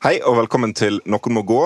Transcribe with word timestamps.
Hei 0.00 0.14
og 0.24 0.32
velkommen 0.38 0.70
til 0.72 0.94
Noen 1.12 1.34
må 1.36 1.42
gå. 1.44 1.58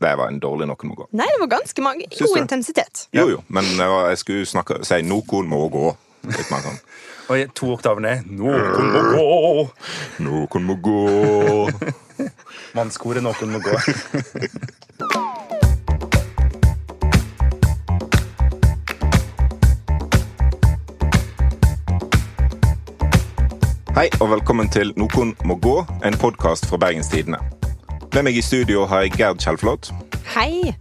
Det 0.00 0.12
var 0.16 0.30
en 0.32 0.38
dårlig 0.40 0.64
Noen 0.70 0.88
må 0.88 0.94
gå. 0.96 1.04
Nei, 1.12 1.26
det 1.28 1.40
var 1.42 1.50
ganske 1.52 1.82
mange. 1.84 2.06
God 2.16 2.38
intensitet. 2.40 3.02
Jo, 3.12 3.26
jo, 3.28 3.42
men 3.52 3.66
jeg 3.76 4.20
skulle 4.22 4.46
snakke, 4.48 4.78
si 4.88 5.02
Noen 5.04 5.50
må 5.50 5.58
gå. 5.68 5.90
Litt 6.30 6.48
mer 6.48 6.64
sånn. 6.64 6.78
Og 7.28 7.52
to 7.52 7.68
oktaver 7.74 8.00
ned. 8.00 8.30
Noen 8.32 8.88
må 8.94 9.02
gå! 9.12 9.66
Noen 10.24 10.64
må 10.64 10.78
gå. 10.80 10.96
Mannskoret 12.78 13.20
Noen 13.28 13.52
må 13.52 13.60
gå. 13.60 13.76
Hei 23.98 24.08
og 24.22 24.32
velkommen 24.32 24.72
til 24.72 24.96
Noen 24.96 25.36
må 25.44 25.60
gå, 25.60 25.82
en 26.06 26.16
podkast 26.16 26.64
fra 26.72 26.80
Bergens 26.80 27.12
Tidende. 27.12 27.57
Med 28.14 28.24
meg 28.24 28.38
i 28.40 28.42
studio 28.42 28.86
har 28.88 29.02
jeg 29.04 29.18
Gerd 29.18 29.42
Kjellflot. 29.42 29.90
Hei. 30.32 30.72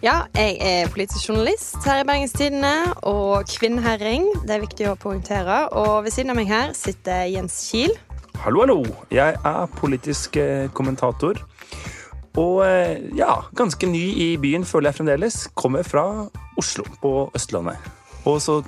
Ja, 0.00 0.22
jeg 0.32 0.56
er 0.64 0.88
politisk 0.88 1.28
journalist 1.28 1.76
her 1.84 2.00
i 2.00 2.06
Bergens 2.08 2.32
Tidende 2.32 2.94
og 3.04 3.44
kvinnherring. 3.50 4.24
Det 4.48 4.54
er 4.54 4.62
viktig 4.62 4.86
å 4.88 4.94
poengtere. 4.96 5.66
Og 5.76 6.06
ved 6.06 6.14
siden 6.14 6.32
av 6.32 6.38
meg 6.40 6.48
her 6.48 6.72
sitter 6.76 7.26
Jens 7.28 7.58
Kiel. 7.68 7.92
Hallo, 8.40 8.64
hallo. 8.64 8.78
Jeg 9.12 9.36
er 9.36 9.74
politisk 9.76 10.40
eh, 10.40 10.70
kommentator. 10.72 11.42
Og 12.40 12.62
eh, 12.64 13.04
ja, 13.18 13.42
ganske 13.60 13.84
ny 13.90 14.06
i 14.24 14.30
byen, 14.40 14.64
føler 14.64 14.88
jeg 14.88 15.02
fremdeles. 15.02 15.40
Kommer 15.60 15.84
fra 15.84 16.06
Oslo 16.60 16.88
på 17.04 17.14
Østlandet. 17.36 17.76
Og 18.24 18.40
så 18.40 18.62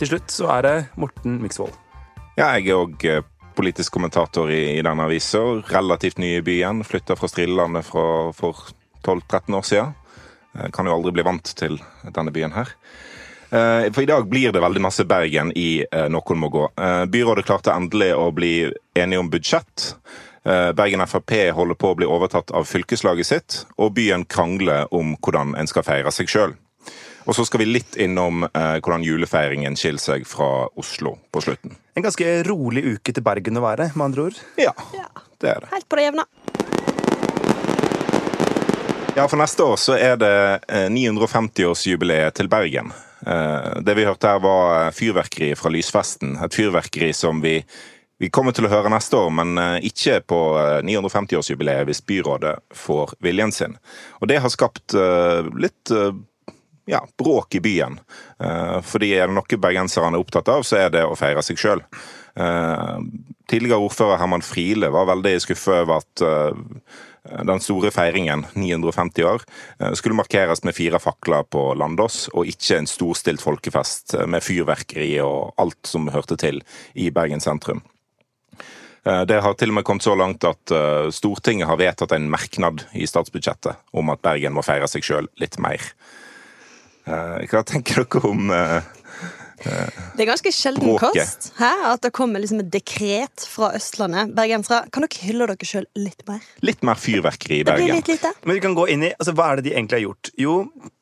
til 0.00 0.16
slutt 0.16 0.34
så 0.34 0.50
er 0.58 0.66
det 0.66 0.76
Morten 0.98 1.38
Miksvold. 1.44 1.78
Ja, 2.34 2.56
jeg 2.56 2.72
er 2.72 2.82
òg 2.82 3.06
politisk 3.56 3.94
kommentator 3.94 4.50
i, 4.50 4.78
i 4.78 4.82
denne 4.84 5.06
avisa. 5.08 5.40
Relativt 5.70 6.18
ny 6.22 6.36
i 6.38 6.44
byen. 6.44 6.84
Flytta 6.84 7.16
fra 7.16 7.30
Strillelandet 7.30 7.86
for 7.88 8.34
12-13 9.04 9.58
år 9.58 9.66
siden. 9.68 9.94
Kan 10.72 10.86
jo 10.88 10.92
aldri 10.96 11.14
bli 11.16 11.24
vant 11.24 11.54
til 11.56 11.78
denne 12.12 12.32
byen 12.34 12.52
her. 12.52 12.74
Eh, 13.52 13.90
For 13.92 14.02
i 14.02 14.08
dag 14.08 14.26
blir 14.28 14.52
det 14.52 14.60
veldig 14.64 14.80
masse 14.80 15.04
Bergen 15.08 15.52
i 15.56 15.84
eh, 15.84 16.08
Noen 16.12 16.40
må 16.40 16.48
gå. 16.52 16.66
Eh, 16.76 17.04
Byrådet 17.12 17.44
klarte 17.48 17.74
endelig 17.76 18.12
å 18.16 18.30
bli 18.32 18.52
enige 18.96 19.20
om 19.20 19.28
budsjett. 19.32 19.94
Eh, 20.44 20.72
Bergen 20.72 21.04
Frp 21.06 21.34
holder 21.52 21.76
på 21.76 21.92
å 21.92 21.98
bli 21.98 22.08
overtatt 22.08 22.50
av 22.56 22.64
fylkeslaget 22.68 23.28
sitt, 23.28 23.58
og 23.76 23.92
byen 23.96 24.24
krangler 24.24 24.88
om 24.94 25.14
hvordan 25.20 25.52
en 25.60 25.68
skal 25.68 25.84
feire 25.84 26.12
seg 26.12 26.32
sjøl. 26.32 26.56
Og 27.28 27.36
så 27.36 27.44
skal 27.46 27.62
vi 27.62 27.68
litt 27.70 27.96
innom 28.00 28.46
eh, 28.48 28.78
hvordan 28.80 29.04
julefeiringen 29.06 29.76
skiller 29.78 30.02
seg 30.02 30.24
fra 30.26 30.66
Oslo 30.80 31.18
på 31.32 31.44
slutten. 31.44 31.76
En 31.94 32.02
ganske 32.06 32.24
rolig 32.48 32.84
uke 32.94 33.12
til 33.12 33.24
Bergen 33.24 33.58
å 33.60 33.64
være, 33.66 33.90
med 33.92 34.06
andre 34.06 34.28
ord. 34.30 34.38
Ja, 34.60 34.72
Ja, 34.96 35.08
det 35.42 35.50
er 35.50 35.60
det. 35.64 35.68
Helt 35.74 35.88
på 35.92 35.98
det 35.98 36.06
jevne. 36.06 36.24
Ja, 39.12 39.26
for 39.28 39.36
neste 39.36 39.64
år 39.68 39.76
så 39.76 39.96
er 40.00 40.16
det 40.16 40.32
eh, 40.72 40.86
950-årsjubileet 40.88 42.32
til 42.38 42.48
Bergen. 42.48 42.92
Eh, 43.26 43.80
Det 43.84 43.96
vi 43.98 44.06
hørte 44.08 44.30
her 44.30 44.40
var 44.40 44.88
fyrverkeri 44.96 45.50
fra 45.58 45.68
lysfesten. 45.74 46.38
Et 46.40 46.54
fyrverkeri 46.56 47.10
som 47.12 47.42
vi, 47.44 47.58
vi 48.22 48.30
kommer 48.32 48.56
til 48.56 48.64
å 48.64 48.72
høre 48.72 48.88
neste 48.88 49.20
år, 49.20 49.28
men 49.42 49.52
eh, 49.60 49.84
ikke 49.90 50.22
på 50.32 50.40
eh, 50.62 50.80
950-årsjubileet 50.88 51.84
hvis 51.90 52.00
byrådet 52.08 52.54
får 52.72 53.12
viljen 53.20 53.52
sin. 53.52 53.76
Og 54.22 54.32
det 54.32 54.40
har 54.40 54.54
skapt 54.54 54.96
eh, 54.96 55.44
litt 55.60 55.92
eh, 55.92 56.14
ja, 56.90 57.02
bråk 57.18 57.54
i 57.58 57.62
byen. 57.64 58.00
Eh, 58.40 58.80
Fordi 58.82 59.12
er 59.14 59.30
det 59.30 59.36
noe 59.36 59.60
bergenserne 59.60 60.16
er 60.16 60.24
opptatt 60.24 60.48
av, 60.48 60.66
så 60.66 60.80
er 60.84 60.90
det 60.90 61.04
å 61.06 61.16
feire 61.18 61.42
seg 61.42 61.60
sjøl. 61.60 61.84
Tidligere 63.52 63.84
ordfører 63.84 64.16
Herman 64.16 64.40
Friele 64.40 64.88
var 64.88 65.10
veldig 65.10 65.34
skuffet 65.44 65.82
over 65.82 65.98
at 66.00 66.22
eh, 66.24 67.42
den 67.44 67.60
store 67.62 67.90
feiringen, 67.92 68.46
950 68.56 69.26
år, 69.28 69.44
eh, 69.78 69.92
skulle 69.98 70.16
markeres 70.16 70.64
med 70.64 70.74
fire 70.74 70.98
fakler 71.02 71.44
på 71.44 71.74
Landås, 71.76 72.28
og 72.32 72.48
ikke 72.48 72.78
en 72.80 72.88
storstilt 72.88 73.44
folkefest 73.44 74.14
eh, 74.16 74.26
med 74.26 74.42
fyrverkeri 74.42 75.18
og 75.20 75.52
alt 75.60 75.86
som 75.86 76.08
hørte 76.14 76.38
til 76.40 76.62
i 76.94 77.10
Bergen 77.10 77.44
sentrum. 77.44 77.82
Eh, 79.04 79.24
Det 79.28 79.42
har 79.42 79.54
til 79.54 79.68
og 79.68 79.74
med 79.74 79.84
kommet 79.84 80.02
så 80.06 80.16
langt 80.16 80.44
at 80.48 80.70
eh, 80.72 81.10
Stortinget 81.12 81.68
har 81.68 81.76
vedtatt 81.76 82.16
en 82.16 82.30
merknad 82.30 82.86
i 82.94 83.06
statsbudsjettet 83.06 83.76
om 83.92 84.10
at 84.10 84.22
Bergen 84.22 84.54
må 84.56 84.64
feire 84.64 84.88
seg 84.88 85.04
sjøl 85.04 85.28
litt 85.36 85.58
mer. 85.58 85.82
Eh, 87.06 87.46
Hva 87.50 87.62
tenker 87.66 88.04
dere 88.04 88.20
om 88.28 88.50
eh, 88.54 88.82
Det 89.62 90.22
er 90.24 90.28
ganske 90.28 90.50
sjelden 90.54 90.82
Bråke. 90.88 91.10
kost 91.12 91.52
hæ? 91.58 91.70
at 91.92 92.02
det 92.02 92.10
kommer 92.14 92.42
liksom 92.42 92.60
et 92.64 92.70
dekret 92.74 93.44
fra 93.46 93.72
Østlandet. 93.78 94.32
Bergensere, 94.34 94.88
kan 94.94 95.04
dere 95.06 95.22
hylle 95.26 95.46
dere 95.50 95.66
sjøl 95.68 95.86
litt 95.98 96.22
mer? 96.28 96.40
litt 96.66 96.82
mer 96.86 96.98
fyrverkeri 96.98 97.60
i 97.62 97.66
Bergen? 97.66 97.94
litt 97.98 98.10
lite. 98.10 98.32
Men 98.44 98.58
vi 98.58 98.64
kan 98.64 98.74
gå 98.78 98.88
inn 98.90 99.06
i, 99.06 99.12
altså 99.18 99.34
Hva 99.38 99.52
er 99.52 99.60
det 99.62 99.68
de 99.70 99.74
egentlig 99.76 100.00
har 100.00 100.06
gjort? 100.08 100.32
Jo, 100.38 100.56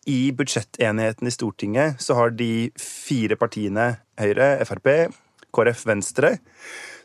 i 0.08 0.18
budsjettenigheten 0.36 1.28
i 1.28 1.34
Stortinget 1.36 2.00
så 2.04 2.16
har 2.20 2.30
de 2.36 2.70
fire 2.80 3.36
partiene 3.40 3.90
Høyre, 4.20 4.50
Frp, 4.68 4.90
KrF, 5.56 5.86
Venstre, 5.88 6.34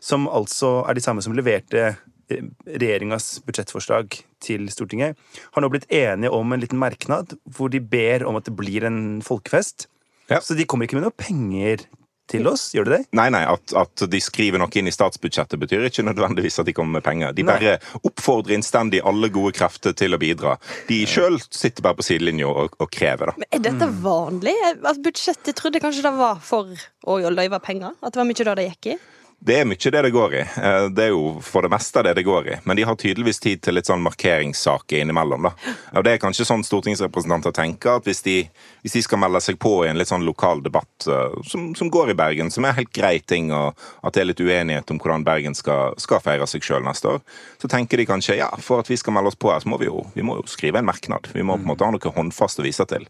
som 0.00 0.28
altså 0.28 0.84
er 0.88 0.94
de 0.94 1.02
samme 1.04 1.24
som 1.24 1.32
leverte 1.36 1.94
regjeringas 2.30 3.28
budsjettforslag 3.46 4.18
til 4.42 4.66
Stortinget, 4.72 5.18
har 5.54 5.64
nå 5.64 5.70
blitt 5.72 5.88
enige 5.92 6.32
om 6.34 6.52
en 6.52 6.62
liten 6.62 6.80
merknad 6.80 7.36
hvor 7.44 7.72
de 7.72 7.80
ber 7.80 8.26
om 8.26 8.38
at 8.38 8.48
det 8.48 8.56
blir 8.58 8.86
en 8.88 9.22
folkefest. 9.24 9.88
Ja. 10.30 10.40
Så 10.42 10.58
de 10.58 10.66
kommer 10.66 10.88
ikke 10.88 10.98
med 10.98 11.06
noe 11.06 11.14
penger 11.14 11.86
til 12.30 12.46
oss, 12.50 12.68
gjør 12.74 12.88
de 12.88 12.94
det? 12.96 13.00
Nei, 13.16 13.28
nei, 13.30 13.42
at, 13.46 13.72
at 13.78 14.02
de 14.10 14.20
skriver 14.22 14.60
noe 14.60 14.72
inn 14.78 14.90
i 14.90 14.94
statsbudsjettet 14.94 15.60
betyr 15.62 15.86
ikke 15.86 16.04
nødvendigvis 16.06 16.58
at 16.62 16.68
de 16.68 16.74
kommer 16.76 16.98
med 16.98 17.06
penger. 17.06 17.34
De 17.36 17.44
Nei. 17.46 17.54
bare 17.54 17.76
oppfordrer 18.02 18.56
innstendig 18.56 19.02
alle 19.06 19.30
gode 19.34 19.54
krefter 19.56 19.94
til 19.96 20.16
å 20.16 20.20
bidra. 20.20 20.56
De 20.90 21.02
sjøl 21.08 21.38
sitter 21.46 21.86
bare 21.86 22.00
på 22.00 22.06
sidelinja 22.06 22.50
og, 22.50 22.74
og 22.82 22.90
krever, 22.92 23.30
da. 23.30 23.38
Men 23.38 23.50
Er 23.54 23.64
dette 23.68 23.90
vanlig? 24.02 24.56
At 24.76 25.02
budsjettet 25.04 25.58
trodde 25.58 25.82
kanskje 25.82 26.06
det 26.08 26.16
var 26.18 26.40
for 26.44 26.74
å 27.06 27.20
løyve 27.30 27.62
penger? 27.62 27.94
At 28.02 28.16
det 28.16 28.22
var 28.22 28.28
mye 28.28 28.48
da 28.50 28.56
det 28.58 28.70
gikk 28.72 28.96
i? 28.96 28.98
Det 29.38 29.58
er 29.60 29.66
mye 29.68 29.90
det 29.92 30.00
det 30.02 30.10
går 30.10 30.32
i. 30.34 30.40
Eh, 30.40 30.88
Det 30.96 31.04
er 31.04 31.10
jo 31.12 31.38
for 31.44 31.62
det 31.62 31.70
meste 31.70 32.02
det 32.02 32.14
det 32.16 32.24
går 32.24 32.46
i. 32.48 32.54
Men 32.64 32.76
de 32.76 32.82
har 32.88 32.96
tydeligvis 32.96 33.38
tid 33.38 33.60
til 33.62 33.74
litt 33.76 33.86
sånn 33.86 34.00
markeringssaker 34.02 35.02
innimellom, 35.04 35.42
da. 35.46 35.52
Og 35.92 36.04
det 36.04 36.14
er 36.14 36.18
kanskje 36.22 36.46
sånn 36.48 36.64
stortingsrepresentanter 36.66 37.52
tenker, 37.54 37.98
at 38.00 38.04
hvis 38.08 38.22
de, 38.24 38.48
hvis 38.82 38.96
de 38.96 39.02
skal 39.04 39.20
melde 39.22 39.40
seg 39.44 39.58
på 39.62 39.84
i 39.84 39.90
en 39.90 39.98
litt 40.00 40.08
sånn 40.08 40.24
lokal 40.26 40.62
debatt 40.64 41.06
eh, 41.06 41.36
som, 41.46 41.68
som 41.78 41.90
går 41.92 42.10
i 42.10 42.18
Bergen, 42.18 42.50
som 42.50 42.64
er 42.64 42.78
helt 42.80 42.90
grei 42.96 43.18
ting, 43.20 43.52
og 43.52 43.76
at 44.02 44.16
det 44.16 44.24
er 44.24 44.30
litt 44.32 44.40
uenighet 44.42 44.90
om 44.90 44.98
hvordan 44.98 45.26
Bergen 45.28 45.54
skal, 45.54 45.94
skal 46.00 46.24
feire 46.24 46.48
seg 46.50 46.64
sjøl 46.66 46.82
neste 46.88 47.12
år, 47.14 47.20
så 47.62 47.68
tenker 47.70 48.00
de 48.02 48.08
kanskje 48.08 48.38
ja, 48.40 48.48
for 48.58 48.80
at 48.82 48.90
vi 48.90 48.96
skal 48.96 49.14
melde 49.14 49.30
oss 49.34 49.38
på 49.38 49.52
her, 49.52 49.60
så 49.62 49.68
må 49.68 49.78
vi 49.78 49.90
jo, 49.92 50.06
vi 50.16 50.24
må 50.26 50.40
jo 50.40 50.48
skrive 50.50 50.80
en 50.80 50.88
merknad. 50.88 51.28
Vi 51.36 51.44
må 51.44 51.60
på 51.60 51.62
en 51.66 51.70
måte 51.74 51.84
ha 51.86 51.92
noe 51.94 52.16
håndfast 52.18 52.64
å 52.64 52.66
vise 52.66 52.88
til. 52.88 53.06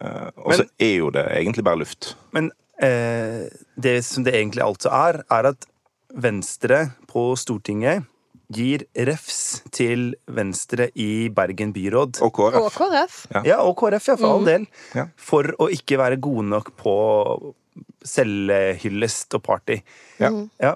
Eh, 0.00 0.30
Og 0.46 0.54
så 0.54 0.64
er 0.78 0.94
jo 1.02 1.10
det 1.10 1.26
egentlig 1.34 1.66
bare 1.66 1.82
luft. 1.82 2.14
Men 2.32 2.52
eh, 2.82 3.48
det 3.76 3.98
som 4.06 4.26
det 4.26 4.36
egentlig 4.36 4.64
altså 4.64 4.92
er, 4.94 5.22
er 5.30 5.50
at 5.52 5.66
Venstre 6.14 6.88
på 7.10 7.30
Stortinget 7.36 8.06
gir 8.48 8.86
refs 9.04 9.60
til 9.76 10.14
Venstre 10.32 10.88
i 10.96 11.28
Bergen 11.34 11.74
byråd. 11.76 12.22
Og 12.24 12.32
KrF. 12.32 12.62
Og 12.62 12.72
KrF. 12.72 13.18
Ja. 13.34 13.42
Ja, 13.44 13.58
og 13.60 13.76
KrF, 13.76 14.08
ja, 14.08 14.16
for 14.16 14.38
all 14.38 14.48
del. 14.48 14.64
Ja. 14.96 15.04
For 15.20 15.50
å 15.60 15.68
ikke 15.72 16.00
være 16.00 16.20
gode 16.24 16.46
nok 16.48 16.72
på 16.80 16.94
selvhyllest 18.08 19.36
og 19.36 19.44
party. 19.44 19.78
Ja. 20.22 20.32
Ja. 20.62 20.74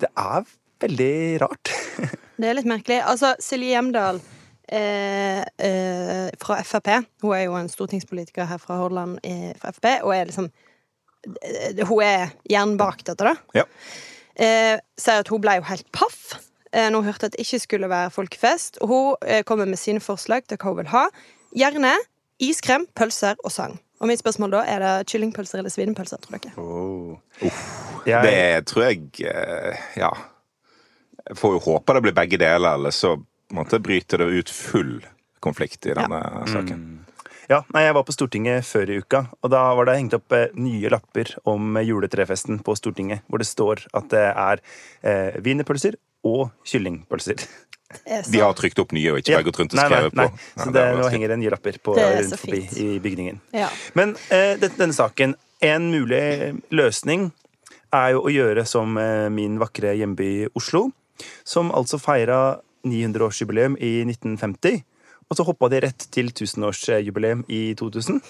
Det 0.00 0.08
er 0.16 0.48
veldig 0.82 1.14
rart. 1.44 1.74
Det 2.42 2.48
er 2.48 2.56
litt 2.56 2.66
merkelig. 2.66 3.02
Altså, 3.06 3.36
Silje 3.44 3.76
Hjemdal 3.76 4.16
eh, 4.72 5.42
eh, 5.62 6.30
fra 6.42 6.56
Frp 6.66 6.88
Hun 7.22 7.34
er 7.36 7.44
jo 7.44 7.54
en 7.54 7.68
stortingspolitiker 7.70 8.48
her 8.50 8.58
fra 8.58 8.80
Hordaland 8.80 9.20
eh, 9.22 9.52
fra 9.60 9.70
Frp, 9.76 9.90
og 10.02 10.14
er 10.16 10.30
liksom 10.32 10.48
Hun 11.88 12.02
er 12.02 12.32
jernbakt 12.50 13.06
dette, 13.06 13.32
da. 13.32 13.34
Ja. 13.56 13.66
Eh, 14.34 14.78
sier 14.98 15.22
at 15.22 15.28
hun 15.30 15.42
ble 15.44 15.58
jo 15.58 15.66
helt 15.68 15.86
paff 15.92 16.34
eh, 16.72 16.88
når 16.88 16.96
hun 17.02 17.08
hørte 17.10 17.28
at 17.28 17.36
det 17.36 17.44
ikke 17.44 17.60
skulle 17.62 17.90
være 17.92 18.10
folkefest. 18.14 18.80
Og 18.82 18.88
hun 18.92 19.28
eh, 19.28 19.44
kommer 19.46 19.68
med 19.68 19.80
sine 19.80 20.02
forslag 20.02 20.48
til 20.48 20.58
hva 20.58 20.72
hun 20.72 20.80
vil 20.82 20.92
ha. 20.94 21.06
Gjerne 21.56 21.94
iskrem, 22.42 22.88
pølser 22.96 23.38
og 23.44 23.52
sang. 23.54 23.78
Og 24.02 24.08
mitt 24.10 24.18
spørsmål 24.18 24.56
da, 24.56 24.64
er 24.66 24.82
det 24.82 24.92
kyllingpølser 25.12 25.60
eller 25.60 25.70
svinepølser, 25.70 26.18
tror 26.24 26.40
dere? 26.42 26.54
Jeg, 28.08 28.22
Det 28.26 28.66
tror 28.66 28.88
jeg 28.88 29.02
eh, 29.30 29.82
Ja. 30.00 30.10
Jeg 31.22 31.36
får 31.38 31.52
jo 31.54 31.60
håpe 31.62 31.94
det 31.94 32.02
blir 32.02 32.14
begge 32.16 32.38
deler, 32.40 32.74
eller 32.74 32.90
så 32.90 33.14
måte, 33.54 33.78
bryter 33.78 34.18
det 34.18 34.26
ut 34.42 34.50
full 34.50 34.96
konflikt 35.44 35.86
i 35.86 35.94
denne 35.94 36.18
saken. 36.50 36.80
Ja, 37.50 37.62
nei, 37.74 37.82
Jeg 37.88 37.94
var 37.96 38.04
på 38.06 38.14
Stortinget 38.14 38.64
før 38.64 38.90
i 38.92 39.00
uka, 39.02 39.24
og 39.42 39.50
da 39.50 39.62
var 39.74 39.88
det 39.88 39.96
hengt 39.98 40.14
opp 40.14 40.32
eh, 40.36 40.48
nye 40.54 40.90
lapper 40.92 41.32
om 41.50 41.76
eh, 41.76 41.84
juletrefesten 41.88 42.60
på 42.64 42.74
Stortinget, 42.78 43.24
hvor 43.28 43.42
det 43.42 43.48
står 43.48 43.82
at 43.98 44.08
det 44.12 44.22
er 44.30 44.62
eh, 45.02 45.40
wienerpølser 45.42 45.96
og 46.28 46.50
kyllingpølser. 46.70 47.42
Er 48.08 48.22
De 48.30 48.40
har 48.40 48.54
trykt 48.56 48.78
opp 48.80 48.94
nye 48.96 49.10
og 49.12 49.18
ikke 49.20 49.34
bare 49.36 49.44
gått 49.50 49.58
rundt 49.60 49.74
og 49.74 49.80
Nei, 49.82 49.88
nei, 49.90 50.02
nei. 50.16 50.28
på. 50.30 50.62
Så 50.62 50.70
det, 50.72 50.84
nå 50.96 51.08
henger 51.12 51.34
det 51.34 51.38
nye 51.42 51.50
lapper 51.52 51.76
på, 51.84 51.96
Det 51.98 52.06
rundt 52.22 52.38
forbi 52.40 52.60
i 52.80 52.86
bygningen. 53.04 53.40
ja. 53.52 53.68
Men 53.98 54.14
eh, 54.30 54.54
dette- 54.62 54.78
denne 54.80 54.96
saken 54.96 55.34
En 55.62 55.90
mulig 55.92 56.56
løsning 56.74 57.28
er 57.94 58.14
jo 58.16 58.22
å 58.26 58.30
gjøre 58.32 58.64
som 58.66 58.96
eh, 58.98 59.28
min 59.30 59.58
vakre 59.60 59.92
hjemby 59.94 60.48
Oslo, 60.58 60.88
som 61.46 61.68
altså 61.70 62.00
feira 62.02 62.38
900-årsjubileum 62.82 63.76
i 63.78 63.92
1950. 64.08 64.80
Og 65.32 65.38
så 65.38 65.46
hoppa 65.48 65.70
de 65.72 65.80
rett 65.86 66.08
til 66.12 66.28
1000-årsjubileum 66.28 67.46
i 67.48 67.70
2000. 67.80 68.20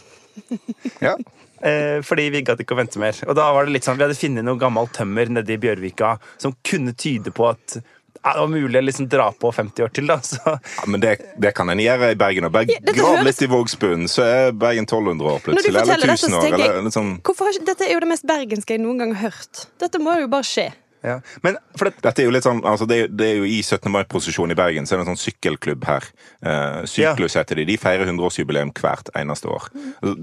Ja. 1.02 1.16
Eh, 1.62 2.00
fordi 2.02 2.24
vi 2.34 2.40
gadd 2.42 2.58
ikke 2.58 2.74
å 2.74 2.78
vente 2.80 2.98
mer. 2.98 3.14
Og 3.30 3.36
da 3.38 3.44
var 3.54 3.68
det 3.68 3.76
litt 3.76 3.86
sånn, 3.86 3.94
Vi 3.94 4.02
hadde 4.02 4.16
funnet 4.18 4.42
noe 4.42 4.58
gammelt 4.58 4.90
tømmer 4.96 5.28
nede 5.30 5.52
i 5.54 5.60
Bjørvika 5.62 6.16
som 6.42 6.56
kunne 6.66 6.90
tyde 6.98 7.30
på 7.30 7.46
at 7.52 7.76
ja, 8.22 8.32
det 8.32 8.40
var 8.40 8.50
mulig 8.50 8.78
å 8.78 8.82
liksom 8.82 9.06
dra 9.10 9.28
på 9.34 9.50
50 9.54 9.86
år 9.86 9.92
til. 9.94 10.10
da, 10.10 10.18
så 10.22 10.38
Ja, 10.56 10.84
men 10.90 11.02
det, 11.02 11.16
det 11.42 11.54
kan 11.54 11.70
en 11.70 11.80
gjøre 11.82 12.12
i 12.14 12.18
Bergen. 12.18 12.46
Og 12.46 12.54
bare 12.54 12.66
Ja, 12.70 12.82
grav 12.98 13.22
litt 13.26 13.42
i 13.42 13.48
Vågsbunnen, 13.50 14.10
så 14.10 14.26
er 14.26 14.52
Bergen 14.54 14.86
1200 14.86 15.32
år 15.32 15.42
plutselig. 15.46 15.70
Eller 15.70 15.86
forteller 15.86 16.12
dette, 16.12 16.30
1000 16.30 16.34
så 16.34 16.42
år. 16.42 16.78
Eller 16.80 16.94
sånn. 16.94 17.16
hvorfor 17.22 17.46
har 17.46 17.58
ikke, 17.58 17.68
Dette 17.72 17.86
er 17.88 17.94
jo 17.94 18.02
det 18.04 18.10
mest 18.12 18.26
bergenske 18.26 18.74
jeg 18.74 18.82
noen 18.82 19.02
gang 19.02 19.14
har 19.18 19.30
hørt. 19.30 19.66
Dette 19.82 20.02
må 20.02 20.18
jo 20.18 20.30
bare 20.34 20.46
skje. 20.46 20.68
Ja. 21.02 21.16
Men 21.42 21.56
for 21.76 21.88
det, 21.90 21.94
Dette 22.04 22.22
er 22.22 22.28
jo 22.28 22.32
litt 22.34 22.44
sånn, 22.46 22.60
altså 22.66 22.86
det, 22.88 22.98
er- 23.04 23.08
det 23.12 23.26
er 23.28 23.36
jo 23.40 23.44
I 23.48 23.60
17. 23.62 23.90
mai-posisjon 23.92 24.50
i 24.54 24.56
Bergen 24.58 24.86
så 24.86 24.94
er 24.94 25.02
det 25.02 25.08
en 25.08 25.16
sånn 25.16 25.22
sykkelklubb 25.24 25.84
her. 25.88 26.06
Eh, 26.46 26.82
Syklus 26.90 27.34
heter 27.38 27.58
de. 27.58 27.64
De 27.68 27.76
feirer 27.80 28.06
100-årsjubileum 28.06 28.70
hvert 28.78 29.10
eneste 29.18 29.50
år. 29.50 29.66
Altså, 30.02 30.14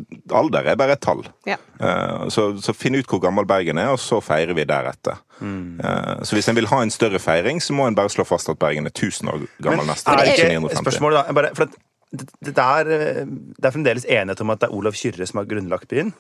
Alder 0.42 0.70
er 0.72 0.80
bare 0.80 0.96
et 0.98 1.02
tall. 1.04 1.26
Ja. 1.50 1.58
Eh, 1.80 2.28
så, 2.34 2.50
så 2.64 2.76
finn 2.76 2.96
ut 3.00 3.08
hvor 3.12 3.22
gammel 3.24 3.46
Bergen 3.50 3.78
er, 3.82 3.92
og 3.96 4.00
så 4.04 4.22
feirer 4.24 4.56
vi 4.58 4.66
deretter. 4.70 5.20
Eh, 5.42 6.24
så 6.28 6.36
hvis 6.36 6.50
en 6.52 6.56
vil 6.60 6.68
ha 6.72 6.82
en 6.84 6.92
større 6.92 7.20
feiring, 7.24 7.62
så 7.64 7.76
må 7.76 7.88
en 7.88 7.96
bare 8.00 8.12
slå 8.12 8.26
fast 8.28 8.50
at 8.52 8.60
Bergen 8.60 8.88
er 8.90 8.96
1000 8.96 9.30
år 9.32 9.46
gammel 9.64 9.84
men 9.86 9.94
neste 9.94 10.12
år. 10.12 10.24
ikke 10.26 10.36
ikke 10.48 10.50
950. 10.60 10.84
spørsmål, 10.84 11.20
da? 11.20 11.24
Bare, 11.40 11.52
for 11.56 11.70
det, 12.12 12.26
det, 12.42 12.56
er, 12.58 12.90
eh, 12.96 13.26
det 13.60 13.68
er 13.70 13.76
fremdeles 13.76 14.06
enighet 14.10 14.42
om 14.42 14.50
at 14.56 14.64
det 14.64 14.70
er 14.72 14.76
Olav 14.80 14.96
Kyrre 14.98 15.28
som 15.30 15.40
har 15.44 15.48
grunnlagt 15.52 15.88
byen. 15.92 16.14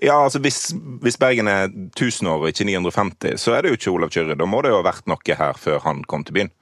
Ja, 0.00 0.16
altså 0.24 0.40
hvis, 0.40 0.70
hvis 1.04 1.18
Bergen 1.20 1.48
er 1.48 1.66
1000 1.68 2.28
år 2.30 2.44
og 2.44 2.48
ikke 2.48 2.64
950, 2.64 3.36
så 3.40 3.52
er 3.56 3.62
det 3.62 3.72
jo 3.72 3.78
ikke 3.78 3.92
Olav 3.92 4.12
Kyrre. 4.14 4.36
Da 4.38 4.46
må 4.48 4.62
det 4.64 4.72
jo 4.72 4.78
ha 4.80 4.86
vært 4.86 5.08
noe 5.10 5.36
her 5.36 5.58
før 5.60 5.82
han 5.84 6.04
kom 6.08 6.24
til 6.24 6.38
byen. 6.38 6.52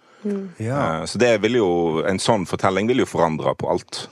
Ja. 0.59 0.79
Eh, 1.03 1.05
Så 1.07 1.19
det 1.23 1.37
vil 1.43 1.61
jo, 1.61 1.69
en 2.09 2.19
sånn 2.19 2.47
fortelling 2.51 2.89
vil 2.91 3.05
jo 3.05 3.07
forandre 3.07 3.55
på 3.55 3.71
alt. 3.71 4.09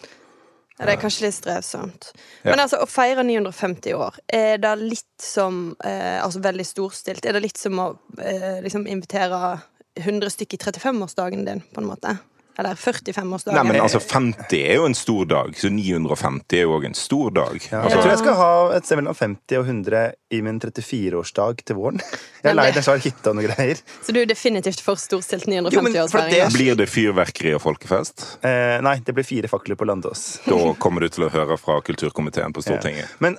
Ja, 0.76 0.84
det 0.84 0.93
er 0.93 1.00
kanskje 1.00 1.25
litt 1.25 1.38
strevsomt. 1.38 2.11
Ja. 2.44 2.52
Men 2.52 2.61
altså, 2.67 2.82
å 2.84 2.87
feire 2.87 3.25
950 3.25 3.96
år, 3.96 4.19
er 4.28 4.61
det 4.61 4.75
litt 4.82 5.23
som 5.25 5.70
eh, 5.81 6.20
Altså 6.20 6.43
veldig 6.44 6.67
storstilt? 6.69 7.25
Er 7.25 7.32
det 7.32 7.46
litt 7.46 7.58
som 7.58 7.81
å 7.81 7.88
eh, 8.20 8.61
liksom 8.62 8.87
invitere 8.87 9.56
100 9.96 10.31
stykker 10.34 10.61
i 10.61 10.64
35-årsdagen 10.69 11.46
din, 11.49 11.64
på 11.73 11.81
en 11.81 11.88
måte? 11.88 12.19
Eller 12.58 12.75
45-årsdagen? 12.81 13.53
Nei, 13.58 13.62
men 13.69 13.82
altså 13.85 13.99
50 14.00 14.55
er 14.64 14.79
jo 14.79 14.87
en 14.88 14.94
stor 14.97 15.26
dag, 15.29 15.50
så 15.61 15.69
950 15.69 16.56
er 16.56 16.62
jo 16.64 16.70
òg 16.79 16.87
en 16.88 16.94
stor 16.97 17.35
dag. 17.37 17.58
Ja, 17.69 17.82
Altså, 17.82 17.99
jeg 17.99 18.03
tror 18.06 18.12
jeg 18.14 18.20
skal 18.23 18.38
ha 18.38 18.49
et 18.79 18.87
sted 18.88 18.97
mellom 19.03 19.17
50 19.19 19.58
og 19.61 19.67
100 19.69 20.05
i 20.32 20.41
min 20.47 20.61
34-årsdag 20.62 21.61
til 21.69 21.76
våren. 21.76 22.00
Jeg 22.47 22.53
er 22.53 22.56
lei 22.56 22.67
en 22.70 22.87
svær 22.87 23.03
hytte 23.03 23.29
og 23.32 23.37
noe 23.37 23.44
greier. 23.50 23.81
Så 24.06 24.14
du 24.14 24.20
er 24.23 24.29
definitivt 24.31 24.81
for 24.87 24.97
storstilt 25.03 25.44
Jo, 25.50 25.58
men 25.61 25.69
for 25.73 25.82
950-årsfeiring? 25.82 26.31
det- 26.32 26.53
Blir 26.56 26.79
det 26.81 26.87
fyrverkeri 26.88 27.53
og 27.58 27.61
folkefest? 27.67 28.25
Eh, 28.47 28.79
nei, 28.87 28.97
det 29.05 29.14
blir 29.17 29.26
fire 29.26 29.50
fakler 29.52 29.76
på 29.76 29.85
Landås. 29.88 30.25
Da 30.47 30.61
kommer 30.81 31.00
du 31.05 31.09
til 31.12 31.26
å 31.26 31.31
høre 31.35 31.59
fra 31.61 31.81
kulturkomiteen 31.85 32.55
på 32.56 32.62
Stortinget. 32.64 33.11
Men 33.20 33.37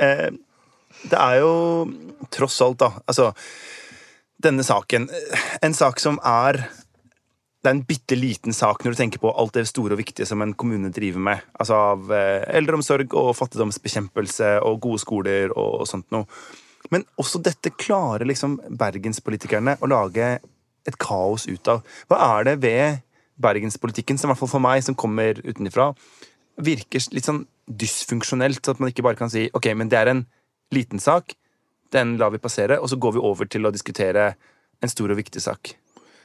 eh, 0.00 0.30
det 1.10 1.18
er 1.20 1.40
jo 1.42 1.52
tross 2.32 2.60
alt, 2.64 2.78
da 2.80 2.92
Altså, 3.04 3.32
denne 4.40 4.64
saken 4.64 5.10
eh, 5.12 5.44
En 5.66 5.74
sak 5.76 6.00
som 6.00 6.16
er 6.24 6.62
det 7.64 7.70
er 7.70 7.76
en 7.78 7.86
bitte 7.88 8.16
liten 8.18 8.52
sak 8.52 8.82
når 8.84 8.92
du 8.92 8.98
tenker 8.98 9.20
på 9.22 9.30
alt 9.32 9.54
det 9.56 9.62
store 9.70 9.96
og 9.96 10.00
viktige 10.02 10.28
som 10.28 10.42
en 10.44 10.52
kommune 10.52 10.90
driver 10.92 11.22
med. 11.30 11.44
Altså 11.56 11.78
av 11.94 12.10
eh, 12.12 12.42
eldreomsorg 12.58 13.14
og 13.16 13.30
fattigdomsbekjempelse 13.38 14.50
og 14.68 14.82
gode 14.84 15.00
skoler 15.00 15.54
og, 15.56 15.86
sånt 15.88 16.10
noe. 16.12 16.28
Men 16.92 17.06
også 17.16 17.40
dette 17.40 17.72
klarer 17.72 18.28
liksom 18.28 18.58
bergenspolitikerne 18.68 19.78
å 19.80 19.88
lage 19.88 20.26
et 20.84 20.98
kaos 21.00 21.46
ut 21.48 21.70
av. 21.72 21.80
Hva 22.12 22.18
er 22.34 22.50
det 22.50 22.54
ved 22.66 23.00
bergenspolitikken, 23.40 24.20
som 24.20 24.28
i 24.28 24.34
hvert 24.34 24.42
fall 24.42 24.52
for 24.52 24.64
meg, 24.66 24.82
som 24.84 24.98
kommer 25.00 25.40
utenfra, 25.40 25.88
virker 26.60 27.08
litt 27.16 27.30
sånn 27.30 27.46
dysfunksjonelt? 27.64 28.60
Så 28.60 28.74
at 28.74 28.82
man 28.84 28.92
ikke 28.92 29.06
bare 29.06 29.18
kan 29.22 29.32
si 29.32 29.46
ok, 29.56 29.70
men 29.72 29.88
det 29.88 30.02
er 30.02 30.12
en 30.12 30.26
liten 30.76 31.00
sak, 31.00 31.32
den 31.96 32.18
lar 32.20 32.36
vi 32.36 32.42
passere, 32.44 32.76
og 32.76 32.92
så 32.92 33.00
går 33.00 33.16
vi 33.16 33.24
over 33.24 33.48
til 33.48 33.64
å 33.64 33.72
diskutere 33.72 34.34
en 34.84 34.92
stor 34.92 35.16
og 35.16 35.22
viktig 35.22 35.40
sak. 35.40 35.72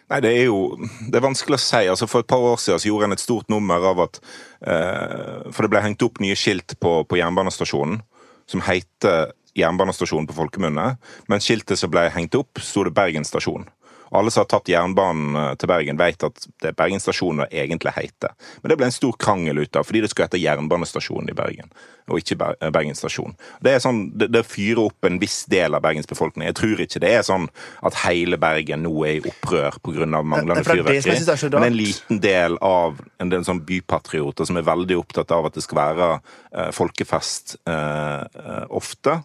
Nei, 0.09 0.21
det 0.25 0.31
er 0.33 0.47
jo 0.47 0.73
det 0.81 1.19
er 1.19 1.25
vanskelig 1.25 1.59
å 1.59 1.61
si. 1.61 1.83
Altså 1.85 2.07
For 2.09 2.23
et 2.23 2.29
par 2.29 2.41
år 2.41 2.57
siden 2.61 2.89
gjorde 2.89 3.09
en 3.09 3.17
et 3.17 3.21
stort 3.21 3.49
nummer 3.53 3.83
av 3.91 4.01
at 4.07 4.21
eh, 4.65 5.49
For 5.53 5.65
det 5.65 5.73
ble 5.73 5.83
hengt 5.85 6.05
opp 6.05 6.21
nye 6.23 6.37
skilt 6.39 6.77
på, 6.81 7.03
på 7.05 7.19
jernbanestasjonen 7.19 8.01
som 8.49 8.63
heter 8.65 9.35
jernbanestasjonen 9.59 10.25
på 10.29 10.37
folkemunne. 10.39 10.95
Men 11.29 11.43
skiltet 11.43 11.77
som 11.77 11.91
ble 11.93 12.07
hengt 12.13 12.33
opp, 12.37 12.57
sto 12.63 12.81
det 12.87 12.95
Bergen 12.97 13.27
stasjon. 13.27 13.67
Og 14.09 14.19
alle 14.21 14.33
som 14.33 14.43
har 14.43 14.49
tatt 14.49 14.71
jernbanen 14.71 15.37
eh, 15.37 15.53
til 15.59 15.69
Bergen, 15.71 15.99
vet 15.99 16.25
at 16.25 16.47
det 16.61 16.71
er 16.71 16.77
Bergen 16.77 17.01
stasjon 17.01 17.43
det 17.43 17.49
egentlig 17.63 17.93
heter. 17.95 18.33
Men 18.61 18.71
det 18.71 18.79
ble 18.79 18.89
en 18.89 18.95
stor 18.95 19.15
krangel 19.21 19.61
ut 19.61 19.79
av, 19.79 19.87
fordi 19.87 20.03
det 20.03 20.11
skulle 20.11 20.29
hete 20.29 20.41
Jernbanestasjonen 20.41 21.31
i 21.31 21.37
Bergen, 21.37 21.69
og 22.09 22.21
ikke 22.21 22.37
eh, 22.51 22.71
Bergen 22.73 22.97
stasjon. 22.97 23.35
Det, 23.61 23.75
er 23.75 23.83
sånn, 23.83 24.01
det, 24.17 24.31
det 24.33 24.43
fyrer 24.49 24.81
opp 24.87 25.09
en 25.09 25.19
viss 25.21 25.43
del 25.51 25.77
av 25.77 25.83
Bergens 25.85 26.09
befolkning. 26.09 26.47
Jeg 26.49 26.57
tror 26.59 26.83
ikke 26.85 27.03
det 27.03 27.13
er 27.19 27.25
sånn 27.27 27.47
at 27.85 28.01
hele 28.05 28.39
Bergen 28.41 28.85
nå 28.87 28.93
er 29.07 29.19
i 29.19 29.33
opprør 29.33 29.79
pga. 29.83 30.07
manglende 30.09 30.61
er 30.63 30.67
fyrverkeri. 30.67 31.17
er. 31.19 31.59
Men 31.59 31.71
en 31.71 31.79
liten 31.79 32.21
del 32.23 32.57
av 32.65 32.99
en 33.21 33.33
del 33.33 33.45
sånn 33.45 33.61
bypatrioter 33.67 34.49
som 34.49 34.57
er 34.59 34.67
veldig 34.67 34.97
opptatt 34.99 35.33
av 35.35 35.49
at 35.49 35.57
det 35.57 35.65
skal 35.65 35.83
være 35.83 36.09
eh, 36.17 36.71
folkefest 36.75 37.59
eh, 37.69 38.65
ofte 38.69 39.19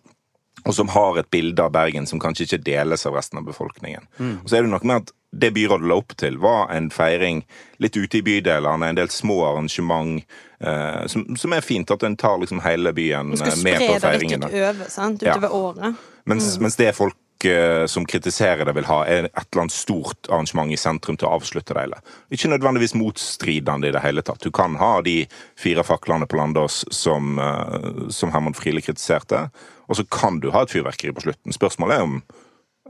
og 0.64 0.74
som 0.74 0.88
har 0.94 1.20
et 1.20 1.30
bilde 1.30 1.62
av 1.62 1.74
Bergen 1.74 2.06
som 2.08 2.20
kanskje 2.22 2.46
ikke 2.48 2.62
deles 2.64 3.06
av 3.06 3.18
resten 3.18 3.40
av 3.40 3.44
befolkningen. 3.48 4.06
Og 4.42 4.48
så 4.48 4.58
er 4.58 4.64
det 4.64 4.72
noe 4.72 4.84
med 4.84 5.04
at 5.04 5.12
det 5.34 5.50
byrådet 5.50 5.88
la 5.88 5.98
opp 5.98 6.14
til, 6.16 6.38
var 6.38 6.70
en 6.74 6.90
feiring 6.94 7.42
litt 7.82 7.96
ute 7.96 8.20
i 8.20 8.22
bydelene, 8.22 8.88
en 8.88 8.98
del 8.98 9.10
små 9.10 9.40
arrangement, 9.48 10.22
eh, 10.60 11.02
som, 11.10 11.26
som 11.36 11.56
er 11.56 11.64
fint 11.64 11.90
at 11.90 12.06
en 12.06 12.16
tar 12.16 12.38
liksom 12.42 12.62
hele 12.64 12.94
byen 12.94 13.32
med 13.32 13.42
Du 13.42 13.44
eh, 13.44 13.50
skal 13.50 13.66
med 13.66 13.82
spre 13.82 13.98
det 13.98 14.22
litt 14.22 14.38
utover, 14.38 14.88
sant? 14.88 15.22
Ja. 15.26 15.34
utover 15.34 15.54
året. 15.58 16.08
Mens, 16.30 16.54
mens 16.62 16.78
det 16.80 16.92
folk 16.96 17.48
eh, 17.48 17.86
som 17.90 18.06
kritiserer 18.06 18.64
det, 18.64 18.76
vil 18.78 18.88
ha, 18.88 19.02
er 19.10 19.28
et 19.28 19.42
eller 19.42 19.66
annet 19.66 19.76
stort 19.76 20.30
arrangement 20.30 20.72
i 20.72 20.78
sentrum 20.80 21.18
til 21.18 21.28
å 21.28 21.34
avslutte 21.36 21.74
det 21.74 21.86
hele. 21.88 22.00
Ikke 22.32 22.52
nødvendigvis 22.54 22.96
motstridende 22.98 23.90
i 23.90 23.94
det 23.94 24.04
hele 24.06 24.24
tatt. 24.24 24.42
Du 24.44 24.54
kan 24.54 24.78
ha 24.80 24.96
de 25.04 25.24
fire 25.60 25.84
faklene 25.84 26.30
på 26.30 26.38
Landås 26.40 26.84
som, 26.94 27.38
eh, 27.38 28.08
som 28.14 28.32
Herman 28.32 28.56
Friele 28.56 28.84
kritiserte, 28.84 29.48
og 29.88 29.98
så 29.98 30.06
kan 30.08 30.40
du 30.40 30.50
ha 30.54 30.64
et 30.64 30.72
fyrverkeri 30.72 31.12
på 31.14 31.26
slutten. 31.26 31.54
Spørsmålet 31.54 31.96
er 31.96 32.08
om 32.08 32.18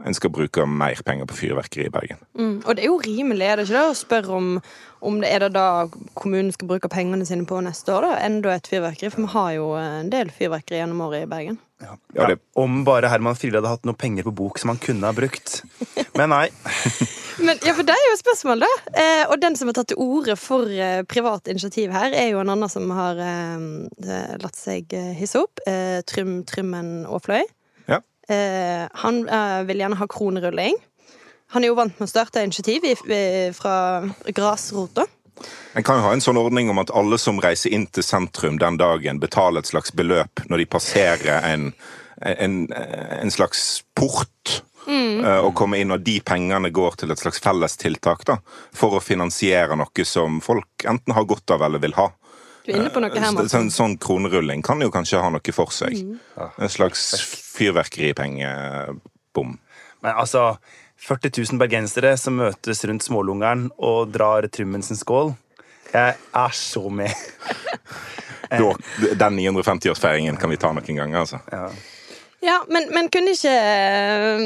en 0.05 0.17
skal 0.17 0.33
bruke 0.35 0.65
mer 0.67 0.99
penger 1.07 1.29
på 1.31 1.37
fyrverkeri 1.39 1.87
i 1.87 1.93
Bergen. 1.93 2.19
Mm. 2.35 2.57
Og 2.67 2.75
det 2.75 2.83
er 2.83 2.91
jo 2.91 2.99
rimelig, 3.05 3.47
er 3.47 3.57
det 3.57 3.67
ikke 3.69 3.77
det, 3.77 3.85
å 3.93 3.99
spørre 3.99 4.35
om, 4.35 4.49
om 5.07 5.21
det 5.23 5.31
er 5.31 5.45
det 5.45 5.53
da 5.55 5.67
kommunen 6.19 6.51
skal 6.55 6.69
bruke 6.73 6.91
pengene 6.91 7.27
sine 7.29 7.47
på 7.47 7.61
neste 7.63 7.95
år, 7.95 8.09
da? 8.09 8.17
Enda 8.27 8.57
et 8.57 8.71
fyrverkeri? 8.71 9.13
For 9.15 9.23
vi 9.23 9.33
har 9.37 9.53
jo 9.55 9.69
en 9.79 10.11
del 10.13 10.33
fyrverkeri 10.35 10.83
gjennom 10.83 11.05
året 11.07 11.29
i 11.29 11.31
Bergen. 11.31 11.61
Ja, 11.85 11.97
Ja, 12.17 12.27
det- 12.33 12.41
Om 12.57 12.83
bare 12.87 13.09
Herman 13.13 13.37
Friele 13.37 13.61
hadde 13.61 13.73
hatt 13.75 13.85
noe 13.89 13.95
penger 13.99 14.25
på 14.27 14.33
bok 14.35 14.59
som 14.59 14.71
han 14.73 14.79
kunne 14.83 15.07
ha 15.07 15.13
brukt. 15.17 15.61
Men 16.17 16.31
nei. 16.33 16.49
Men 17.45 17.59
ja, 17.67 17.73
for 17.75 17.83
det 17.83 17.95
er 17.97 18.05
jo 18.07 18.13
et 18.15 18.21
spørsmål, 18.23 18.61
da. 18.63 18.69
Eh, 18.95 19.25
og 19.27 19.41
den 19.43 19.57
som 19.59 19.67
har 19.69 19.75
tatt 19.75 19.89
til 19.91 19.99
orde 19.99 20.37
for 20.39 20.71
eh, 20.71 21.01
privat 21.11 21.49
initiativ 21.51 21.91
her, 21.93 22.15
er 22.15 22.29
jo 22.31 22.39
en 22.41 22.53
annen 22.55 22.71
som 22.71 22.87
har 22.95 23.19
eh, 23.19 24.37
latt 24.41 24.55
seg 24.59 24.95
eh, 24.95 25.11
hisse 25.19 25.43
opp. 25.43 25.59
Eh, 25.67 25.99
Trym 26.07 26.45
Trymmen 26.47 26.93
Aafløy. 27.11 27.43
Ja. 27.91 27.99
Eh, 28.31 28.85
han 29.03 29.25
eh, 29.27 29.65
vil 29.67 29.83
gjerne 29.83 29.99
ha 29.99 30.07
kronerulling. 30.15 30.79
Han 31.57 31.67
er 31.67 31.73
jo 31.73 31.77
vant 31.79 31.99
med 31.99 32.07
å 32.07 32.11
starte 32.11 32.43
initiativ 32.47 32.87
i, 32.87 32.95
i, 32.95 33.51
fra 33.55 33.75
grasrota. 34.35 35.05
En 35.75 35.83
kan 35.83 35.99
jo 35.99 36.07
ha 36.07 36.13
en 36.15 36.23
sånn 36.23 36.39
ordning 36.39 36.69
om 36.71 36.79
at 36.79 36.93
alle 36.95 37.19
som 37.19 37.41
reiser 37.43 37.73
inn 37.75 37.89
til 37.91 38.07
sentrum 38.07 38.61
den 38.63 38.79
dagen, 38.79 39.19
betaler 39.23 39.65
et 39.65 39.71
slags 39.71 39.93
beløp 39.93 40.45
når 40.47 40.63
de 40.63 40.67
passerer 40.71 41.49
en, 41.51 41.73
en, 42.23 42.73
en 42.73 43.31
slags 43.35 43.83
port. 43.99 44.63
Mm. 44.87 45.25
Og 45.47 45.55
kommer 45.57 45.81
inn, 45.81 45.91
og 45.91 46.01
de 46.05 46.21
pengene 46.21 46.71
går 46.75 46.93
til 47.01 47.11
et 47.11 47.19
slags 47.19 47.41
fellestiltak 47.43 48.25
da, 48.29 48.37
for 48.77 48.99
å 48.99 49.01
finansiere 49.03 49.77
noe 49.81 50.05
som 50.07 50.41
folk 50.45 50.85
enten 50.87 51.15
har 51.17 51.25
godt 51.27 51.51
av 51.57 51.63
eller 51.67 51.81
vil 51.83 51.97
ha. 51.99 52.11
Du 52.65 52.73
er 52.73 52.77
inne 52.79 52.91
på 52.93 53.01
noe 53.03 53.11
her, 53.13 53.33
Martin. 53.35 53.49
Sånn, 53.51 53.71
sånn 53.75 53.99
kronerulling 54.01 54.63
kan 54.65 54.81
jo 54.81 54.91
kanskje 54.93 55.21
ha 55.21 55.29
noe 55.33 55.53
for 55.57 55.71
seg. 55.75 55.93
En 56.39 56.71
slags 56.73 57.15
fyrverkeripengebom. 57.57 59.59
Men 60.05 60.13
altså 60.15 60.57
40 61.05 61.51
000 61.51 61.59
bergensere 61.61 62.17
som 62.21 62.37
møtes 62.41 62.85
rundt 62.89 63.05
smålungeren 63.05 63.63
og 63.77 64.09
drar 64.15 64.47
Trummensens 64.53 65.01
skål. 65.05 65.35
Jeg 65.95 66.17
er 66.45 66.57
så 66.59 66.89
med. 66.91 67.15
Da, 68.55 68.69
den 69.19 69.39
950-årsfeiringen 69.41 70.37
kan 70.39 70.51
vi 70.53 70.59
ta 70.61 70.69
noen 70.71 70.99
ganger, 70.99 71.17
altså. 71.25 71.41
Ja. 71.51 71.65
Ja, 72.45 72.59
men, 72.69 72.91
men 72.95 73.09
kunne 73.11 73.33
ikke 73.33 73.51
eh, 73.51 74.45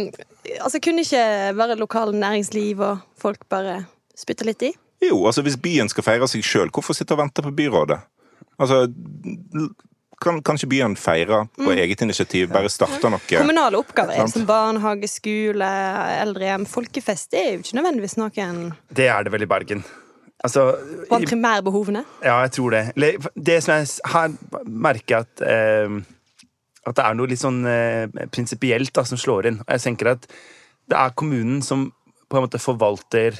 Altså, 0.62 0.78
kunne 0.81 1.02
ikke 1.02 1.25
bare 1.59 1.76
lokale 1.76 2.14
næringsliv 2.17 2.81
og 2.81 3.02
folk 3.21 3.43
bare 3.52 3.83
spytte 4.17 4.47
litt 4.49 4.62
i? 4.71 4.71
Jo, 5.02 5.19
altså 5.28 5.43
hvis 5.45 5.59
byen 5.61 5.90
skal 5.93 6.07
feire 6.07 6.28
seg 6.31 6.47
sjøl, 6.47 6.71
hvorfor 6.73 6.97
sitte 6.97 7.12
og 7.14 7.21
vente 7.21 7.45
på 7.45 7.52
byrådet? 7.59 7.99
Altså, 8.59 8.87
kan, 10.23 10.40
kan 10.43 10.59
ikke 10.59 10.71
byen 10.73 10.97
feire 10.99 11.45
på 11.59 11.75
eget 11.75 12.02
initiativ. 12.02 12.49
Bare 12.55 12.71
starte 12.73 13.12
noe. 13.12 13.23
Kommunale 13.28 13.78
oppgaver 13.78 14.17
er 14.19 14.31
som 14.33 14.47
barnehage, 14.49 15.11
skole, 15.12 15.69
eldrehjem. 16.23 16.67
Folkefest 16.71 17.35
det 17.35 17.45
er 17.45 17.52
jo 17.52 17.62
ikke 17.62 17.78
nødvendigvis 17.78 18.17
noen 18.19 18.71
Det 18.88 19.07
er 19.07 19.26
det 19.26 19.35
vel 19.37 19.47
i 19.47 19.50
Bergen. 19.50 19.85
Altså, 20.45 20.76
blant 21.09 21.26
primærbehovene. 21.26 22.04
ja, 22.23 22.37
jeg 22.45 22.52
tror 22.54 22.71
det. 22.71 22.83
Det 23.35 23.59
som 23.64 23.75
jeg 23.75 23.88
her 24.12 24.37
merker 24.66 25.25
at 25.25 25.42
eh, 25.42 25.99
At 26.87 26.97
det 26.97 27.04
er 27.04 27.16
noe 27.18 27.28
litt 27.28 27.42
sånn 27.42 27.66
eh, 27.68 28.07
prinsipielt 28.33 28.97
som 29.04 29.18
slår 29.18 29.49
inn. 29.50 29.59
Og 29.61 29.73
jeg 29.75 29.83
tenker 29.83 30.12
at 30.14 30.28
det 30.88 30.97
er 30.97 31.16
kommunen 31.18 31.59
som 31.61 31.90
på 32.30 32.38
en 32.38 32.47
måte 32.47 32.61
forvalter 32.62 33.35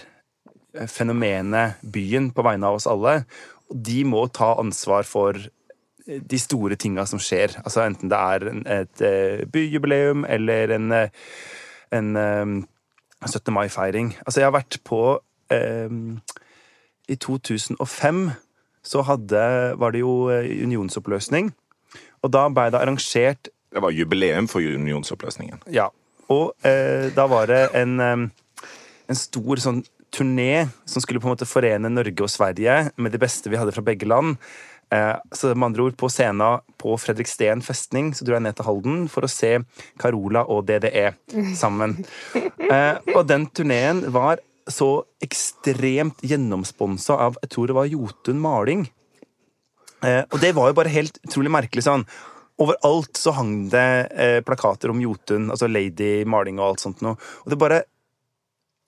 eh, 0.75 0.89
fenomenet 0.91 1.79
byen 1.81 2.29
på 2.35 2.45
vegne 2.45 2.69
av 2.69 2.77
oss 2.77 2.89
alle. 2.91 3.23
Og 3.71 3.79
de 3.89 4.03
må 4.05 4.27
ta 4.29 4.51
ansvar 4.61 5.07
for 5.09 5.39
eh, 5.39 6.21
de 6.21 6.41
store 6.43 6.77
tinga 6.77 7.07
som 7.09 7.23
skjer. 7.23 7.57
Altså 7.63 7.87
Enten 7.87 8.13
det 8.13 8.19
er 8.19 8.49
et 8.83 9.07
eh, 9.07 9.47
byjubileum 9.49 10.27
eller 10.29 10.75
en, 10.77 10.93
en 10.93 12.11
eh, 12.17 12.59
17. 13.25 13.55
mai-feiring. 13.55 14.13
Altså, 14.27 14.43
jeg 14.43 14.51
har 14.51 14.59
vært 14.59 14.83
på 14.85 15.01
eh, 15.55 15.89
I 17.09 17.17
2005 17.17 18.31
så 18.89 19.03
hadde, 19.05 19.41
var 19.81 19.93
det 19.93 20.03
jo 20.05 20.29
eh, 20.33 20.49
unionsoppløsning. 20.65 21.53
Og 22.23 22.33
da 22.35 22.49
ble 22.53 22.69
det 22.73 22.81
arrangert 22.81 23.51
Det 23.73 23.83
var 23.85 23.93
jubileum 23.93 24.49
for 24.49 24.61
unionsoppløsningen. 24.61 25.65
ja. 25.73 25.91
Og 26.29 26.53
eh, 26.61 27.09
da 27.17 27.25
var 27.25 27.47
det 27.49 27.71
en, 27.73 28.01
en 28.05 29.17
stor 29.17 29.61
sånn 29.65 29.79
turné 30.13 30.69
som 30.85 31.01
skulle 31.01 31.21
på 31.23 31.29
en 31.29 31.33
måte 31.33 31.49
forene 31.49 31.89
Norge 31.89 32.25
og 32.25 32.29
Sverige 32.33 32.91
med 33.01 33.15
det 33.15 33.21
beste 33.23 33.49
vi 33.49 33.57
hadde 33.57 33.73
fra 33.73 33.85
begge 33.85 34.09
land. 34.09 34.37
Eh, 34.93 35.17
så 35.33 35.55
med 35.55 35.67
andre 35.67 35.83
ord, 35.83 35.97
på 36.01 36.09
scenen 36.09 36.61
på 36.81 36.95
Fredriksten 37.01 37.61
festning 37.65 38.15
så 38.17 38.25
dro 38.25 38.37
jeg 38.39 38.45
ned 38.47 38.57
til 38.57 38.69
Halden 38.69 39.03
for 39.13 39.27
å 39.27 39.33
se 39.33 39.59
Carola 40.01 40.47
og 40.49 40.69
DDE 40.69 41.13
sammen. 41.57 41.99
Eh, 42.69 42.99
og 43.15 43.23
den 43.25 43.47
turneen 43.57 44.03
var 44.13 44.43
så 44.69 44.89
ekstremt 45.25 46.23
gjennomsponsa 46.25 47.17
av 47.27 47.39
jeg 47.43 47.53
tror 47.55 47.71
det 47.71 47.77
var 47.79 47.91
Jotun 47.91 48.41
Maling. 48.43 48.87
Eh, 50.05 50.25
og 50.29 50.41
det 50.43 50.55
var 50.57 50.71
jo 50.71 50.79
bare 50.79 50.93
helt 50.93 51.21
utrolig 51.25 51.53
merkelig 51.53 51.87
sånn. 51.87 52.05
Overalt 52.63 53.19
så 53.19 53.35
hang 53.37 53.69
det 53.73 53.89
eh, 54.15 54.41
plakater 54.47 54.93
om 54.93 55.01
Jotun, 55.03 55.51
altså 55.55 55.71
Lady 55.71 56.25
Maling 56.29 56.59
og 56.61 56.73
alt 56.73 56.85
sånt 56.85 57.05
noe. 57.07 57.19
Og 57.45 57.55
det 57.55 57.61
bare 57.61 57.85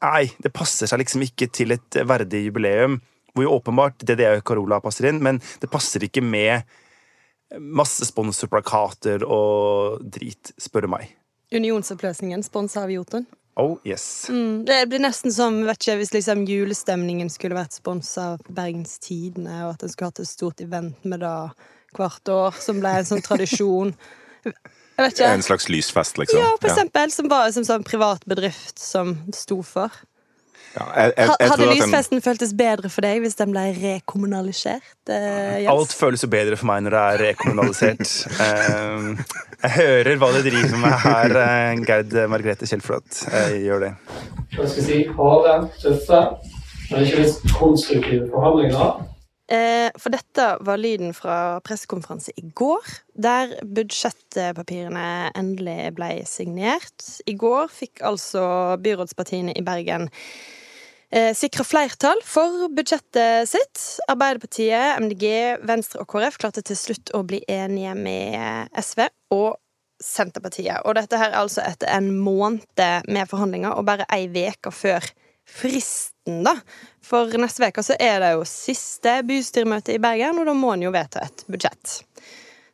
Nei, 0.01 0.31
det 0.41 0.49
passer 0.57 0.89
seg 0.89 1.03
liksom 1.03 1.21
ikke 1.27 1.51
til 1.53 1.75
et 1.75 1.97
verdig 2.09 2.47
jubileum. 2.47 2.95
Hvor 3.37 3.45
jo 3.45 3.51
åpenbart 3.59 4.01
DDE 4.01 4.31
og 4.39 4.47
Carola 4.49 4.79
passer 4.81 5.11
inn, 5.11 5.19
men 5.21 5.43
det 5.61 5.69
passer 5.69 6.07
ikke 6.07 6.23
med 6.25 6.65
masse 7.59 8.07
sponsorplakater 8.09 9.27
og 9.29 10.01
drit, 10.01 10.55
spør 10.57 10.87
du 10.87 10.93
meg. 10.95 11.13
Unionsoppløsningen 11.53 12.45
sponsa 12.47 12.87
av 12.87 12.95
Jotun. 12.95 13.27
Oh 13.59 13.79
yes. 13.85 14.29
Mm, 14.31 14.65
det 14.65 14.79
blir 14.89 15.03
nesten 15.03 15.33
som 15.35 15.59
vet 15.67 15.81
ikke, 15.83 15.99
hvis 16.01 16.13
liksom 16.15 16.45
julestemningen 16.49 17.31
skulle 17.33 17.59
vært 17.59 17.77
sponsa 17.77 18.35
av 18.35 18.45
Bergens 18.49 18.99
Tidende, 19.03 19.57
og 19.67 19.75
at 19.75 19.85
en 19.85 19.93
skulle 19.93 20.13
hatt 20.13 20.23
et 20.23 20.31
stort 20.31 20.63
event 20.65 21.05
med 21.05 21.25
det 21.25 21.35
hvert 21.99 22.31
år, 22.31 22.61
som 22.63 22.79
ble 22.81 22.95
en 23.01 23.09
sånn 23.09 23.25
tradisjon. 23.27 23.95
Jeg 25.01 25.07
vet 25.07 25.21
En 25.25 25.43
slags 25.43 25.69
lysfest, 25.73 26.19
liksom. 26.21 26.43
Ja, 26.43 26.53
for 26.61 26.69
eksempel, 26.69 27.13
som 27.13 27.29
var 27.33 27.49
som 27.55 27.65
sånn 27.65 27.85
privat 27.87 28.25
bedrift 28.29 28.79
som 28.81 29.15
sto 29.33 29.63
for. 29.65 29.95
Ja, 30.71 30.85
jeg, 30.95 31.13
jeg, 31.17 31.35
jeg 31.41 31.51
Hadde 31.51 31.67
lysfesten 31.73 32.17
den... 32.17 32.23
føltes 32.23 32.53
bedre 32.55 32.91
for 32.93 33.03
deg 33.03 33.25
hvis 33.25 33.35
den 33.41 33.51
ble 33.51 33.65
rekommunalisert? 33.75 34.93
Eh, 35.11 35.65
yes. 35.65 35.71
Alt 35.73 35.95
føles 35.99 36.23
jo 36.23 36.31
bedre 36.31 36.59
for 36.61 36.71
meg 36.71 36.85
når 36.87 36.95
det 36.95 37.03
er 37.03 37.23
rekommunalisert. 37.25 38.13
uh, 38.39 39.35
jeg 39.65 39.75
hører 39.81 40.21
hva 40.23 40.31
du 40.37 40.41
driver 40.47 40.79
med 40.85 40.97
her, 41.05 41.37
uh, 41.37 41.85
Gerd 41.89 42.15
Margrethe 42.31 42.71
Kjellflot. 42.71 43.25
Jeg 43.27 43.63
gjør 43.67 43.89
det. 43.89 43.95
hva 44.55 44.67
skal 44.71 44.79
jeg 44.79 44.87
si, 44.87 45.01
harde, 45.19 45.57
tøffe, 45.83 46.25
men 46.91 47.07
ikke 47.07 47.25
minst 47.25 47.49
konstruktive 47.59 48.31
forhandlinger. 48.31 49.01
Eh, 49.51 49.91
for 49.99 50.15
dette 50.15 50.45
var 50.63 50.79
lyden 50.79 51.11
fra 51.11 51.59
pressekonferanse 51.67 52.31
i 52.39 52.45
går, 52.55 52.87
der 53.19 53.57
budsjettpapirene 53.67 55.33
endelig 55.35 55.91
ble 55.97 56.13
signert. 56.31 57.03
I 57.27 57.35
går 57.35 57.67
fikk 57.75 58.05
altså 58.07 58.45
byrådspartiene 58.85 59.57
i 59.59 59.65
Bergen 59.67 60.07
sikra 61.11 61.65
flertall 61.67 62.21
for 62.23 62.69
budsjettet 62.71 63.49
sitt. 63.51 63.81
Arbeiderpartiet, 64.13 65.01
MDG, 65.03 65.25
Venstre 65.67 66.05
og 66.05 66.11
KrF 66.13 66.37
klarte 66.39 66.63
til 66.63 66.79
slutt 66.79 67.11
å 67.19 67.25
bli 67.27 67.41
enige 67.51 67.97
med 67.99 68.71
SV 68.79 69.09
og 69.35 69.59
Senterpartiet. 70.01 70.81
Og 70.87 70.95
dette 70.97 71.19
her 71.21 71.33
er 71.33 71.41
altså 71.43 71.65
etter 71.67 71.91
en 71.93 72.13
måned 72.17 72.85
med 73.11 73.29
forhandlinger 73.29 73.75
og 73.75 73.89
bare 73.91 74.07
ei 74.15 74.29
uke 74.31 74.73
før 74.73 75.11
fristen, 75.51 76.45
da. 76.47 76.55
For 77.05 77.33
neste 77.41 77.67
uke 77.67 77.83
så 77.85 77.97
er 78.01 78.23
det 78.23 78.31
jo 78.37 78.47
siste 78.49 79.19
bystyremøte 79.27 79.97
i 79.97 80.03
Bergen, 80.03 80.39
og 80.39 80.47
da 80.49 80.55
må 80.57 80.75
en 80.77 80.87
jo 80.87 80.95
vedta 80.95 81.25
et 81.27 81.45
budsjett. 81.51 82.01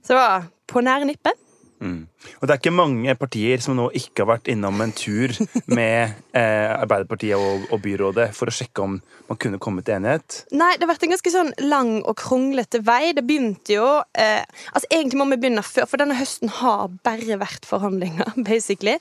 Så 0.04 0.12
det 0.12 0.20
var 0.20 0.46
på 0.70 0.84
nære 0.84 1.08
nippet. 1.08 1.45
Og 1.83 2.47
det 2.47 2.54
er 2.54 2.61
ikke 2.61 2.73
mange 2.75 3.14
partier 3.18 3.61
som 3.62 3.76
nå 3.76 3.90
ikke 3.97 4.25
har 4.25 4.30
vært 4.35 4.50
innom 4.52 4.80
en 4.85 4.95
tur 4.97 5.35
med 5.78 6.16
eh, 6.37 6.73
Arbeiderpartiet 6.73 7.37
og, 7.37 7.68
og 7.71 7.83
byrådet 7.85 8.30
for 8.37 8.50
å 8.50 8.56
sjekke 8.56 8.85
om 8.85 8.99
man 9.26 9.40
kunne 9.42 9.61
komme 9.62 9.85
til 9.85 9.99
enighet. 9.99 10.42
Nei, 10.56 10.73
det 10.76 10.87
har 10.87 10.95
vært 10.95 11.06
en 11.06 11.14
ganske 11.14 11.35
sånn 11.35 11.54
lang 11.66 11.95
og 12.02 12.16
kronglete 12.21 12.83
vei. 12.87 13.12
Det 13.16 13.25
begynte 13.26 13.76
jo 13.78 13.87
eh, 14.16 14.42
Altså, 14.73 14.88
egentlig 14.90 15.21
må 15.21 15.28
vi 15.30 15.40
begynne 15.40 15.64
før, 15.66 15.88
for 15.90 16.00
denne 16.02 16.18
høsten 16.18 16.52
har 16.61 16.90
bare 17.06 17.40
vært 17.40 17.68
forhandlinger, 17.68 18.37
basically. 18.50 18.99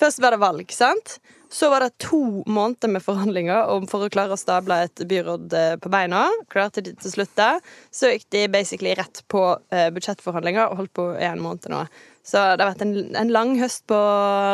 Først 0.00 0.22
var 0.22 0.34
det 0.34 0.42
valg, 0.42 0.72
sant? 0.74 1.18
Så 1.52 1.68
var 1.68 1.84
det 1.84 1.98
to 2.00 2.42
måneder 2.48 2.88
med 2.88 3.02
forhandlinger 3.04 3.68
om 3.74 3.84
for 3.90 4.06
å 4.06 4.12
klare 4.12 4.32
å 4.32 4.40
stable 4.40 4.78
et 4.86 5.02
byråd 5.08 5.52
eh, 5.58 5.74
på 5.82 5.90
beina. 5.92 6.24
Klarte 6.52 6.80
de 6.84 6.94
til 6.96 7.12
slutt 7.12 7.34
det. 7.36 7.50
Så 7.92 8.08
gikk 8.08 8.24
de 8.32 8.46
basically 8.54 8.94
rett 8.96 9.20
på 9.28 9.42
eh, 9.68 9.90
budsjettforhandlinger 9.92 10.70
og 10.70 10.80
holdt 10.80 10.94
på 10.96 11.10
i 11.18 11.28
en 11.28 11.42
måned 11.44 11.68
nå. 11.68 11.82
Så 12.22 12.38
det 12.38 12.62
har 12.62 12.72
vært 12.72 12.84
en, 12.86 12.96
en 13.18 13.32
lang 13.34 13.56
høst 13.60 13.84
på 13.90 13.98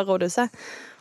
rådhuset. 0.08 0.52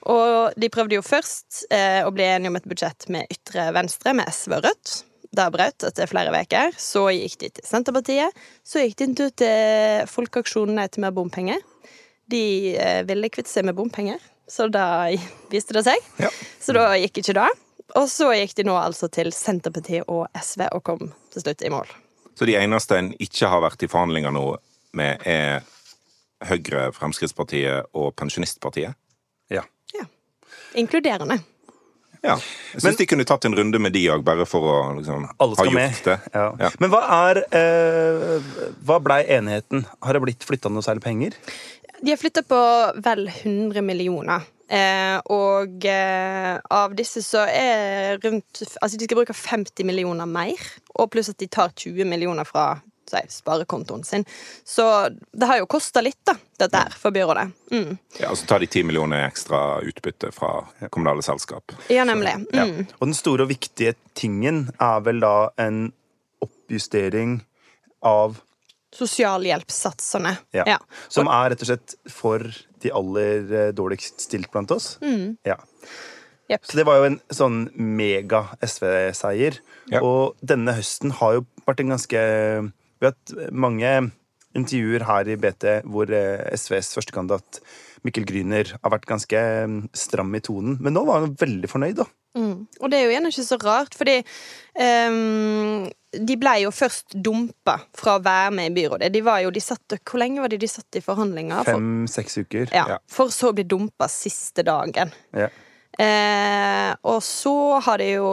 Og 0.07 0.55
de 0.59 0.69
prøvde 0.71 0.95
jo 0.95 1.03
først 1.03 1.65
eh, 1.73 1.99
å 2.07 2.13
bli 2.15 2.23
enige 2.27 2.51
om 2.51 2.59
et 2.59 2.67
budsjett 2.69 3.07
med 3.11 3.27
ytre 3.33 3.69
venstre, 3.75 4.13
med 4.15 4.29
SV 4.31 4.57
og 4.59 4.67
Rødt. 4.67 4.93
Det 5.37 5.47
brøt 5.51 5.83
etter 5.83 6.09
flere 6.09 6.31
uker. 6.31 6.71
Så 6.79 7.09
gikk 7.11 7.35
de 7.41 7.49
til 7.57 7.67
Senterpartiet. 7.67 8.45
Så 8.63 8.83
gikk 8.83 8.95
de 8.99 9.09
en 9.09 9.17
til 9.17 10.07
Folkeaksjonen 10.11 10.79
Nei 10.79 10.87
til 10.91 11.03
mer 11.03 11.15
bompenger. 11.15 11.59
De 12.31 12.75
eh, 12.75 13.03
ville 13.07 13.31
kvitte 13.31 13.51
seg 13.51 13.67
med 13.67 13.75
bompenger, 13.77 14.19
så 14.47 14.67
da 14.71 15.07
viste 15.53 15.75
det 15.75 15.85
seg. 15.87 16.11
Ja. 16.23 16.31
Så 16.63 16.75
da 16.75 16.89
gikk 16.99 17.21
ikke 17.23 17.37
det. 17.39 17.49
Og 17.95 18.09
så 18.11 18.33
gikk 18.35 18.57
de 18.57 18.67
nå 18.67 18.75
altså 18.79 19.07
til 19.11 19.31
Senterpartiet 19.35 20.07
og 20.11 20.27
SV 20.35 20.67
og 20.73 20.83
kom 20.87 21.07
til 21.33 21.43
slutt 21.43 21.63
i 21.63 21.71
mål. 21.71 21.91
Så 22.37 22.45
de 22.45 22.57
eneste 22.59 22.99
en 22.99 23.13
ikke 23.23 23.49
har 23.49 23.63
vært 23.63 23.83
i 23.83 23.89
forhandlinger 23.89 24.35
nå 24.35 24.45
med, 24.97 25.23
er 25.25 25.63
Høyre, 26.45 26.91
Fremskrittspartiet 26.93 27.87
og 27.97 28.11
Pensjonistpartiet? 28.19 28.97
Ja. 29.49 29.63
Ja. 29.95 30.05
Inkluderende. 30.77 31.39
Ja. 32.23 32.35
Jeg 32.73 32.83
syns 32.83 32.97
de 32.99 33.07
kunne 33.09 33.25
tatt 33.29 33.45
en 33.47 33.55
runde 33.57 33.79
med 33.81 33.93
de 33.95 34.03
òg, 34.11 34.23
bare 34.25 34.45
for 34.49 34.65
å 34.65 34.75
liksom, 34.97 35.25
ha 35.29 35.47
gjort 35.47 35.73
med. 35.73 35.97
det. 36.05 36.17
Ja. 36.33 36.47
Ja. 36.65 36.71
Men 36.81 36.91
hva 36.93 37.01
er 37.29 37.41
eh, 37.55 38.51
Hva 38.85 38.99
blei 39.03 39.21
enigheten? 39.37 39.85
Har 40.03 40.17
det 40.17 40.23
blitt 40.25 40.45
flytta 40.47 40.71
noe 40.73 40.85
særlig 40.85 41.05
penger? 41.05 41.37
De 42.01 42.13
har 42.13 42.19
flytta 42.21 42.43
på 42.45 42.61
vel 43.05 43.25
100 43.31 43.81
millioner. 43.85 44.45
Eh, 44.67 45.17
og 45.31 45.85
eh, 45.87 46.57
av 46.75 46.95
disse 46.97 47.21
så 47.23 47.45
er 47.47 48.17
rundt 48.19 48.65
Altså 48.83 48.97
de 48.99 49.07
skal 49.07 49.21
bruke 49.21 49.31
50 49.31 49.87
millioner 49.87 50.27
mer, 50.27 50.59
og 50.99 51.07
pluss 51.13 51.31
at 51.31 51.39
de 51.39 51.47
tar 51.47 51.71
20 51.71 52.03
millioner 52.09 52.47
fra 52.47 52.73
si, 53.11 53.21
sparekontoen 53.39 54.03
sin. 54.07 54.25
Så 54.67 54.85
det 55.33 55.49
har 55.49 55.61
jo 55.61 55.67
kosta 55.69 56.01
litt, 56.03 56.19
da, 56.27 56.35
dette 56.59 56.81
her, 56.85 56.95
for 56.97 57.15
byrådet. 57.15 57.45
Mm. 57.71 57.97
Ja, 58.19 58.31
og 58.31 58.37
så 58.39 58.47
tar 58.49 58.63
de 58.63 58.69
ti 58.71 58.83
millioner 58.87 59.25
ekstra 59.27 59.79
utbytte 59.87 60.31
fra 60.35 60.65
kommunale 60.89 61.23
selskap. 61.25 61.75
Ja, 61.93 62.03
nemlig. 62.07 62.35
Mm. 62.53 62.87
Og 62.99 63.05
den 63.09 63.17
store 63.17 63.47
og 63.47 63.53
viktige 63.53 63.95
tingen 64.17 64.67
er 64.79 64.99
vel 65.05 65.21
da 65.23 65.35
en 65.61 65.87
oppjustering 66.43 67.39
av 68.05 68.41
Sosialhjelpssatsene. 68.97 70.37
ja, 70.55 70.63
Ja. 70.65 70.77
Som 71.11 71.27
er 71.27 71.49
rett 71.51 71.61
og 71.61 71.67
slett 71.67 71.95
for 72.09 72.39
de 72.81 72.91
aller 72.95 73.51
eh, 73.53 73.71
dårligst 73.75 74.21
stilt 74.23 74.49
blant 74.51 74.71
oss. 74.71 74.97
Ja. 75.45 75.57
Yep. 76.49 76.63
Så 76.63 76.77
det 76.79 76.85
var 76.87 77.01
jo 77.01 77.07
en 77.09 77.17
sånn 77.35 77.57
mega-SV-seier. 77.75 79.59
Ja. 79.91 79.99
Og 80.01 80.37
denne 80.39 80.77
høsten 80.77 81.11
har 81.19 81.37
jo 81.37 81.45
vært 81.67 81.83
en 81.83 81.91
ganske 81.91 82.21
Vi 82.99 83.07
har 83.07 83.13
hatt 83.15 83.51
mange 83.53 83.91
intervjuer 84.57 85.05
her 85.05 85.29
i 85.29 85.37
BT 85.37 85.65
hvor 85.85 86.09
eh, 86.13 86.47
SVs 86.57 86.93
førstekandidat 86.97 87.59
Mikkel 88.05 88.25
Gryner 88.29 88.71
har 88.77 88.93
vært 88.93 89.07
ganske 89.09 89.41
mm, 89.67 89.77
stram 89.97 90.33
i 90.37 90.41
tonen. 90.43 90.77
Men 90.81 90.95
nå 90.95 91.03
var 91.07 91.25
han 91.25 91.35
veldig 91.37 91.69
fornøyd, 91.69 91.99
da. 91.99 92.07
Mm. 92.37 92.67
Og 92.81 92.91
det 92.91 92.97
er 92.99 93.05
jo 93.07 93.13
igjen 93.13 93.29
ikke 93.29 93.45
så 93.47 93.57
rart, 93.63 93.95
fordi 93.97 94.17
um, 94.77 95.87
de 96.13 96.37
ble 96.39 96.53
jo 96.63 96.73
først 96.75 97.15
dumpa 97.25 97.79
fra 97.97 98.17
å 98.17 98.23
være 98.23 98.51
med 98.59 98.71
i 98.71 98.75
byrådet. 98.75 99.09
De 99.13 99.23
var 99.25 99.41
jo, 99.43 99.53
de 99.53 99.63
satt, 99.63 99.97
Hvor 99.97 100.21
lenge 100.21 100.43
var 100.43 100.53
det 100.53 100.61
de 100.61 100.69
satt 100.69 100.99
i 100.99 101.03
forhandlinger? 101.03 101.65
Fem-seks 101.67 102.37
uker. 102.43 102.69
ja, 102.71 102.85
Ja. 102.93 102.99
for 103.09 103.33
så 103.33 103.51
å 103.51 103.57
bli 103.57 103.65
dumpa 103.67 104.09
siste 104.11 104.65
dagen. 104.67 105.11
Ja. 105.33 105.49
Eh, 105.97 106.93
og 107.09 107.23
så 107.25 107.79
har 107.81 107.97
de 107.97 108.11
jo 108.11 108.27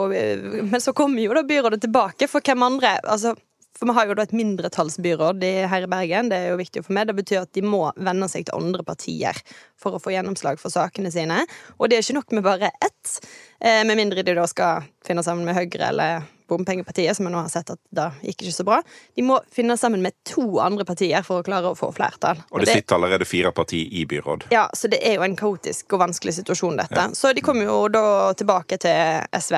Men 0.69 0.77
så 0.83 0.93
kommer 0.93 1.23
jo 1.23 1.33
da 1.33 1.41
byrådet 1.41 1.81
tilbake, 1.81 2.29
for 2.29 2.45
hvem 2.45 2.61
andre 2.61 2.99
altså, 3.01 3.33
For 3.75 3.89
vi 3.89 3.95
har 3.97 4.07
jo 4.07 4.15
da 4.15 4.23
et 4.23 4.35
mindretallsbyråd 4.35 5.43
her 5.71 5.85
i 5.85 5.89
Bergen. 5.91 6.29
Det 6.31 6.37
er 6.37 6.53
jo 6.53 6.59
viktig 6.61 6.85
for 6.85 6.95
meg. 6.95 7.09
Det 7.09 7.17
betyr 7.17 7.41
at 7.43 7.51
de 7.57 7.63
må 7.65 7.89
venne 7.95 8.29
seg 8.31 8.47
til 8.47 8.55
andre 8.57 8.85
partier 8.87 9.35
for 9.79 9.97
å 9.97 10.01
få 10.01 10.13
gjennomslag 10.15 10.61
for 10.61 10.73
sakene 10.73 11.11
sine. 11.11 11.41
Og 11.79 11.89
det 11.89 11.97
er 11.97 12.05
ikke 12.05 12.19
nok 12.19 12.37
med 12.37 12.45
bare 12.45 12.71
ett, 12.71 13.17
eh, 13.59 13.83
med 13.83 13.99
mindre 13.99 14.23
de 14.23 14.37
da 14.37 14.47
skal 14.47 14.87
finne 15.05 15.23
sammen 15.23 15.45
med 15.45 15.57
Høyre 15.57 15.89
eller 15.89 16.23
Bompengepartiet, 16.47 17.15
som 17.15 17.25
jeg 17.25 17.33
nå 17.33 17.41
har 17.41 17.49
sett 17.49 17.71
at 17.73 17.79
da 17.91 18.11
gikk 18.21 18.43
ikke 18.45 18.53
så 18.53 18.65
bra. 18.67 18.81
De 19.17 19.23
må 19.25 19.39
finne 19.51 19.77
sammen 19.81 20.03
med 20.05 20.13
to 20.29 20.59
andre 20.61 20.85
partier 20.85 21.25
for 21.25 21.41
å 21.41 21.45
klare 21.45 21.71
å 21.71 21.77
få 21.77 21.89
flertall. 21.95 22.37
Og 22.51 22.61
det 22.61 22.69
sitter 22.69 22.95
allerede 22.99 23.25
fire 23.25 23.51
partier 23.51 23.89
i 23.89 24.05
byråd. 24.05 24.47
Ja, 24.53 24.67
så 24.77 24.87
det 24.91 25.01
er 25.01 25.17
jo 25.17 25.25
en 25.25 25.35
kaotisk 25.35 25.97
og 25.97 26.03
vanskelig 26.05 26.37
situasjon, 26.37 26.77
dette. 26.77 27.09
Så 27.17 27.33
de 27.33 27.41
kom 27.41 27.59
jo 27.63 27.87
da 27.89 28.33
tilbake 28.37 28.77
til 28.77 29.25
SV 29.33 29.57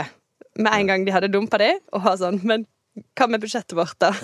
med 0.57 0.73
en 0.73 0.87
gang 0.87 1.05
de 1.05 1.13
hadde 1.13 1.29
dumpa 1.29 1.59
de, 1.61 1.75
og 1.93 2.01
var 2.07 2.17
sånn 2.17 2.39
Men 2.47 2.65
hva 3.17 3.27
med 3.29 3.41
budsjettet 3.43 3.75
vårt, 3.77 3.97
da? 4.01 4.13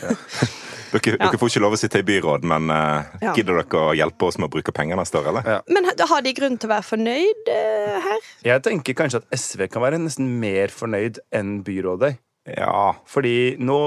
Dere, 0.93 1.15
Ja. 1.17 1.25
dere 1.25 1.39
får 1.41 1.49
ikke 1.49 1.61
lov 1.63 1.73
å 1.73 1.77
sitte 1.81 2.01
i 2.03 2.05
byråd, 2.05 2.43
men 2.45 2.69
uh, 2.69 3.07
Ja. 3.21 3.31
gidder 3.33 3.57
dere 3.63 3.79
å 3.81 3.93
hjelpe 3.97 4.27
oss 4.27 4.37
med 4.37 4.45
å 4.45 4.53
bruke 4.53 4.73
penger 4.75 4.99
neste 4.99 5.17
år, 5.17 5.29
eller? 5.31 5.47
Ja. 5.55 5.61
Men 5.73 5.87
har 5.89 6.21
de 6.21 6.33
grunn 6.37 6.57
til 6.61 6.69
å 6.69 6.73
være 6.75 6.85
fornøyd 6.85 7.49
uh, 7.49 7.95
her? 8.05 8.27
Jeg 8.45 8.61
tenker 8.67 8.93
kanskje 8.99 9.23
at 9.23 9.33
SV 9.39 9.65
kan 9.73 9.81
være 9.81 9.97
nesten 10.03 10.27
mer 10.43 10.69
fornøyd 10.73 11.17
enn 11.33 11.55
byrådet. 11.65 12.13
Ja. 12.53 12.91
Fordi 13.09 13.55
nå 13.57 13.79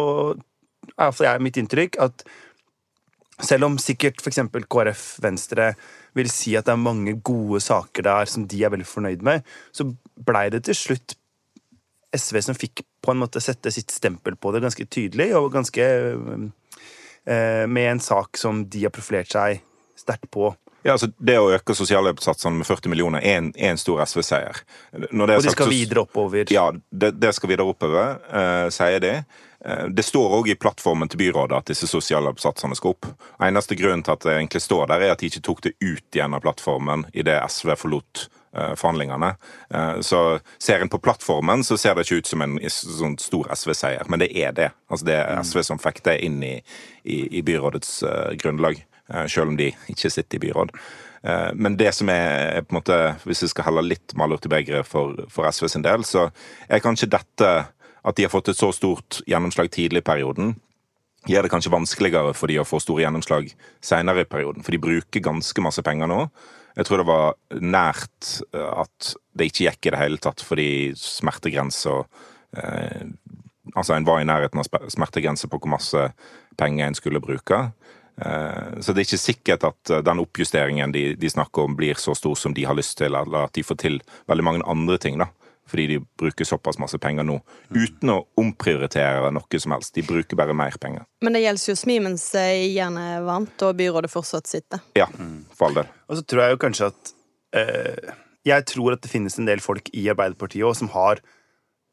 er 0.97 1.05
iallfall 1.07 1.28
jeg 1.28 1.45
mitt 1.47 1.61
inntrykk 1.62 2.00
at 2.02 2.26
selv 3.47 3.69
om 3.69 3.76
sikkert 3.78 4.23
f.eks. 4.25 4.38
KrF, 4.66 5.05
Venstre 5.23 5.75
vil 6.16 6.31
si 6.33 6.55
at 6.57 6.66
det 6.66 6.73
er 6.75 6.81
mange 6.81 7.12
gode 7.21 7.61
saker 7.61 8.02
der 8.07 8.31
som 8.33 8.47
de 8.49 8.62
er 8.64 8.73
veldig 8.73 8.87
fornøyd 8.88 9.23
med, 9.26 9.45
så 9.76 9.85
blei 10.26 10.47
det 10.55 10.62
til 10.66 10.78
slutt 10.78 11.14
SV 12.19 12.41
som 12.49 12.59
fikk 12.59 12.83
på 13.05 13.15
en 13.15 13.21
måte 13.23 13.43
sette 13.45 13.73
sitt 13.75 13.95
stempel 13.95 14.37
på 14.37 14.53
det 14.55 14.65
ganske 14.65 14.87
tydelig, 14.89 15.33
og 15.39 15.53
ganske 15.55 15.89
eh, 17.27 17.67
Med 17.67 17.91
en 17.91 18.01
sak 18.01 18.39
som 18.39 18.61
de 18.71 18.85
har 18.85 18.93
profilert 18.95 19.33
seg 19.33 19.63
sterkt 19.99 20.31
på. 20.31 20.53
Ja, 20.87 20.95
altså 20.95 21.09
Det 21.19 21.35
å 21.41 21.49
øke 21.51 21.75
sosialhjelpssatsene 21.75 22.61
med 22.61 22.69
40 22.69 22.93
millioner 22.93 23.25
er 23.25 23.41
en, 23.41 23.49
er 23.59 23.73
en 23.73 23.81
stor 23.81 24.05
SV-seier. 24.05 24.61
Er 24.95 25.09
Og 25.11 25.33
de 25.43 25.51
skal 25.51 25.73
videre 25.73 26.05
oppover. 26.07 26.47
Ja, 26.55 26.69
det, 26.71 27.17
det 27.19 27.33
skal 27.35 27.51
videre 27.51 27.67
oppover, 27.67 28.21
eh, 28.31 28.69
sier 28.71 29.03
de. 29.03 29.13
Eh, 29.67 29.85
det 29.91 30.05
står 30.07 30.37
òg 30.39 30.53
i 30.53 30.55
plattformen 30.55 31.11
til 31.11 31.25
byrådet 31.25 31.59
at 31.59 31.73
disse 31.73 31.91
sosialhjelpssatsene 31.91 32.79
skal 32.79 32.95
opp. 32.95 33.11
Eneste 33.43 33.75
grunnen 33.75 34.07
til 34.07 34.15
at 34.15 34.29
det 34.29 34.37
egentlig 34.37 34.63
står 34.63 34.87
der, 34.93 35.03
er 35.03 35.17
at 35.17 35.25
de 35.25 35.33
ikke 35.33 35.43
tok 35.49 35.65
det 35.67 35.75
ut 35.83 36.21
igjen 36.21 36.39
av 36.39 36.47
plattformen 36.47 37.09
idet 37.11 37.41
SV 37.51 37.75
forlot 37.83 38.29
eh, 38.29 38.46
forhandlingene. 38.79 39.33
Eh, 39.71 40.01
så 40.01 40.21
ser 40.59 40.81
en 40.85 40.93
på 40.93 41.01
plattformen, 41.03 41.65
så 41.65 41.79
ser 41.81 41.95
det 41.95 42.07
ikke 42.07 42.21
ut 42.23 42.31
som 42.31 42.45
en 42.45 42.59
sånn 42.73 43.17
stor 43.23 43.51
SV-seier, 43.55 44.09
men 44.09 44.23
det 44.23 44.31
er 44.37 44.55
det. 44.57 44.71
Altså 44.91 45.09
Det 45.11 45.17
er 45.21 45.43
SV 45.43 45.63
som 45.71 45.83
fikk 45.83 46.03
det 46.09 46.19
inn 46.27 46.43
i, 46.43 46.55
i, 47.05 47.19
i 47.39 47.43
byrådets 47.47 48.03
eh, 48.03 48.37
grunnlag, 48.41 48.83
eh, 49.13 49.27
selv 49.27 49.53
om 49.53 49.57
de 49.61 49.73
ikke 49.93 50.13
sitter 50.13 50.41
i 50.41 50.45
byråd. 50.49 50.75
Eh, 51.23 51.51
Men 51.55 51.77
det 51.77 51.95
som 51.95 52.09
er, 52.09 52.59
er 52.59 52.67
på 52.67 52.75
en 52.75 52.81
måte, 52.81 53.01
hvis 53.25 53.43
vi 53.43 53.53
skal 53.53 53.71
helle 53.71 53.87
litt 53.87 54.15
malurt 54.19 54.47
i 54.47 54.53
begeret 54.53 54.87
for, 54.87 55.27
for 55.33 55.49
SV 55.51 55.69
sin 55.69 55.87
del, 55.87 56.05
så 56.05 56.29
er 56.69 56.85
kanskje 56.85 57.11
dette 57.11 57.55
at 58.07 58.17
de 58.17 58.23
har 58.23 58.31
fått 58.31 58.53
et 58.53 58.59
så 58.59 58.71
stort 58.75 59.21
gjennomslag 59.27 59.71
tidlig 59.75 60.05
i 60.05 60.07
perioden, 60.07 60.55
gjør 61.27 61.43
det 61.43 61.51
kanskje 61.51 61.73
vanskeligere 61.75 62.35
for 62.39 62.47
de 62.51 62.61
å 62.63 62.67
få 62.67 62.79
store 62.83 63.03
gjennomslag 63.03 63.49
senere 63.83 64.23
i 64.23 64.29
perioden. 64.31 64.63
For 64.63 64.75
de 64.75 64.79
bruker 64.79 65.25
ganske 65.25 65.65
masse 65.65 65.83
penger 65.83 66.07
nå. 66.11 66.21
Jeg 66.76 66.87
tror 66.87 67.00
det 67.00 67.09
var 67.09 67.37
nært 67.56 68.33
eh, 68.52 68.73
at 68.83 69.14
det 69.37 69.50
ikke 69.50 69.68
gikk 69.71 69.88
i 69.88 69.95
det 69.95 70.02
hele 70.02 70.21
tatt 70.23 70.45
fordi 70.45 70.71
smertegrensa 71.00 72.02
eh, 72.56 73.06
Altså 73.76 73.92
en 73.97 74.06
var 74.06 74.21
i 74.23 74.25
nærheten 74.25 74.61
av 74.62 74.87
smertegrensa 74.88 75.49
på 75.50 75.59
hvor 75.59 75.68
masse 75.75 76.00
penger 76.56 76.87
en 76.87 76.95
skulle 76.97 77.21
bruke. 77.21 77.59
Eh, 78.16 78.80
Så 78.80 78.95
det 78.95 79.02
er 79.02 79.08
ikke 79.08 79.21
sikkert 79.21 79.67
at 79.69 79.91
eh, 79.91 80.04
den 80.06 80.23
oppjusteringen 80.23 80.95
de, 80.95 81.02
de 81.19 81.28
snakker 81.28 81.67
om, 81.67 81.75
blir 81.76 81.99
så 82.00 82.15
stor 82.17 82.39
som 82.39 82.54
de 82.56 82.65
har 82.65 82.78
lyst 82.78 82.97
til, 82.97 83.12
eller 83.12 83.49
at 83.49 83.52
de 83.58 83.65
får 83.67 83.76
til 83.82 83.99
veldig 84.30 84.47
mange 84.47 84.65
andre 84.65 84.97
ting, 85.02 85.19
da. 85.21 85.26
Fordi 85.67 85.87
de 85.91 85.99
bruker 86.19 86.47
såpass 86.47 86.79
masse 86.79 86.99
penger 87.02 87.26
nå, 87.26 87.41
uten 87.75 88.13
å 88.13 88.21
omprioritere 88.39 89.33
noe 89.35 89.61
som 89.63 89.75
helst. 89.75 89.95
De 89.97 90.05
bruker 90.07 90.39
bare 90.39 90.55
mer 90.55 90.76
penger. 90.81 91.07
Men 91.26 91.35
det 91.35 91.43
gjelder 91.43 91.73
jo 91.73 91.79
Smi 91.81 91.99
mens 92.05 92.26
jernet 92.37 93.17
er 93.17 93.26
varmt 93.26 93.67
og 93.67 93.79
byrådet 93.81 94.13
fortsatt 94.13 94.50
sitter. 94.50 94.85
Ja, 94.99 95.09
for 95.57 95.69
all 95.69 95.81
del. 95.81 95.91
Og 96.07 96.21
så 96.21 96.26
tror 96.26 96.45
jeg 96.45 96.55
jo 96.55 96.63
kanskje 96.63 96.91
at 96.93 97.15
eh, 97.59 98.15
Jeg 98.47 98.69
tror 98.71 98.95
at 98.95 99.02
det 99.02 99.11
finnes 99.11 99.35
en 99.41 99.49
del 99.49 99.63
folk 99.65 99.91
i 99.91 100.07
Arbeiderpartiet 100.13 100.67
òg 100.67 100.76
som 100.79 100.93
har 100.95 101.23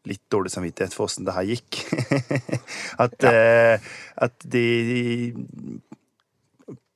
litt 0.06 0.22
dårlig 0.32 0.52
samvittighet 0.52 0.94
for 0.94 1.08
åssen 1.08 1.26
det 1.26 1.34
her 1.34 1.48
gikk. 1.48 1.80
at, 3.04 3.16
eh, 3.30 3.94
at 4.22 4.50
de 4.54 4.68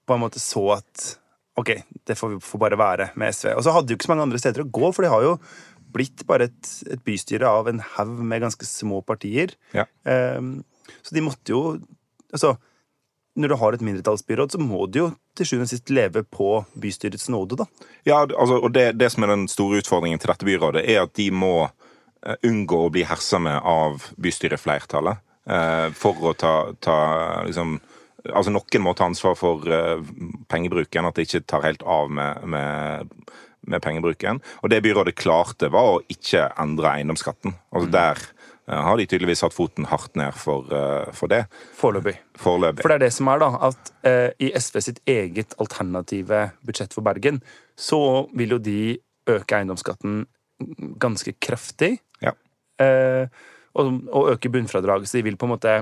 på 0.08 0.16
en 0.16 0.24
måte 0.24 0.42
så 0.44 0.64
at 0.78 1.08
OK, 1.58 1.72
det 2.06 2.16
får, 2.20 2.36
får 2.44 2.62
bare 2.62 2.78
være 2.78 3.10
med 3.18 3.34
SV. 3.34 3.56
Og 3.58 3.64
så 3.66 3.74
hadde 3.74 3.90
de 3.90 3.96
jo 3.96 3.98
ikke 3.98 4.06
så 4.06 4.14
mange 4.14 4.28
andre 4.28 4.42
steder 4.42 4.62
å 4.62 4.70
gå, 4.70 4.92
for 4.94 5.06
de 5.06 5.10
har 5.10 5.24
jo 5.26 5.32
blitt 5.94 6.26
bare 6.30 6.50
et, 6.50 6.72
et 6.92 7.04
bystyre 7.06 7.50
av 7.50 7.70
en 7.72 7.82
haug 7.96 8.18
med 8.28 8.44
ganske 8.44 8.68
små 8.68 9.02
partier. 9.06 9.54
Ja. 9.76 9.88
Ehm, 10.10 10.60
så 11.02 11.16
de 11.16 11.24
måtte 11.26 11.56
jo 11.56 11.62
Altså, 12.28 12.58
når 13.40 13.48
du 13.48 13.56
har 13.56 13.74
et 13.74 13.84
mindretallsbyråd, 13.88 14.52
så 14.52 14.60
må 14.60 14.82
du 14.92 14.98
jo 15.00 15.06
til 15.38 15.48
sjuende 15.48 15.64
og 15.64 15.72
sist 15.72 15.92
leve 15.96 16.26
på 16.28 16.50
bystyrets 16.76 17.30
nåde, 17.32 17.56
da. 17.62 17.68
Ja, 18.04 18.18
altså, 18.26 18.58
og 18.60 18.74
det, 18.76 18.98
det 19.00 19.08
som 19.14 19.24
er 19.24 19.32
den 19.32 19.46
store 19.48 19.80
utfordringen 19.80 20.20
til 20.20 20.34
dette 20.34 20.48
byrådet, 20.48 20.84
er 20.84 21.06
at 21.06 21.14
de 21.16 21.30
må 21.32 21.54
eh, 21.64 22.36
unngå 22.50 22.82
å 22.84 22.92
bli 22.94 23.06
hersa 23.08 23.40
med 23.40 23.62
av 23.64 24.10
bystyreflertallet 24.20 25.24
eh, 25.48 25.88
for 25.98 26.28
å 26.28 26.36
ta, 26.38 26.56
ta 26.84 26.98
liksom 27.48 27.80
Altså 28.28 28.52
Noen 28.52 28.82
må 28.84 28.92
ta 28.98 29.06
ansvar 29.08 29.38
for 29.40 29.64
eh, 29.72 30.02
pengebruken, 30.52 31.06
at 31.08 31.16
det 31.16 31.28
ikke 31.28 31.46
tar 31.48 31.64
helt 31.64 31.84
av 31.88 32.10
med, 32.12 32.42
med, 32.50 33.14
med 33.68 33.84
pengebruken. 33.84 34.42
Og 34.64 34.72
det 34.72 34.82
byrådet 34.86 35.16
klarte, 35.20 35.72
var 35.74 35.98
å 35.98 36.02
ikke 36.12 36.48
endre 36.60 36.96
eiendomsskatten. 36.96 37.56
Altså 37.72 37.92
Der 37.94 38.22
eh, 38.22 38.82
har 38.88 39.00
de 39.00 39.08
tydeligvis 39.08 39.44
hatt 39.46 39.56
foten 39.56 39.90
hardt 39.92 40.16
ned 40.20 40.36
for, 40.38 40.70
eh, 40.74 41.12
for 41.18 41.32
det. 41.32 41.44
Foreløpig. 41.80 42.84
For 42.84 42.94
det 42.94 43.00
er 43.00 43.06
det 43.08 43.14
som 43.18 43.32
er, 43.34 43.44
da, 43.44 43.52
at 43.70 43.92
eh, 44.08 44.30
i 44.48 44.54
SV 44.56 44.80
sitt 44.90 45.04
eget 45.10 45.58
alternative 45.62 46.48
budsjett 46.68 46.96
for 46.96 47.06
Bergen, 47.06 47.42
så 47.78 48.00
vil 48.38 48.58
jo 48.58 48.64
de 48.64 48.80
øke 49.28 49.60
eiendomsskatten 49.60 50.26
ganske 51.02 51.36
kraftig. 51.44 51.98
Ja. 52.24 52.34
Eh, 52.82 53.30
og, 53.78 54.02
og 54.10 54.34
øke 54.34 54.50
bunnfradraget. 54.50 55.10
Så 55.10 55.20
de 55.20 55.28
vil 55.28 55.38
på 55.38 55.48
en 55.48 55.56
måte 55.56 55.82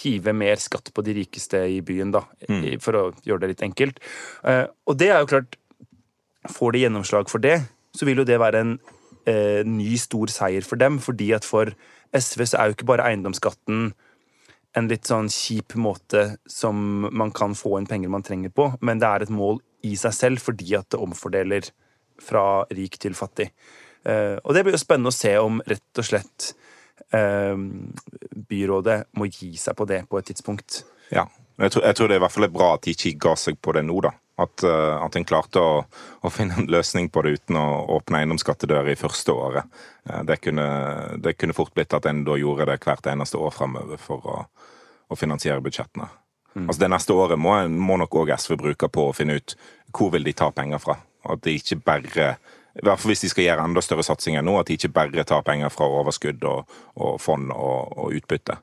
hive 0.00 0.32
mer 0.36 0.60
skatt 0.62 0.90
på 0.94 1.04
de 1.04 1.16
rikeste 1.18 1.60
i 1.68 1.80
byen, 1.84 2.14
da, 2.14 2.24
mm. 2.48 2.64
for 2.82 2.98
å 2.98 3.04
gjøre 3.26 3.44
det 3.44 3.52
litt 3.54 3.66
enkelt. 3.66 4.00
Eh, 4.48 4.64
og 4.88 4.98
det 5.00 5.10
er 5.12 5.20
jo 5.22 5.30
klart 5.34 5.58
Får 6.52 6.74
de 6.74 6.84
gjennomslag 6.84 7.30
for 7.32 7.42
det, 7.42 7.58
så 7.96 8.08
vil 8.08 8.20
jo 8.22 8.28
det 8.28 8.40
være 8.42 8.60
en 8.64 8.72
eh, 9.30 9.62
ny, 9.66 9.94
stor 10.00 10.32
seier 10.32 10.66
for 10.66 10.80
dem. 10.80 10.98
Fordi 11.02 11.30
at 11.36 11.46
for 11.46 11.72
SV 12.14 12.46
så 12.50 12.60
er 12.60 12.70
jo 12.70 12.76
ikke 12.76 12.90
bare 12.92 13.06
eiendomsskatten 13.10 13.92
en 14.74 14.90
litt 14.90 15.06
sånn 15.06 15.30
kjip 15.30 15.76
måte 15.78 16.34
som 16.50 17.06
man 17.14 17.30
kan 17.34 17.54
få 17.54 17.78
inn 17.78 17.86
penger 17.86 18.10
man 18.10 18.24
trenger 18.26 18.50
på, 18.50 18.72
men 18.82 18.98
det 18.98 19.06
er 19.06 19.24
et 19.24 19.32
mål 19.34 19.60
i 19.86 19.94
seg 20.00 20.16
selv 20.16 20.42
fordi 20.42 20.74
at 20.78 20.88
det 20.90 21.00
omfordeler 21.02 21.68
fra 22.22 22.64
rik 22.74 22.98
til 23.02 23.14
fattig. 23.18 23.50
Eh, 24.04 24.36
og 24.42 24.54
det 24.54 24.64
blir 24.64 24.74
jo 24.76 24.82
spennende 24.82 25.12
å 25.12 25.16
se 25.16 25.32
om 25.40 25.62
rett 25.66 26.02
og 26.02 26.08
slett 26.08 26.50
eh, 27.14 27.54
byrådet 28.50 28.98
må 29.18 29.30
gi 29.30 29.54
seg 29.60 29.78
på 29.78 29.86
det 29.90 30.02
på 30.10 30.20
et 30.20 30.30
tidspunkt. 30.32 30.82
Ja. 31.14 31.28
Jeg 31.54 31.70
tror, 31.70 31.84
jeg 31.86 31.94
tror 31.94 32.08
det 32.10 32.16
er 32.16 32.18
i 32.18 32.22
hvert 32.24 32.34
fall 32.34 32.50
bra 32.50 32.68
at 32.74 32.82
de 32.82 32.92
ikke 32.96 33.14
ga 33.28 33.32
seg 33.38 33.60
på 33.62 33.72
det 33.76 33.84
nå, 33.86 33.94
da. 34.02 34.10
At, 34.36 34.64
eh, 34.66 34.96
at 34.98 35.14
en 35.14 35.24
klarte 35.24 35.62
å, 35.62 35.84
å 36.26 36.30
finne 36.32 36.56
en 36.58 36.66
løsning 36.66 37.06
på 37.14 37.22
det 37.22 37.36
uten 37.36 37.58
å 37.60 37.66
åpne 37.94 38.18
eiendomsskattedører 38.18 38.90
i 38.90 38.98
første 38.98 39.30
året. 39.30 39.76
Eh, 40.10 40.24
Det 40.26 40.40
kunne, 40.42 40.66
det 41.22 41.36
kunne 41.38 41.54
fort 41.54 41.74
blitt 41.74 41.94
at 41.94 42.06
en 42.10 42.24
da 42.26 42.34
gjorde 42.40 42.66
det 42.66 42.80
hvert 42.82 43.06
eneste 43.06 43.38
år 43.38 43.54
framover 43.54 44.00
for 44.02 44.26
å, 44.26 44.36
å 45.06 45.18
finansiere 45.18 45.62
budsjettene. 45.62 46.10
Altså 46.54 46.80
Det 46.80 46.90
neste 46.90 47.14
året 47.14 47.38
må, 47.38 47.54
må 47.68 47.96
nok 47.98 48.14
òg 48.14 48.30
SV 48.34 48.56
bruke 48.60 48.88
på 48.88 49.08
å 49.08 49.14
finne 49.14 49.40
ut 49.40 49.56
hvor 49.94 50.12
vil 50.14 50.26
de 50.26 50.34
ta 50.38 50.50
penger 50.54 50.78
fra. 50.82 50.98
At 51.30 51.42
de 51.42 51.56
ikke 51.58 51.80
bare 51.82 52.28
i 52.74 52.82
hvert 52.82 52.98
fall 52.98 53.12
hvis 53.12 53.22
de 53.22 53.30
skal 53.30 53.46
gjøre 53.46 53.64
enda 53.68 53.82
større 53.82 54.04
satsinger 54.06 54.42
nå, 54.42 54.56
at 54.58 54.66
de 54.66 54.74
ikke 54.78 54.90
bare 54.94 55.24
tar 55.26 55.44
penger 55.46 55.70
fra 55.70 55.86
overskudd 55.86 56.42
og, 56.50 56.72
og 56.98 57.20
fond 57.22 57.52
og, 57.54 57.94
og 58.02 58.16
utbytte. 58.18 58.56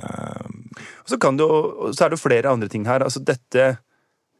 Eh, 0.00 0.48
så, 1.04 1.18
kan 1.20 1.36
det 1.36 1.48
så 1.96 2.06
er 2.06 2.14
det 2.14 2.20
flere 2.20 2.52
andre 2.52 2.68
ting 2.72 2.86
her. 2.88 3.04
Altså 3.04 3.20
dette, 3.20 3.78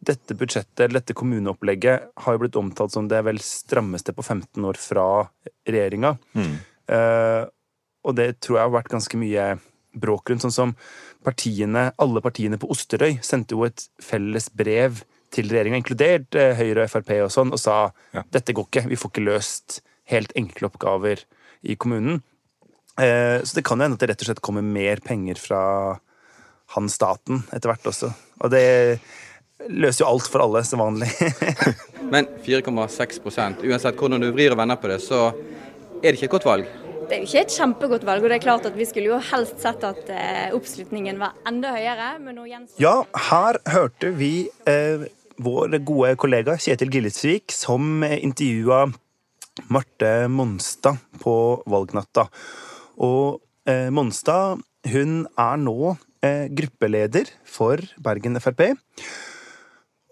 dette 0.04 0.34
budsjettet, 0.38 0.80
eller 0.84 1.00
dette 1.00 1.14
kommuneopplegget, 1.18 2.10
har 2.22 2.34
jo 2.36 2.38
blitt 2.44 2.56
omtalt 2.56 2.92
som 2.94 3.08
det 3.10 3.18
vel 3.26 3.40
strammeste 3.42 4.14
på 4.14 4.22
15 4.22 4.64
år 4.68 4.78
fra 4.78 5.06
regjeringa. 5.66 6.14
Eh, 6.88 7.44
og 8.06 8.14
det 8.16 8.28
tror 8.40 8.58
jeg 8.60 8.64
har 8.68 8.76
vært 8.78 8.92
ganske 8.94 9.18
mye 9.20 9.48
bråk 9.98 10.30
rundt. 10.30 10.44
Sånn 10.46 10.54
som 10.54 10.74
partiene, 11.26 11.88
alle 11.98 12.22
partiene 12.24 12.60
på 12.60 12.70
Osterøy 12.70 13.18
sendte 13.26 13.56
jo 13.58 13.64
et 13.66 13.88
felles 14.00 14.48
brev 14.54 15.02
til 15.34 15.50
regjeringa, 15.50 15.82
inkludert 15.82 16.38
eh, 16.38 16.54
Høyre 16.56 16.86
og 16.86 16.92
Frp 16.94 17.10
og 17.26 17.32
sånn, 17.34 17.52
og 17.52 17.60
sa 17.60 17.90
Ja. 18.14 18.22
dette 18.32 18.54
går 18.56 18.68
ikke, 18.70 18.86
vi 18.88 18.96
får 18.96 19.10
ikke 19.12 19.26
løst 19.26 19.80
helt 20.08 20.32
enkle 20.38 20.70
oppgaver 20.70 21.24
i 21.68 21.74
kommunen. 21.76 22.22
Eh, 22.98 23.42
så 23.44 23.54
det 23.58 23.64
kan 23.66 23.78
jo 23.78 23.84
hende 23.84 23.98
at 23.98 24.00
det 24.00 24.08
rett 24.14 24.22
og 24.22 24.30
slett 24.30 24.40
kommer 24.46 24.62
mer 24.64 25.02
penger 25.04 25.36
fra 25.36 26.00
han 26.74 26.88
staten 26.88 27.42
etter 27.52 27.68
hvert 27.70 27.84
også. 27.90 28.12
Og 28.44 28.50
det 28.52 29.00
løser 29.66 30.04
jo 30.04 30.10
alt 30.12 30.28
for 30.30 30.44
alle, 30.44 30.62
som 30.64 30.82
vanlig. 30.82 31.08
Men 32.12 32.28
4,6% 32.44 33.64
uansett 33.66 33.98
hvordan 33.98 34.22
du 34.22 34.30
vrir 34.32 34.54
og 34.54 34.60
vender 34.60 34.78
på 34.80 34.90
det, 34.92 35.00
så 35.04 35.30
er 35.98 36.10
det 36.10 36.18
ikke 36.18 36.30
et 36.30 36.36
godt 36.36 36.48
valg. 36.48 36.70
Det 37.08 37.16
er 37.16 37.22
jo 37.22 37.28
ikke 37.30 37.42
et 37.46 37.54
kjempegodt 37.56 38.04
valg, 38.04 38.24
og 38.24 38.30
det 38.30 38.36
er 38.36 38.44
klart 38.44 38.66
at 38.68 38.74
vi 38.76 38.84
skulle 38.84 39.08
jo 39.08 39.18
helst 39.30 39.62
sett 39.64 39.84
at 39.88 40.10
eh, 40.12 40.48
oppslutningen 40.56 41.20
var 41.20 41.38
enda 41.48 41.72
høyere. 41.72 42.10
Men 42.20 42.36
nå 42.36 42.44
gjenstår 42.50 42.84
Ja, 42.84 42.94
her 43.30 43.58
hørte 43.72 44.12
vi 44.18 44.32
eh, 44.68 45.06
vår 45.40 45.78
gode 45.88 46.14
kollega 46.20 46.58
Kjetil 46.60 46.92
Gillesvik 46.92 47.54
som 47.54 48.04
intervjua 48.04 48.84
Marte 49.72 50.12
Monstad 50.30 51.00
på 51.22 51.34
valgnatta. 51.66 52.28
Og 53.04 53.40
eh, 53.68 53.88
Monstad 53.94 54.60
hun 54.92 55.24
er 55.32 55.58
nå 55.64 55.94
eh, 56.24 56.46
gruppeleder 56.52 57.32
for 57.48 57.82
Bergen 58.04 58.38
Frp. 58.42 58.68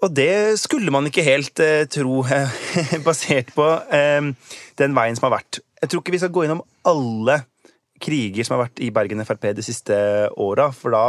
Og 0.05 0.13
det 0.13 0.59
skulle 0.61 0.93
man 0.93 1.09
ikke 1.09 1.25
helt 1.25 1.61
eh, 1.65 1.87
tro, 1.89 2.21
eh, 2.29 2.59
basert 3.07 3.55
på 3.57 3.67
eh, 3.97 4.29
den 4.77 4.97
veien 4.97 5.17
som 5.17 5.31
har 5.31 5.39
vært. 5.39 5.63
Jeg 5.81 5.93
tror 5.93 6.03
ikke 6.03 6.17
vi 6.17 6.21
skal 6.21 6.35
gå 6.35 6.45
innom 6.45 6.65
alle 6.87 7.41
kriger 8.03 8.45
som 8.45 8.57
har 8.57 8.67
vært 8.67 8.83
i 8.85 8.93
Bergen 8.93 9.25
Frp 9.25 9.49
de 9.57 9.65
siste 9.65 9.97
åra, 10.37 10.69
for 10.77 10.93
da 10.93 11.07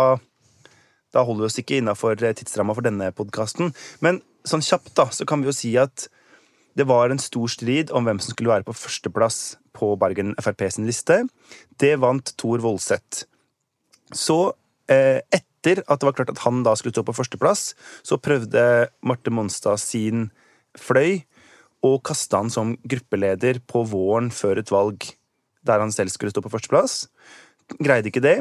da 1.15 1.23
holder 1.23 1.45
vi 1.45 1.47
oss 1.47 1.60
ikke 1.62 1.80
innafor 1.80 2.19
tidsramma 2.19 2.76
for 2.76 2.86
denne 2.86 3.08
podkasten. 3.15 3.71
Men 4.04 4.19
sånn 4.47 4.63
kjapt 4.63 4.91
da, 4.97 5.08
så 5.10 5.26
kan 5.28 5.41
vi 5.41 5.50
jo 5.50 5.56
si 5.56 5.71
at 5.80 6.08
det 6.78 6.86
var 6.86 7.10
en 7.10 7.21
stor 7.21 7.50
strid 7.50 7.91
om 7.95 8.06
hvem 8.06 8.19
som 8.21 8.36
skulle 8.36 8.52
være 8.52 8.67
på 8.67 8.76
førsteplass 8.78 9.58
på 9.78 9.95
Bergen 9.97 10.36
Frp 10.38 10.67
sin 10.73 10.86
liste. 10.86 11.23
Det 11.80 11.95
vant 12.04 12.34
Tor 12.38 12.62
Voldseth. 12.62 13.23
Så 14.13 14.54
eh, 14.91 15.23
etter 15.26 15.47
at 15.84 15.99
det 15.99 16.08
var 16.08 16.15
klart 16.17 16.32
at 16.34 16.43
han 16.45 16.63
da 16.65 16.75
skulle 16.77 16.95
stå 16.95 17.03
på 17.08 17.15
førsteplass, 17.17 17.71
så 18.06 18.19
prøvde 18.21 18.62
Marte 19.06 19.34
Monstad 19.34 19.82
sin 19.84 20.30
fløy 20.77 21.23
og 21.86 22.01
kasta 22.08 22.41
han 22.41 22.51
som 22.53 22.75
gruppeleder 22.88 23.62
på 23.69 23.84
våren 23.89 24.32
før 24.34 24.62
et 24.62 24.73
valg 24.73 25.10
der 25.67 25.84
han 25.84 25.91
selv 25.91 26.13
skulle 26.13 26.32
stå 26.32 26.41
på 26.43 26.51
førsteplass. 26.53 27.08
Greide 27.84 28.08
ikke 28.08 28.23
det. 28.23 28.38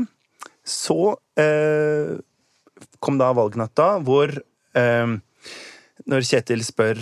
Så 0.67 1.17
eh, 1.41 2.17
kom 3.03 3.19
da 3.19 3.33
valgnatta, 3.35 3.97
hvor 4.07 4.31
eh, 4.31 5.17
når 6.07 6.29
Kjetil 6.29 6.63
spør 6.67 7.01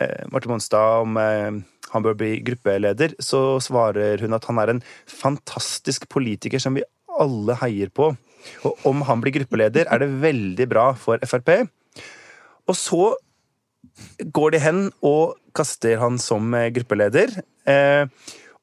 eh, 0.00 0.24
Marte 0.32 0.50
Monstad 0.50 1.04
om 1.04 1.20
eh, 1.20 1.60
han 1.92 2.04
bør 2.04 2.16
bli 2.16 2.32
gruppeleder, 2.44 3.16
så 3.20 3.60
svarer 3.60 4.22
hun 4.24 4.36
at 4.36 4.46
han 4.48 4.60
er 4.62 4.72
en 4.72 4.82
fantastisk 5.10 6.08
politiker 6.12 6.62
som 6.62 6.78
vi 6.78 6.86
alle 7.20 7.56
heier 7.60 7.92
på. 7.92 8.14
Og 8.68 8.86
om 8.88 9.04
han 9.08 9.22
blir 9.22 9.34
gruppeleder, 9.38 9.88
er 9.88 10.02
det 10.02 10.10
veldig 10.22 10.68
bra 10.70 10.86
for 10.98 11.22
Frp. 11.28 11.52
Og 12.70 12.78
så 12.78 13.12
går 14.32 14.54
de 14.54 14.62
hen 14.62 14.84
og 15.04 15.36
kaster 15.56 15.98
han 16.00 16.18
som 16.22 16.54
eh, 16.56 16.70
gruppeleder. 16.74 17.34
Eh, 17.68 18.06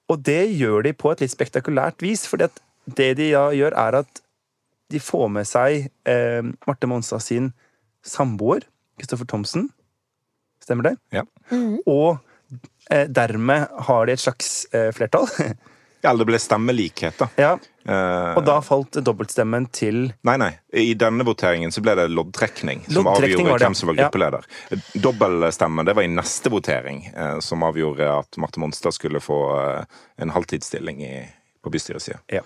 og 0.09 0.23
det 0.25 0.41
gjør 0.57 0.87
de 0.87 0.95
på 0.97 1.11
et 1.13 1.21
litt 1.23 1.33
spektakulært 1.33 2.01
vis, 2.01 2.25
fordi 2.29 2.47
at 2.47 2.61
det 2.97 3.11
de 3.19 3.31
da 3.35 3.49
gjør, 3.53 3.75
er 3.77 3.99
at 4.01 4.23
de 4.89 5.01
får 5.03 5.27
med 5.29 5.45
seg 5.45 5.89
eh, 6.09 6.41
Marte 6.65 6.89
Monstad 6.89 7.21
sin 7.21 7.51
samboer, 8.05 8.65
Kristoffer 8.97 9.27
Thomsen. 9.29 9.67
Stemmer 10.63 10.89
det? 10.89 10.95
Ja. 11.13 11.25
Og 11.85 12.17
eh, 12.89 13.05
dermed 13.05 13.67
har 13.87 14.07
de 14.07 14.15
et 14.15 14.23
slags 14.23 14.65
eh, 14.73 14.91
flertall. 14.95 15.29
Ja, 15.99 16.13
det 16.15 16.23
ble 16.29 16.37
stemmelikhet, 16.39 17.17
da. 17.19 17.25
ja. 17.35 17.49
Eh, 17.89 18.37
Og 18.37 18.43
da 18.45 18.59
falt 18.61 18.99
dobbeltstemmen 19.01 19.65
til 19.73 20.11
Nei, 20.27 20.35
nei. 20.37 20.51
I 20.77 20.93
denne 20.99 21.25
voteringen 21.25 21.73
så 21.73 21.81
ble 21.81 21.95
det 21.97 22.05
loddtrekning 22.13 22.83
som 22.85 23.07
avgjorde 23.09 23.55
hvem 23.63 23.77
som 23.77 23.89
var 23.89 23.97
ja. 23.97 24.05
gruppeleder. 24.05 24.45
Dobbeltstemmen 24.93 25.87
det 25.87 25.95
var 25.97 26.05
i 26.05 26.11
neste 26.11 26.51
votering, 26.53 27.01
uh, 27.15 27.39
som 27.43 27.65
avgjorde 27.65 28.11
at 28.19 28.39
Marte 28.41 28.61
Monstad 28.61 28.93
skulle 28.93 29.23
få 29.23 29.39
uh, 29.57 29.99
en 30.21 30.35
halvtidsstilling 30.35 31.01
i, 31.07 31.13
på 31.65 31.73
bystyresida. 31.73 32.21
Ja. 32.29 32.45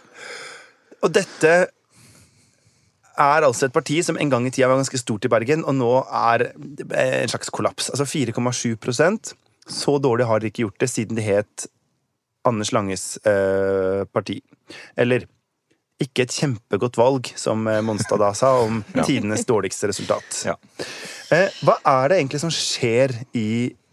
Og 1.03 1.11
dette 1.11 1.53
er 3.13 3.45
altså 3.45 3.67
et 3.67 3.75
parti 3.75 3.99
som 4.05 4.17
en 4.17 4.31
gang 4.31 4.47
i 4.47 4.53
tida 4.53 4.71
var 4.71 4.79
ganske 4.79 5.01
stort 5.01 5.27
i 5.27 5.31
Bergen, 5.33 5.67
og 5.67 5.75
nå 5.75 5.91
er 6.07 6.47
en 6.53 7.29
slags 7.29 7.51
kollaps. 7.53 7.91
Altså 7.93 8.07
4,7% 8.07 9.35
Så 9.69 9.99
dårlig 9.99 10.25
har 10.27 10.39
de 10.39 10.49
ikke 10.49 10.65
gjort 10.65 10.79
det 10.81 10.89
siden 10.91 11.19
de 11.19 11.23
het 11.27 11.67
Anders 12.47 12.73
Langes 12.75 13.17
eh, 13.27 14.03
parti. 14.11 14.39
Eller 14.99 15.27
ikke 16.03 16.25
et 16.25 16.35
kjempegodt 16.35 16.97
valg, 16.99 17.29
som 17.39 17.67
eh, 17.69 17.81
Monstad 17.85 18.21
da 18.21 18.33
sa, 18.37 18.55
om 18.65 18.81
tidenes 19.07 19.45
dårligste 19.49 19.89
resultat. 19.91 20.43
Ja. 20.47 20.57
Eh, 21.33 21.49
hva 21.63 21.79
er 21.95 22.11
det 22.11 22.21
egentlig 22.21 22.43
som 22.43 22.53
skjer 22.53 23.15
i 23.37 23.49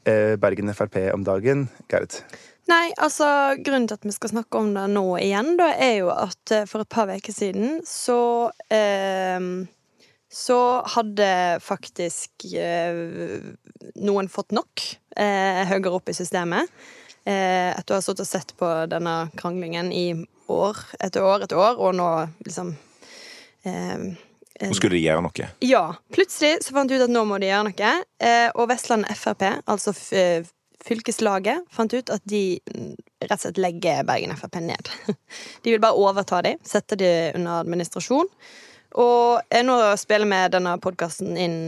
eh, 0.09 0.37
Bergen 0.41 0.73
Frp 0.77 0.99
om 1.15 1.27
dagen, 1.27 1.69
Gerrit? 1.91 2.23
Nei, 2.71 2.93
altså 3.03 3.27
Grunnen 3.65 3.89
til 3.91 3.99
at 3.99 4.07
vi 4.07 4.15
skal 4.15 4.31
snakke 4.31 4.61
om 4.61 4.71
det 4.77 4.87
nå 4.93 5.05
igjen, 5.19 5.57
da, 5.59 5.73
er 5.75 6.01
jo 6.03 6.15
at 6.15 6.55
eh, 6.55 6.67
for 6.71 6.85
et 6.85 6.93
par 6.93 7.11
uker 7.11 7.35
siden 7.35 7.81
så 7.89 8.51
eh, 8.73 9.41
Så 10.31 10.59
hadde 10.95 11.31
faktisk 11.65 12.47
eh, 12.55 13.01
noen 13.99 14.31
fått 14.31 14.55
nok 14.55 14.85
eh, 15.19 15.65
høyere 15.67 15.97
opp 15.97 16.13
i 16.13 16.15
systemet. 16.15 16.71
Eh, 17.29 17.71
etter 17.77 17.95
å 17.95 17.99
ha 17.99 18.05
sittet 18.05 18.25
og 18.25 18.31
sett 18.31 18.55
på 18.57 18.69
denne 18.89 19.15
kranglingen 19.37 19.91
i 19.93 20.07
år 20.51 20.79
etter 20.99 21.25
år 21.25 21.45
etter 21.45 21.61
år, 21.61 21.77
og 21.79 21.95
nå 21.99 22.09
liksom 22.47 22.73
eh, 23.69 24.07
Nå 24.61 24.77
skulle 24.77 24.99
de 24.99 25.03
gjøre 25.05 25.25
noe. 25.25 25.51
ja, 25.65 25.83
plutselig 26.13 26.65
så 26.65 26.75
fant 26.77 26.91
de 26.91 26.99
ut 26.99 27.05
at 27.07 27.13
nå 27.13 27.23
må 27.29 27.39
de 27.41 27.49
gjøre 27.49 27.71
noe. 27.71 27.93
Eh, 28.21 28.49
og 28.55 28.67
Vestland 28.69 29.07
Frp, 29.17 29.47
altså 29.65 29.95
eh, 30.17 30.49
fylkeslaget, 30.85 31.65
fant 31.73 31.93
ut 31.93 32.13
at 32.13 32.25
de 32.29 32.59
rett 33.21 33.37
og 33.39 33.45
slett 33.45 33.61
legger 33.61 34.05
Bergen 34.09 34.37
Frp 34.37 34.59
ned. 34.65 34.91
De 35.63 35.73
vil 35.73 35.81
bare 35.81 35.97
overta 35.97 36.43
dem, 36.45 36.61
sette 36.65 36.97
dem 37.01 37.41
under 37.41 37.63
administrasjon. 37.63 38.29
Og 39.01 39.41
eh, 39.49 39.65
nå 39.65 39.79
spiller 40.01 40.29
vi 40.29 40.43
denne 40.57 40.77
podkasten 40.83 41.37
inn 41.41 41.59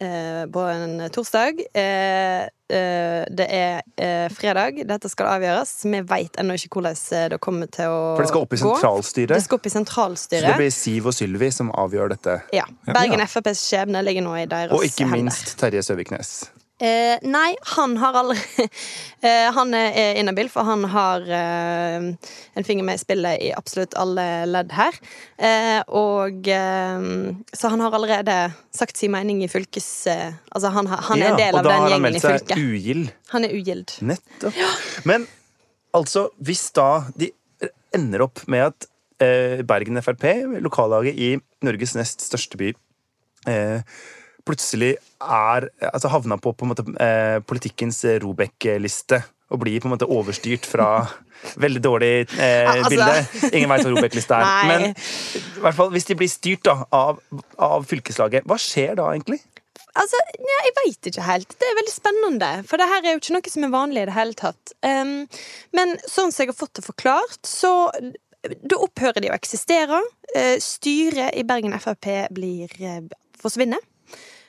eh, 0.00 0.44
på 0.52 0.64
en 0.72 1.08
torsdag. 1.14 1.62
Eh, 1.74 2.42
eh, 2.44 3.24
det 3.30 3.46
er 3.48 3.80
eh, 3.96 4.26
fredag. 4.34 4.82
Dette 4.88 5.10
skal 5.12 5.30
avgjøres. 5.36 5.72
Vi 5.84 6.02
veit 6.10 6.38
ennå 6.40 6.56
ikke 6.58 6.78
hvordan 6.78 6.98
eh, 7.16 7.26
det 7.34 7.40
kommer 7.44 7.70
til 7.72 7.88
å 7.90 7.96
gå. 7.96 8.12
For 8.18 8.26
det 8.26 8.32
skal 8.32 8.46
opp 8.46 8.54
i 8.56 8.60
sentralstyret. 8.62 9.34
Det 9.36 9.46
skal 9.46 9.60
opp 9.60 9.66
i 9.70 9.74
Så 9.74 10.28
det 10.30 10.54
blir 10.60 10.70
Siv 10.74 11.10
og 11.10 11.16
Sylvi 11.16 11.50
som 11.54 11.72
avgjør 11.72 12.14
dette. 12.16 12.38
Ja. 12.56 12.66
Bergen 12.86 13.24
FrPs 13.26 13.64
skjebne 13.70 14.04
ligger 14.06 14.26
nå 14.26 14.36
i 14.42 14.46
deres 14.50 14.72
Og 14.76 14.86
ikke 14.86 15.06
hender. 15.06 15.28
minst 15.28 15.56
Terje 15.60 15.82
Søviknes. 15.82 16.36
Eh, 16.78 17.18
nei, 17.26 17.56
han 17.74 17.96
har 17.98 18.14
aldri 18.20 18.38
eh, 19.26 19.48
Han 19.50 19.74
er 19.74 20.14
inhabil, 20.20 20.46
for 20.52 20.62
han 20.68 20.84
har 20.92 21.24
eh, 21.26 22.04
en 22.54 22.66
finger 22.66 22.86
med 22.86 23.00
i 23.00 23.02
spillet 23.02 23.42
i 23.48 23.52
absolutt 23.56 23.96
alle 23.98 24.26
ledd 24.46 24.74
her. 24.76 24.98
Eh, 25.36 25.80
og 25.90 26.46
eh, 26.54 27.08
Så 27.50 27.72
han 27.72 27.82
har 27.82 27.96
allerede 27.98 28.36
sagt 28.74 29.00
sin 29.00 29.14
mening 29.14 29.42
i 29.42 29.50
fylkes... 29.50 29.88
Eh, 30.06 30.36
altså, 30.50 30.70
han, 30.76 30.86
han 30.86 31.24
er 31.24 31.32
en 31.32 31.40
del 31.40 31.58
og 31.58 31.64
av 31.64 31.70
da 31.70 31.80
har 31.82 31.96
han 31.96 32.06
meldt 32.06 32.22
seg 32.22 32.54
ugild. 32.54 33.10
Han 33.34 33.48
er 33.48 33.56
ugild. 33.58 33.96
Nettopp. 34.06 34.62
Men 35.08 35.26
altså, 35.96 36.28
hvis 36.38 36.68
da 36.76 37.08
de 37.18 37.32
ender 37.96 38.22
opp 38.28 38.44
med 38.50 38.68
at 38.68 38.88
eh, 39.24 39.64
Bergen 39.66 39.98
Frp, 40.04 40.26
lokallaget 40.62 41.18
i 41.18 41.32
Norges 41.66 41.96
nest 41.98 42.22
største 42.22 42.60
by, 42.60 42.70
eh, 43.50 43.82
plutselig 44.48 44.96
er 45.18 45.68
Altså 45.92 46.10
havna 46.12 46.38
på, 46.40 46.52
på 46.56 46.68
måte, 46.68 46.84
eh, 47.02 47.38
politikkens 47.44 48.04
Robek-liste. 48.24 49.22
Og 49.48 49.62
blir 49.62 49.80
på 49.80 49.88
en 49.88 49.94
måte 49.94 50.08
overstyrt 50.08 50.66
fra 50.68 50.88
veldig 51.64 51.82
dårlig 51.84 52.12
eh, 52.36 52.68
altså- 52.68 52.90
bilde. 52.92 53.52
Ingen 53.52 53.70
veit 53.70 53.86
hva 53.86 53.92
Robek-lista 53.94 54.40
er. 54.40 54.68
Men 54.68 54.88
i 54.90 55.62
hvert 55.64 55.78
fall, 55.78 55.92
hvis 55.94 56.08
de 56.10 56.18
blir 56.18 56.32
styrt 56.32 56.66
da, 56.68 56.82
av, 56.92 57.22
av 57.56 57.86
fylkeslaget, 57.88 58.48
hva 58.48 58.58
skjer 58.60 58.98
da 58.98 59.12
egentlig? 59.14 59.40
Altså, 59.98 60.20
ja, 60.38 60.60
Jeg 60.66 60.74
veit 60.76 61.10
ikke 61.10 61.26
helt. 61.26 61.54
Det 61.58 61.66
er 61.66 61.76
veldig 61.80 61.94
spennende. 61.94 62.50
For 62.68 62.80
det 62.80 62.88
her 62.90 63.04
er 63.04 63.14
jo 63.14 63.22
ikke 63.22 63.36
noe 63.38 63.52
som 63.54 63.66
er 63.66 63.74
vanlig 63.74 64.04
i 64.04 64.08
det 64.10 64.16
hele 64.16 64.38
tatt. 64.38 64.74
Um, 64.84 65.14
men 65.76 65.96
sånn 66.04 66.32
som 66.32 66.44
jeg 66.44 66.52
har 66.52 66.58
fått 66.58 66.78
det 66.78 66.86
forklart, 66.86 67.40
så 67.46 67.90
da 68.44 68.78
opphører 68.78 69.24
de 69.24 69.32
å 69.32 69.36
eksistere. 69.36 70.02
Uh, 70.34 70.56
styret 70.62 71.34
i 71.38 71.46
Bergen 71.48 71.74
Frp 71.82 72.10
blir 72.34 72.74
uh, 72.84 73.00
forsvinner. 73.40 73.82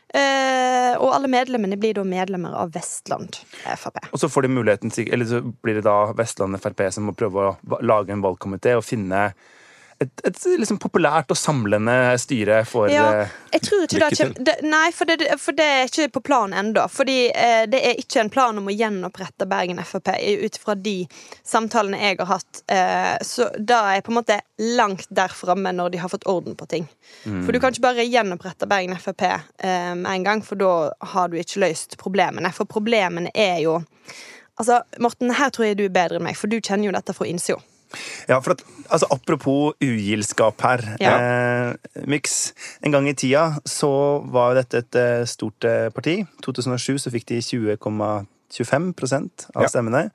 Uh, 0.10 0.96
og 0.98 1.12
alle 1.14 1.30
medlemmene 1.30 1.78
blir 1.78 1.94
da 1.94 2.04
medlemmer 2.08 2.56
av 2.58 2.72
Vestland 2.74 3.38
Frp. 3.62 4.00
Og 4.10 4.18
så 4.18 4.30
får 4.32 4.48
de 4.48 4.50
muligheten 4.56 4.94
Eller 5.06 5.28
så 5.30 5.42
blir 5.46 5.78
det 5.78 5.86
da 5.86 6.12
Vestland 6.18 6.58
Frp 6.58 6.88
som 6.96 7.06
må 7.06 7.14
prøve 7.18 7.52
å 7.52 7.80
lage 7.86 8.16
en 8.16 8.24
valgkomité 8.26 8.74
og 8.80 8.88
finne 8.88 9.28
et, 10.00 10.22
et 10.24 10.38
liksom 10.62 10.78
populært 10.80 11.32
og 11.34 11.38
samlende 11.38 11.94
styre 12.22 12.62
for 12.68 12.88
Ja, 12.92 13.08
eh, 13.26 13.34
jeg 13.52 13.64
tror 13.66 13.82
ikke 13.84 13.90
det 13.92 14.00
lykke 14.00 14.18
til. 14.20 14.32
det, 14.48 14.56
Nei, 14.64 14.86
for 14.96 15.10
det, 15.10 15.28
for 15.42 15.58
det 15.58 15.66
er 15.66 15.90
ikke 15.90 16.08
på 16.16 16.22
planen 16.30 16.56
ennå. 16.62 16.86
Fordi 16.92 17.18
eh, 17.34 17.66
det 17.68 17.82
er 17.84 18.00
ikke 18.00 18.22
en 18.24 18.32
plan 18.32 18.58
om 18.62 18.70
å 18.72 18.76
gjenopprette 18.76 19.48
Bergen 19.50 19.82
Frp 19.84 20.14
ut 20.46 20.60
fra 20.62 20.78
de 20.80 20.96
samtalene 21.44 22.00
jeg 22.00 22.20
har 22.22 22.32
hatt. 22.32 22.64
Eh, 22.72 23.16
så 23.28 23.50
da 23.58 23.82
er 23.90 24.00
jeg 24.00 24.08
på 24.08 24.14
en 24.14 24.20
måte 24.22 24.40
langt 24.80 25.12
der 25.12 25.36
framme 25.36 25.74
når 25.76 25.94
de 25.94 26.04
har 26.04 26.14
fått 26.14 26.28
orden 26.32 26.56
på 26.60 26.70
ting. 26.72 26.88
For 27.26 27.52
du 27.52 27.60
kan 27.60 27.76
ikke 27.76 27.88
bare 27.90 28.08
gjenopprette 28.08 28.70
Bergen 28.72 28.96
Frp 29.00 29.26
eh, 29.28 29.94
med 30.00 30.12
en 30.14 30.28
gang, 30.28 30.46
for 30.46 30.60
da 30.60 30.74
har 31.16 31.28
du 31.32 31.40
ikke 31.40 31.66
løst 31.66 32.00
problemene. 32.00 32.54
For 32.56 32.70
problemene 32.70 33.34
er 33.36 33.64
jo 33.68 33.82
Altså, 34.60 34.82
Morten, 35.00 35.30
her 35.32 35.54
tror 35.56 35.70
jeg 35.70 35.78
du 35.80 35.86
er 35.86 35.94
bedre 35.96 36.18
enn 36.20 36.26
meg, 36.26 36.36
for 36.36 36.52
du 36.52 36.58
kjenner 36.60 36.90
jo 36.90 36.92
dette 36.92 37.14
fra 37.16 37.24
innsida. 37.30 37.62
Ja, 38.30 38.38
for 38.46 38.54
at, 38.54 38.62
altså 38.94 39.08
Apropos 39.12 39.74
ugildskap 39.82 40.62
her. 40.62 40.84
Ja. 41.02 41.14
Eh, 41.18 42.04
Myx. 42.10 42.52
En 42.86 42.94
gang 42.94 43.08
i 43.10 43.16
tida 43.18 43.56
så 43.66 43.90
var 44.30 44.52
jo 44.54 44.60
dette 44.62 44.84
et 44.84 44.96
eh, 45.00 45.24
stort 45.30 45.66
eh, 45.66 45.88
parti. 45.94 46.20
2007 46.46 47.00
så 47.06 47.12
fikk 47.14 47.26
de 47.32 47.40
20,25 47.42 49.48
av 49.56 49.66
Ja. 49.66 49.70
stemmene. 49.72 50.10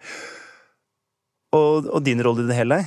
Og, 1.55 1.87
og 1.91 2.03
din 2.07 2.23
rolle 2.25 2.45
i 2.45 2.49
det 2.51 2.57
hele? 2.59 2.81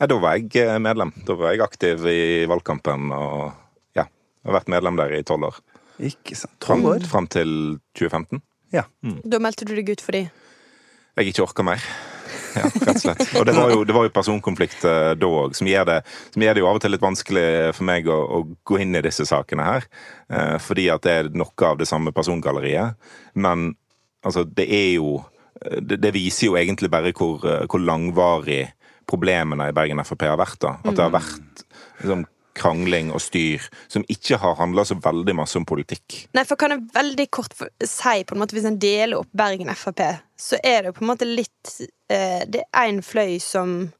Ja, 0.00 0.06
da 0.10 0.16
var 0.20 0.36
jeg 0.36 0.50
eh, 0.60 0.78
medlem. 0.82 1.12
Da 1.26 1.36
var 1.38 1.52
jeg 1.54 1.62
aktiv 1.64 2.04
i 2.10 2.18
valgkampen 2.50 3.12
og 3.16 3.52
ja, 3.96 4.04
har 4.44 4.56
vært 4.58 4.68
medlem 4.72 4.98
der 5.00 5.14
i 5.16 5.22
tolv 5.22 5.48
år. 5.52 5.60
Ikke 6.02 6.34
sant. 6.36 6.56
Fram, 6.64 6.82
Tolv 6.82 6.96
år? 6.96 7.06
fram 7.08 7.28
til 7.30 7.52
2015. 8.00 8.42
Ja. 8.72 8.86
Da 9.28 9.38
meldte 9.38 9.66
du 9.68 9.74
deg 9.76 9.90
ut 9.92 10.00
for 10.02 10.16
de. 10.16 10.24
Jeg 11.20 11.28
ikke 11.32 11.44
orker 11.44 11.64
mer. 11.68 11.80
Ja, 12.60 12.66
rett 12.68 12.88
og 12.96 13.00
slett. 13.02 13.22
Og 13.40 13.46
det 13.48 13.54
var 13.56 13.70
jo, 13.72 13.82
det 13.88 13.94
var 13.96 14.04
jo 14.08 14.12
personkonflikt 14.14 14.84
eh, 14.88 15.12
da 15.18 15.26
òg, 15.42 15.54
som, 15.56 15.66
gjør 15.70 15.86
det- 15.88 16.00
som 16.34 16.42
gjør 16.44 16.54
det 16.58 16.62
jo 16.64 16.68
av 16.70 16.78
og 16.78 16.82
til 16.84 16.92
litt 16.94 17.04
vanskelig 17.04 17.46
for 17.76 17.84
meg 17.88 18.06
å, 18.12 18.18
å 18.38 18.42
gå 18.68 18.80
inn 18.84 18.94
i 18.98 19.02
disse 19.04 19.24
sakene 19.28 19.64
her. 19.66 19.86
Eh, 20.32 20.56
fordi 20.62 20.88
at 20.92 21.02
det 21.06 21.12
er 21.20 21.30
noe 21.36 21.68
av 21.70 21.78
det 21.80 21.88
samme 21.88 22.12
persongalleriet. 22.12 22.94
Men 23.34 23.72
altså, 24.24 24.44
det 24.44 24.68
er 24.68 24.94
jo 24.98 25.20
Det, 25.62 26.00
det 26.02 26.10
viser 26.14 26.48
jo 26.48 26.56
egentlig 26.58 26.88
bare 26.90 27.12
hvor, 27.14 27.44
eh, 27.46 27.66
hvor 27.70 27.78
langvarig 27.78 28.64
problemene 29.06 29.68
i 29.70 29.74
Bergen 29.76 30.00
Frp 30.02 30.24
har 30.26 30.38
vært. 30.40 30.58
da. 30.64 30.72
At 30.82 30.96
det 30.96 31.04
har 31.04 31.12
vært 31.14 31.62
liksom, 32.00 32.24
krangling 32.58 33.12
og 33.14 33.22
styr 33.22 33.64
som 33.92 34.04
ikke 34.12 34.38
har 34.42 34.58
handla 34.58 34.84
så 34.88 34.96
veldig 35.00 35.34
masse 35.38 35.58
om 35.58 35.66
politikk. 35.68 36.26
Nei, 36.36 36.44
for 36.48 36.60
kan 36.60 36.74
jeg 36.74 36.84
veldig 36.94 37.26
kort 37.32 37.56
si 37.56 38.18
på 38.28 38.36
en 38.36 38.42
måte 38.42 38.56
Hvis 38.56 38.68
en 38.68 38.78
deler 38.82 39.18
opp 39.20 39.30
Bergen 39.36 39.72
Frp, 39.76 40.04
så 40.36 40.60
er 40.62 40.82
det 40.82 40.92
jo 40.92 40.98
på 40.98 41.04
en 41.06 41.12
måte 41.14 41.28
litt 41.28 41.74
eh, 42.12 42.42
Det 42.50 42.64
er 42.66 42.88
én 42.88 43.02
fløy 43.04 43.38
som 43.42 43.92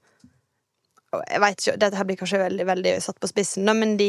jeg 1.12 1.41
vet 1.43 1.59
ikke, 1.61 1.75
Dette 1.77 1.99
her 1.99 2.07
blir 2.09 2.17
kanskje 2.17 2.38
veldig, 2.41 2.65
veldig 2.65 2.93
satt 3.05 3.19
på 3.21 3.29
spissen, 3.29 3.67
da, 3.69 3.75
men 3.77 3.99
de, 4.01 4.07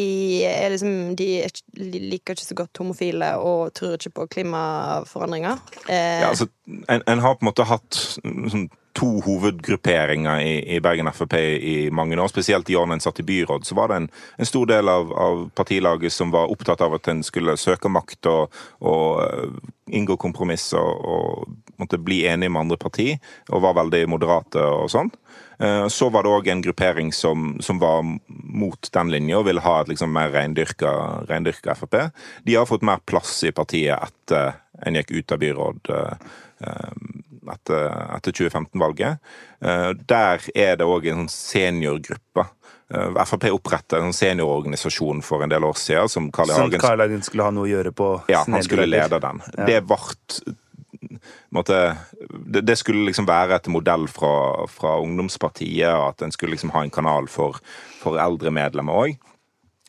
er 0.48 0.72
liksom, 0.72 0.94
de, 1.20 1.28
de 1.76 2.00
liker 2.00 2.38
ikke 2.38 2.46
så 2.46 2.56
godt 2.62 2.80
homofile 2.80 3.34
og 3.44 3.74
tror 3.76 3.98
ikke 3.98 4.14
på 4.22 4.28
klimaforandringer. 4.38 5.60
Eh, 5.90 6.22
Ja, 6.24 6.30
altså, 6.30 6.48
en, 6.88 7.04
en 7.04 7.24
har 7.26 7.36
på 7.36 7.44
en 7.44 7.50
måte 7.50 7.68
hatt 7.68 8.00
sånn, 8.00 8.70
to 8.94 9.10
hovedgrupperinger 9.26 10.42
i, 10.42 10.76
i 10.76 10.80
Bergen 10.82 11.10
Frp 11.14 11.34
i 11.34 11.90
mange 11.92 12.18
år. 12.20 12.30
Spesielt 12.30 12.70
i 12.70 12.78
årene 12.78 13.00
en 13.00 13.04
satt 13.04 13.20
i 13.20 13.26
byråd, 13.28 13.66
så 13.66 13.76
var 13.76 13.90
det 13.90 13.96
en, 14.02 14.10
en 14.38 14.50
stor 14.50 14.70
del 14.70 14.90
av, 14.90 15.14
av 15.14 15.48
partilaget 15.58 16.14
som 16.14 16.32
var 16.34 16.52
opptatt 16.54 16.82
av 16.86 16.94
at 17.00 17.10
en 17.10 17.24
skulle 17.26 17.58
søke 17.58 17.90
makt 17.90 18.30
og, 18.30 18.62
og 18.86 19.24
eh, 19.26 19.58
inngå 19.98 20.18
kompromisser 20.22 20.80
og 20.80 21.50
måtte 21.82 21.98
bli 21.98 22.22
enig 22.30 22.52
med 22.52 22.68
andre 22.68 22.78
parti, 22.78 23.16
og 23.50 23.66
var 23.66 23.80
veldig 23.82 24.06
moderate 24.14 24.62
og 24.62 24.92
sånn. 24.94 25.10
Eh, 25.58 25.88
Så 25.90 26.10
var 26.14 26.24
det 26.24 26.34
òg 26.38 26.54
en 26.54 26.64
gruppering 26.64 27.12
som, 27.14 27.58
som 27.66 27.82
var 27.82 28.06
mot 28.28 28.90
den 28.94 29.12
linja 29.12 29.42
og 29.42 29.50
ville 29.50 29.66
ha 29.66 29.80
et 29.82 29.90
liksom 29.94 30.14
mer 30.14 30.32
reindyrka, 30.34 30.94
reindyrka 31.30 31.76
Frp. 31.82 32.00
De 32.46 32.56
har 32.56 32.70
fått 32.70 32.86
mer 32.86 33.02
plass 33.06 33.42
i 33.44 33.52
partiet 33.52 33.98
etter 34.06 34.60
en 34.86 34.98
gikk 34.98 35.18
ut 35.18 35.34
av 35.34 35.42
byråd 35.42 35.94
eh, 35.98 36.34
etter, 37.52 37.88
etter 38.18 38.36
2015-valget. 38.40 39.20
Eh, 39.62 39.92
Der 40.08 40.50
er 40.56 40.76
det 40.80 40.88
òg 40.88 41.08
en 41.12 41.24
sånn 41.24 41.34
seniorgruppe. 41.34 42.48
Eh, 42.94 43.22
Frp 43.26 43.48
opprettet 43.52 43.98
en 44.00 44.10
sånn 44.12 44.20
seniororganisasjon 44.22 45.24
for 45.26 45.44
en 45.44 45.54
del 45.54 45.66
år 45.68 45.78
siden 45.80 46.12
som 46.12 46.32
Carl 46.32 46.52
I. 46.52 46.58
Hagen 46.60 46.84
Carl 46.84 47.04
Hagen 47.04 47.24
skulle 47.26 47.48
ha 47.48 47.54
noe 47.56 47.68
å 47.68 47.72
gjøre 47.72 47.94
på 47.96 48.10
ja, 48.32 48.44
han 48.48 48.64
skulle 48.66 48.90
lede 48.90 49.20
den. 49.24 49.42
Det 49.68 49.82
vart 49.90 50.42
måtte, 51.54 51.80
det, 52.30 52.64
det 52.66 52.78
skulle 52.80 53.08
liksom 53.08 53.28
være 53.30 53.58
et 53.60 53.70
modell 53.72 54.08
fra, 54.12 54.66
fra 54.72 54.98
ungdomspartiet, 55.04 55.90
at 55.94 56.24
en 56.26 56.34
skulle 56.34 56.56
liksom 56.56 56.74
ha 56.76 56.84
en 56.84 56.94
kanal 56.94 57.30
for, 57.32 57.60
for 58.02 58.20
eldre 58.22 58.54
medlemmer 58.54 59.06
òg. 59.06 59.30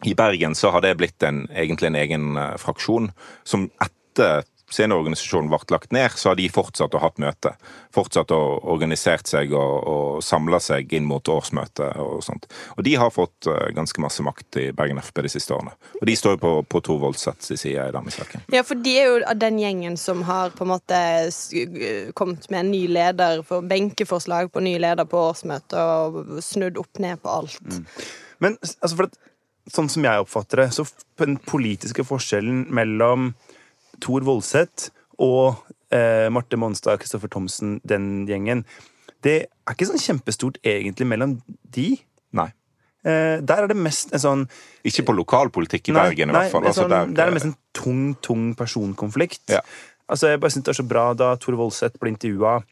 I 0.05 0.15
Bergen 0.19 0.57
så 0.59 0.73
har 0.75 0.83
det 0.85 0.97
blitt 1.01 1.23
en, 1.25 1.45
egentlig 1.55 1.89
en 1.89 2.01
egen 2.01 2.37
eh, 2.37 2.57
fraksjon, 2.61 3.11
som 3.47 3.69
etter 3.83 4.45
seniororganisasjonen 4.75 5.51
ble 5.53 5.61
lagt 5.75 5.93
ned, 5.95 6.15
så 6.19 6.31
har 6.31 6.39
de 6.39 6.49
fortsatt 6.53 6.95
å 6.95 7.03
hatt 7.03 7.21
møte. 7.23 7.55
Fortsatt 7.95 8.33
å 8.35 8.41
organisert 8.75 9.31
seg 9.31 9.55
og, 9.55 9.75
og 9.89 10.25
samla 10.25 10.61
seg 10.63 10.93
inn 10.97 11.07
mot 11.09 11.29
årsmøtet 11.31 11.99
og 12.03 12.23
sånt. 12.27 12.49
Og 12.77 12.85
de 12.87 12.97
har 13.01 13.13
fått 13.15 13.49
eh, 13.51 13.71
ganske 13.77 14.03
masse 14.03 14.25
makt 14.27 14.61
i 14.61 14.67
Bergen 14.77 15.01
FP 15.03 15.25
de 15.27 15.33
siste 15.37 15.55
årene. 15.57 15.75
Og 16.01 16.07
de 16.09 16.17
står 16.19 16.37
jo 16.37 16.43
på, 16.45 16.53
på 16.75 16.83
Tor 16.89 17.01
Voldseths 17.03 17.53
side 17.55 17.89
i 17.89 17.95
denne 17.95 18.15
saken. 18.15 18.47
Ja, 18.55 18.65
for 18.67 18.81
de 18.81 18.97
er 18.99 19.11
jo 19.11 19.21
av 19.31 19.39
den 19.41 19.61
gjengen 19.63 19.99
som 20.01 20.25
har 20.29 20.55
på 20.57 20.67
en 20.67 20.75
måte 20.75 21.01
kommet 22.19 22.49
med 22.51 22.65
en 22.65 22.73
ny 22.75 22.85
leder 22.91 23.45
for 23.47 23.65
benkeforslag 23.67 24.51
på 24.53 24.63
ny 24.65 24.77
leder 24.83 25.09
på 25.09 25.21
årsmøtet 25.31 25.79
og 25.79 26.43
snudd 26.45 26.79
opp 26.81 27.03
ned 27.03 27.23
på 27.23 27.33
alt. 27.33 27.61
Men 28.43 28.59
altså, 28.61 28.95
for 28.97 29.09
at, 29.09 29.19
sånn 29.73 29.91
som 29.93 30.05
jeg 30.05 30.25
oppfatter 30.25 30.65
det, 30.65 30.71
så 30.77 30.87
den 31.21 31.39
politiske 31.41 32.05
forskjellen 32.07 32.67
mellom 32.75 33.33
Tor 34.01 34.25
Voldseth 34.27 34.91
og 35.19 35.57
eh, 35.95 36.29
Marte 36.35 36.57
Monstad, 36.59 36.99
Kristoffer 36.99 37.29
Thomsen, 37.31 37.81
den 37.87 38.27
gjengen, 38.27 38.65
det 39.23 39.37
er 39.47 39.73
ikke 39.75 39.87
sånn 39.89 40.03
kjempestort 40.03 40.59
egentlig 40.67 41.07
mellom 41.09 41.39
de. 41.73 41.97
Nei. 42.37 42.49
Eh, 43.05 43.39
der 43.45 43.63
er 43.65 43.69
det 43.69 43.77
mest 43.77 44.13
en 44.17 44.21
sånn 44.21 44.43
Ikke 44.85 45.05
på 45.05 45.15
lokalpolitikk 45.17 45.89
i 45.91 45.97
Bergen, 45.97 46.31
i 46.31 46.33
hvert 46.33 46.51
fall. 46.53 46.63
det 46.65 46.69
Altså, 46.73 46.83
sånn, 46.87 46.91
der- 46.91 47.07
det 47.15 47.25
er 47.27 47.31
mest 47.37 47.45
en 47.47 47.57
tung, 47.77 48.15
tung 48.25 48.55
personkonflikt. 48.55 49.43
Ja. 49.49 49.61
Altså, 50.09 50.29
jeg 50.33 50.41
bare 50.41 50.51
synes 50.51 50.65
det 50.65 50.73
er 50.75 50.83
så 50.83 50.89
bra 50.89 51.15
Da 51.15 51.35
Tor 51.37 51.55
Voldseth 51.57 51.99
ble 52.01 52.11
intervjua 52.13 52.63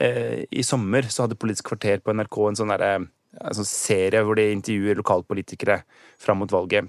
eh, 0.00 0.44
i 0.52 0.62
sommer, 0.62 1.02
så 1.10 1.24
hadde 1.26 1.38
Politisk 1.38 1.70
kvarter 1.70 2.02
på 2.04 2.12
NRK 2.14 2.36
en 2.50 2.58
sånn, 2.60 2.72
derre- 2.74 3.08
en 3.40 3.54
sånn 3.56 3.68
serie 3.68 4.22
hvor 4.24 4.36
de 4.38 4.50
intervjuer 4.54 4.96
lokalpolitikere 4.98 5.82
fram 6.18 6.38
mot 6.38 6.50
valget. 6.50 6.88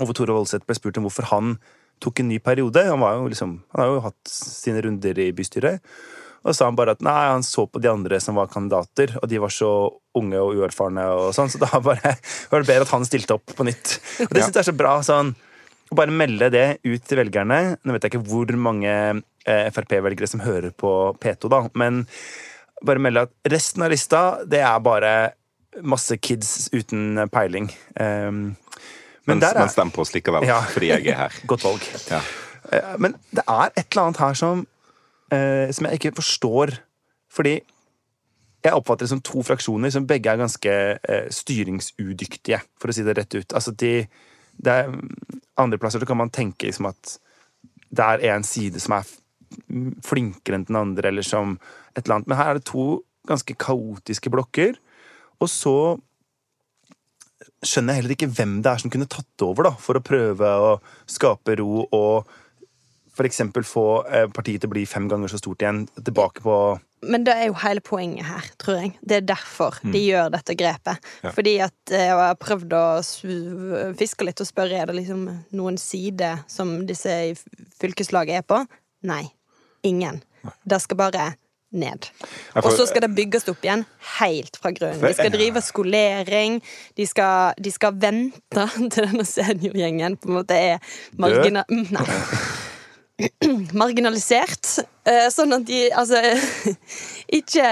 Og 0.00 0.06
hvor 0.08 0.14
Tore 0.14 0.34
Voldseth 0.34 0.66
ble 0.66 0.74
spurt 0.76 0.96
om 0.98 1.04
hvorfor 1.06 1.24
han 1.30 1.58
tok 2.02 2.20
en 2.20 2.30
ny 2.32 2.40
periode. 2.42 2.82
Han, 2.88 3.02
var 3.02 3.18
jo 3.18 3.30
liksom, 3.30 3.56
han 3.74 3.82
har 3.82 3.92
jo 3.92 4.04
hatt 4.04 4.30
sine 4.30 4.82
runder 4.84 5.18
i 5.22 5.30
bystyret. 5.36 5.84
Og 6.44 6.52
så 6.52 6.58
sa 6.58 6.68
han 6.68 6.76
bare 6.76 6.92
at 6.92 7.02
nei, 7.04 7.16
han 7.30 7.44
så 7.46 7.64
på 7.64 7.80
de 7.80 7.88
andre 7.88 8.18
som 8.20 8.36
var 8.36 8.50
kandidater, 8.52 9.14
og 9.22 9.30
de 9.30 9.40
var 9.40 9.52
så 9.52 9.70
unge 10.18 10.40
og 10.42 10.58
uerfarne, 10.60 11.06
og 11.16 11.30
sånn, 11.36 11.48
så 11.48 11.60
da 11.62 11.70
bare, 11.88 12.14
var 12.50 12.64
det 12.64 12.68
bedre 12.68 12.84
at 12.84 12.92
han 12.92 13.06
stilte 13.08 13.38
opp 13.38 13.54
på 13.56 13.66
nytt. 13.66 13.96
Og 14.26 14.34
det 14.34 14.42
synes 14.42 14.58
jeg 14.58 14.64
er 14.66 14.68
så 14.68 14.76
bra. 14.76 14.98
sånn, 15.06 15.32
Å 15.88 15.96
bare 15.96 16.14
melde 16.14 16.50
det 16.52 16.66
ut 16.84 17.06
til 17.08 17.22
velgerne. 17.22 17.78
Nå 17.80 17.96
vet 17.96 18.04
jeg 18.04 18.14
ikke 18.14 18.26
hvor 18.28 18.52
mange 18.60 18.92
eh, 18.92 19.70
Frp-velgere 19.72 20.28
som 20.28 20.44
hører 20.44 20.74
på 20.76 20.92
P2, 21.22 21.48
da, 21.52 21.62
men 21.80 22.04
bare 22.84 23.00
melde 23.00 23.24
at 23.24 23.32
resten 23.48 23.86
av 23.86 23.94
lista, 23.94 24.20
det 24.44 24.60
er 24.60 24.84
bare 24.84 25.14
masse 25.82 26.16
kids 26.20 26.68
uten 26.74 27.24
peiling. 27.32 27.70
Um, 27.98 28.54
men 29.26 29.38
mens, 29.38 29.50
er... 29.52 29.58
men 29.60 29.68
stem 29.72 29.90
på 29.94 30.02
oss 30.04 30.12
likevel, 30.14 30.46
Ja. 30.46 30.60
fordi 30.74 30.90
jeg 30.92 31.06
er 31.12 31.20
her. 31.24 31.38
Godt 31.50 31.64
valg. 31.64 31.86
Ja. 32.10 32.20
Eh, 32.72 32.96
Men 32.98 33.14
det 33.32 33.44
er 33.46 33.70
et 33.76 33.86
eller 33.90 34.02
annet 34.08 34.20
her 34.20 34.34
som, 34.38 34.66
eh, 35.32 35.70
som 35.72 35.86
jeg 35.88 36.00
ikke 36.00 36.14
forstår. 36.20 36.74
Fordi 37.32 37.54
jeg 38.64 38.72
oppfatter 38.72 39.04
det 39.04 39.10
som 39.10 39.20
to 39.20 39.42
fraksjoner 39.44 39.90
som 39.92 40.06
begge 40.08 40.30
er 40.32 40.40
ganske 40.40 40.70
eh, 40.96 41.26
styringsudyktige, 41.30 42.60
for 42.80 42.88
å 42.88 42.94
si 42.96 43.02
det 43.04 43.16
rett 43.18 43.34
ut. 43.36 43.52
Altså 43.52 43.74
de, 43.76 44.06
det 44.56 44.72
er, 44.72 44.92
andre 45.60 45.78
plasser 45.78 46.00
så 46.00 46.08
kan 46.08 46.20
man 46.20 46.32
tenke 46.32 46.68
liksom 46.70 46.88
at 46.88 47.18
det 47.94 48.04
er 48.04 48.24
en 48.34 48.46
side 48.46 48.80
som 48.82 48.96
er 48.96 49.04
flinkere 50.04 50.56
enn 50.58 50.64
den 50.68 50.78
andre, 50.80 51.08
eller 51.12 51.22
som 51.26 51.58
et 51.94 52.04
eller 52.04 52.16
annet. 52.16 52.30
Men 52.30 52.40
her 52.40 52.50
er 52.54 52.58
det 52.58 52.66
to 52.70 53.02
ganske 53.28 53.54
kaotiske 53.60 54.32
blokker. 54.32 54.78
Og 55.40 55.50
så 55.50 55.76
skjønner 57.66 57.94
jeg 57.94 58.02
heller 58.02 58.14
ikke 58.16 58.30
hvem 58.36 58.56
det 58.64 58.70
er 58.70 58.82
som 58.82 58.92
kunne 58.92 59.10
tatt 59.10 59.44
over, 59.46 59.68
da, 59.68 59.74
for 59.80 59.98
å 59.98 60.04
prøve 60.04 60.54
å 60.64 60.72
skape 61.10 61.58
ro 61.60 61.84
og 61.84 62.32
f.eks. 63.14 63.40
få 63.68 63.84
eh, 64.10 64.26
partiet 64.34 64.64
til 64.64 64.70
å 64.70 64.74
bli 64.74 64.82
fem 64.90 65.06
ganger 65.10 65.30
så 65.30 65.38
stort 65.38 65.62
igjen, 65.62 65.84
tilbake 66.00 66.42
på 66.42 66.56
Men 67.06 67.26
det 67.26 67.36
er 67.36 67.50
jo 67.50 67.58
hele 67.62 67.82
poenget 67.84 68.26
her, 68.26 68.48
tror 68.58 68.80
jeg. 68.80 68.94
Det 69.02 69.18
er 69.20 69.28
derfor 69.28 69.78
de 69.84 70.00
gjør 70.00 70.32
dette 70.34 70.56
grepet. 70.58 71.10
Ja. 71.22 71.32
Fordi 71.36 71.54
at 71.66 71.92
eh, 71.92 72.08
jeg 72.08 72.18
har 72.18 72.40
prøvd 72.40 72.74
å 72.78 72.84
fiske 73.98 74.26
litt 74.26 74.42
og 74.42 74.48
spørre 74.48 74.80
er 74.80 74.90
det 74.90 74.98
liksom 74.98 75.26
noen 75.54 75.78
side 75.80 76.32
som 76.50 76.80
disse 76.88 77.18
i 77.30 77.34
fylkeslaget 77.80 78.40
er 78.40 78.46
på. 78.48 78.62
Nei. 79.06 79.26
Ingen. 79.84 80.22
Det 80.64 80.80
skal 80.82 80.98
bare 80.98 81.28
ned. 81.74 82.08
Og 82.62 82.70
så 82.72 82.86
skal 82.88 83.04
det 83.06 83.12
bygges 83.16 83.48
opp 83.52 83.62
igjen 83.66 83.84
helt 84.18 84.56
fra 84.62 84.72
grunnen. 84.76 85.02
De 85.02 85.12
skal 85.16 85.32
drive 85.34 85.62
skolering. 85.66 86.60
De 86.96 87.06
skal, 87.10 87.54
de 87.58 87.72
skal 87.74 87.96
vente 88.02 88.68
til 88.94 89.08
denne 89.10 89.26
seniorgjengen 89.28 90.16
på 90.22 90.30
en 90.32 90.38
måte 90.40 90.58
er 90.72 90.94
margina 91.18 91.66
mm, 91.70 91.90
marginalisert. 93.78 94.66
eh, 95.06 95.28
Sånn 95.30 95.52
at 95.54 95.66
de 95.68 95.84
altså 95.94 96.18
ikke 97.38 97.66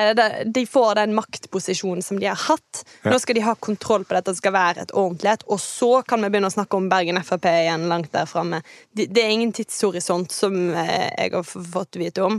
de- 0.54 0.66
får 0.70 0.94
den 1.00 1.14
maktposisjonen 1.16 2.02
som 2.04 2.20
de 2.20 2.28
har 2.30 2.38
hatt. 2.48 2.82
Nå 3.06 3.18
skal 3.22 3.38
de 3.38 3.44
ha 3.46 3.54
kontroll 3.58 4.04
på 4.06 4.14
dette, 4.16 4.30
det 4.34 4.38
skal 4.42 4.54
være 4.54 4.84
et 4.86 4.94
ordentlighet. 4.94 5.42
Og 5.50 5.60
så 5.62 5.90
kan 6.06 6.22
vi 6.22 6.30
begynne 6.30 6.50
å 6.52 6.54
snakke 6.54 6.78
om 6.78 6.86
Bergen 6.92 7.18
Frp 7.26 7.48
igjen 7.50 7.88
langt 7.90 8.12
der 8.14 8.28
framme. 8.30 8.62
Det 8.94 9.08
det 9.12 9.24
er 9.24 9.34
ingen 9.34 9.52
tidshorisont 9.56 10.32
som 10.32 10.54
eh, 10.70 11.10
jeg 11.18 11.34
har 11.34 11.46
fått 11.48 11.98
vite 12.00 12.22
om. 12.28 12.38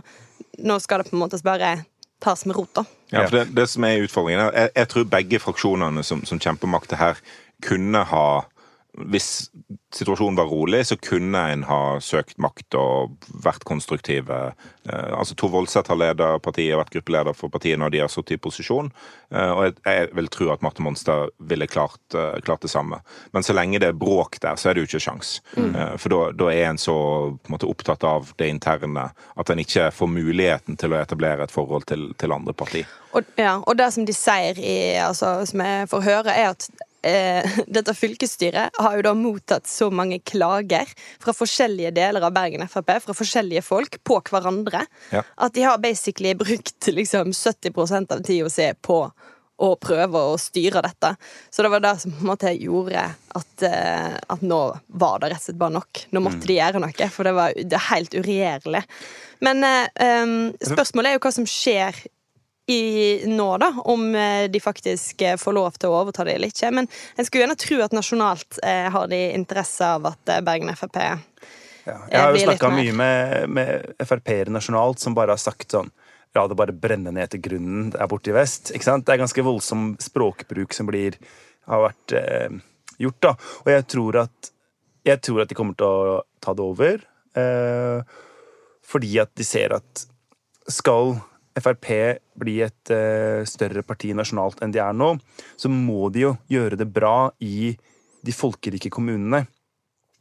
Nå 0.61 0.77
skal 0.79 1.01
det 1.01 1.09
på 1.09 1.17
en 1.17 1.23
måte 1.23 1.39
bare 1.43 1.75
tas 2.23 2.45
med 2.45 2.55
rota. 2.55 2.85
Ja, 3.11 3.25
for 3.25 3.37
det, 3.37 3.45
det 3.57 3.67
som 3.69 3.83
er 3.83 4.03
utfordringen 4.05 4.45
jeg, 4.53 4.69
jeg 4.75 4.89
tror 4.93 5.07
begge 5.11 5.39
fraksjonene 5.43 6.03
som, 6.07 6.21
som 6.25 6.39
kjemper 6.41 6.71
makt 6.71 6.95
her, 6.97 7.19
kunne 7.63 8.03
ha 8.09 8.27
Hvis 8.93 9.49
situasjonen 9.95 10.35
var 10.37 10.49
rolig, 10.51 10.83
så 10.85 10.97
kunne 11.01 11.39
en 11.49 11.63
ha 11.65 11.79
søkt 12.01 12.37
makt 12.41 12.75
og 12.77 13.15
vært 13.43 13.65
konstruktive. 13.65 14.37
Eh, 14.85 15.09
altså 15.17 15.33
Tor 15.37 15.49
Voldseth 15.53 15.89
har 15.89 15.97
ledet 15.97 16.29
partiet, 16.45 16.77
vært 16.77 16.93
gruppeleder 16.93 17.37
for 17.37 17.53
partiet 17.53 17.81
når 17.81 17.93
de 17.93 18.03
har 18.03 18.11
sittet 18.13 18.37
i 18.37 18.41
posisjon. 18.43 18.91
Eh, 19.33 19.49
og 19.49 19.81
jeg, 19.81 20.11
vil 20.13 20.29
tro 20.33 20.51
at 20.53 20.61
Marte 20.65 20.85
Monstad 20.85 21.33
ville 21.41 21.69
klart, 21.69 22.01
eh, 22.13 22.37
klart 22.45 22.65
det 22.65 22.73
samme. 22.73 23.01
Men 23.33 23.45
så 23.45 23.57
lenge 23.57 23.81
det 23.81 23.89
er 23.89 23.97
bråk 23.97 24.37
der, 24.45 24.61
så 24.61 24.69
er 24.69 24.77
det 24.77 24.85
jo 24.85 24.91
ikke 24.91 25.05
sjans. 25.07 25.35
Mm. 25.57 25.73
for 25.97 26.13
da, 26.13 26.19
da 26.37 26.47
er 26.51 26.67
en 26.69 26.77
så 26.81 26.93
på 27.33 27.49
en 27.49 27.55
måte, 27.55 27.69
opptatt 27.69 28.03
av 28.05 28.31
det 28.37 28.47
interne 28.51 29.09
at 29.09 29.49
en 29.49 29.61
ikke 29.61 29.89
får 29.95 30.09
muligheten 30.11 30.77
til 30.79 30.93
å 30.93 30.99
etablere 31.01 31.45
et 31.45 31.53
forhold 31.53 31.87
til, 31.89 32.11
til 32.21 32.33
andre 32.35 32.53
parti. 32.53 32.83
Og, 33.13 33.25
ja, 33.37 33.57
og 33.61 33.77
det 33.77 33.89
som 33.93 34.05
de 34.05 34.15
sier, 34.15 34.57
i, 34.59 34.95
altså, 35.01 35.35
som 35.49 35.61
jeg 35.65 35.89
får 35.91 36.05
høre, 36.05 36.33
er 36.33 36.53
at 36.53 36.69
eh, 37.03 37.57
dette 37.67 37.93
fylkesstyret 37.97 38.79
har 38.79 38.95
jo 38.97 39.05
da 39.05 39.13
mottatt 39.17 39.67
så 39.69 39.89
mange 39.93 40.19
klager 40.25 40.89
fra 41.23 41.35
forskjellige 41.35 41.93
deler 41.95 42.25
av 42.27 42.33
Bergen 42.35 42.65
Frp, 42.71 42.95
fra 43.05 43.17
forskjellige 43.17 43.63
folk, 43.65 43.99
på 44.03 44.21
hverandre, 44.31 44.85
Ja. 45.13 45.23
at 45.37 45.53
de 45.53 45.63
har 45.67 45.77
basically 45.83 46.33
brukt 46.39 46.87
liksom 46.87 47.33
70 47.33 48.11
av 48.11 48.23
tida 48.25 48.49
si 48.49 48.71
på 48.81 49.03
å 49.63 49.67
prøve 49.79 50.17
å 50.17 50.37
styre 50.41 50.81
dette. 50.83 51.13
Så 51.53 51.63
det 51.63 51.69
var 51.71 51.79
det 51.83 51.91
som 52.01 52.11
på 52.11 52.23
en 52.23 52.31
måte 52.31 52.51
gjorde 52.57 53.03
at, 53.37 53.63
eh, 53.63 54.15
at 54.33 54.41
nå 54.41 54.61
var 54.89 55.19
det 55.21 55.29
rett 55.31 55.43
og 55.43 55.45
slett 55.45 55.59
bare 55.61 55.75
nok. 55.77 56.01
Nå 56.11 56.23
måtte 56.25 56.47
de 56.49 56.57
gjøre 56.57 56.81
noe, 56.81 57.09
for 57.13 57.23
det 57.29 57.35
var 57.37 57.53
det 57.53 57.83
helt 57.91 58.17
uregjerlig. 58.17 58.81
Men 59.45 59.63
eh, 59.63 59.87
em, 60.03 60.35
spørsmålet 60.57 61.13
er 61.13 61.17
jo 61.19 61.23
hva 61.27 61.33
som 61.37 61.47
skjer 61.47 62.01
i 62.67 63.23
nå, 63.27 63.47
da, 63.57 63.69
om 63.91 64.15
eh, 64.15 64.45
de 64.51 64.59
faktisk 64.63 65.21
eh, 65.21 65.37
får 65.39 65.55
lov 65.55 65.75
til 65.75 65.91
å 65.91 65.97
overta 65.99 66.23
det 66.23 66.37
eller 66.37 66.51
ikke. 66.53 66.71
Men 66.71 66.87
jeg 67.17 67.27
skulle 67.27 67.43
gjerne 67.43 67.59
tro 67.59 67.79
at 67.83 67.95
nasjonalt 67.95 68.59
eh, 68.63 68.87
har 68.93 69.09
de 69.11 69.19
interesse 69.33 69.89
av 69.97 70.07
at 70.13 70.31
eh, 70.31 70.43
Bergen 70.45 70.71
Frp 70.79 70.99
Ja. 71.83 71.97
Jeg 72.07 72.15
har 72.15 72.29
jo 72.31 72.37
blir 72.37 72.47
snakka 72.47 72.69
mye 72.71 72.93
med, 72.95 73.49
med 73.51 74.05
Frp-ere 74.07 74.53
nasjonalt 74.55 75.03
som 75.03 75.15
bare 75.17 75.35
har 75.35 75.41
sagt 75.41 75.75
sånn 75.75 75.91
La 76.33 76.47
det 76.49 76.55
bare 76.57 76.73
brenne 76.73 77.11
ned 77.13 77.29
til 77.29 77.43
grunnen 77.45 77.91
der 77.93 78.07
borte 78.09 78.31
i 78.31 78.33
vest. 78.33 78.71
Ikke 78.73 78.87
sant? 78.87 79.05
Det 79.05 79.13
er 79.13 79.19
ganske 79.21 79.43
voldsom 79.45 79.91
språkbruk 80.01 80.73
som 80.73 80.87
blir, 80.89 81.19
har 81.69 81.83
vært 81.83 82.15
eh, 82.17 82.55
gjort. 83.03 83.19
da. 83.21 83.33
Og 83.61 83.69
jeg 83.69 83.85
tror, 83.93 84.17
at, 84.23 84.49
jeg 85.05 85.21
tror 85.21 85.43
at 85.43 85.51
de 85.51 85.57
kommer 85.59 85.77
til 85.77 85.85
å 85.85 86.15
ta 86.41 86.55
det 86.57 86.65
over. 86.65 87.03
Eh, 87.37 88.17
fordi 88.89 89.13
at 89.21 89.29
de 89.37 89.45
ser 89.45 89.77
at 89.77 90.07
skal 90.73 91.19
Frp 91.59 91.89
bli 92.39 92.57
et 92.65 92.91
eh, 92.93 93.43
større 93.49 93.83
parti 93.85 94.13
nasjonalt 94.17 94.61
enn 94.63 94.73
de 94.73 94.81
er 94.81 94.95
nå, 94.97 95.13
så 95.59 95.69
må 95.69 96.09
de 96.13 96.25
jo 96.25 96.31
gjøre 96.51 96.79
det 96.79 96.89
bra 96.89 97.31
i 97.43 97.73
de 98.23 98.33
folkerike 98.33 98.91
kommunene. 98.93 99.43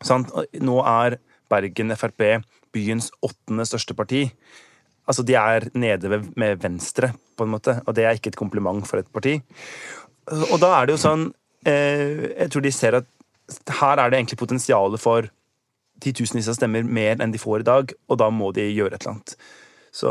Sant? 0.04 0.32
Nå 0.60 0.80
er 0.84 1.16
Bergen 1.52 1.94
Frp 1.96 2.42
byens 2.72 3.10
åttende 3.24 3.66
største 3.68 3.96
parti. 3.96 4.26
Altså, 5.08 5.24
de 5.26 5.36
er 5.38 5.68
nede 5.74 6.22
med 6.38 6.62
Venstre, 6.62 7.12
på 7.36 7.46
en 7.46 7.52
måte, 7.54 7.78
og 7.86 7.96
det 7.96 8.06
er 8.06 8.16
ikke 8.16 8.32
et 8.32 8.38
kompliment 8.38 8.84
for 8.86 9.02
et 9.02 9.08
parti. 9.12 9.38
Og 10.52 10.58
da 10.62 10.76
er 10.76 10.86
det 10.86 10.94
jo 10.94 11.02
sånn 11.02 11.24
eh, 11.66 12.28
Jeg 12.38 12.50
tror 12.52 12.62
de 12.62 12.70
ser 12.70 12.96
at 13.00 13.08
her 13.80 13.98
er 13.98 14.12
det 14.12 14.20
egentlig 14.20 14.38
potensialet 14.38 15.02
for 15.02 15.26
titusenvis 16.02 16.50
av 16.50 16.56
stemmer 16.56 16.86
mer 16.86 17.18
enn 17.22 17.34
de 17.34 17.40
får 17.40 17.62
i 17.62 17.66
dag, 17.66 17.92
og 18.08 18.18
da 18.20 18.28
må 18.30 18.52
de 18.54 18.68
gjøre 18.70 18.96
et 18.96 19.02
eller 19.02 19.16
annet. 19.16 19.34
Så 19.92 20.10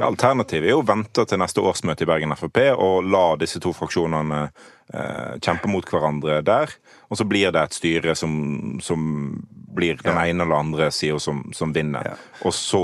Alternativet 0.00 0.70
er 0.70 0.72
jo 0.72 0.80
å 0.80 0.88
vente 0.88 1.26
til 1.28 1.40
neste 1.42 1.60
årsmøte 1.60 2.06
i 2.06 2.08
Bergen 2.08 2.32
Frp 2.40 2.62
og 2.72 3.04
la 3.04 3.24
disse 3.40 3.60
to 3.60 3.74
fraksjonene 3.76 4.46
eh, 4.46 5.34
kjempe 5.44 5.68
mot 5.68 5.84
hverandre 5.84 6.38
der. 6.46 6.72
Og 7.12 7.20
så 7.20 7.26
blir 7.28 7.52
det 7.52 7.60
et 7.60 7.76
styre 7.76 8.14
som, 8.16 8.32
som 8.80 9.02
blir 9.76 10.00
den 10.00 10.16
ene 10.16 10.46
eller 10.46 10.62
andre 10.62 10.88
sida 10.94 11.20
som, 11.20 11.44
som 11.52 11.74
vinner. 11.76 12.14
Ja. 12.14 12.16
Og 12.48 12.56
så 12.56 12.82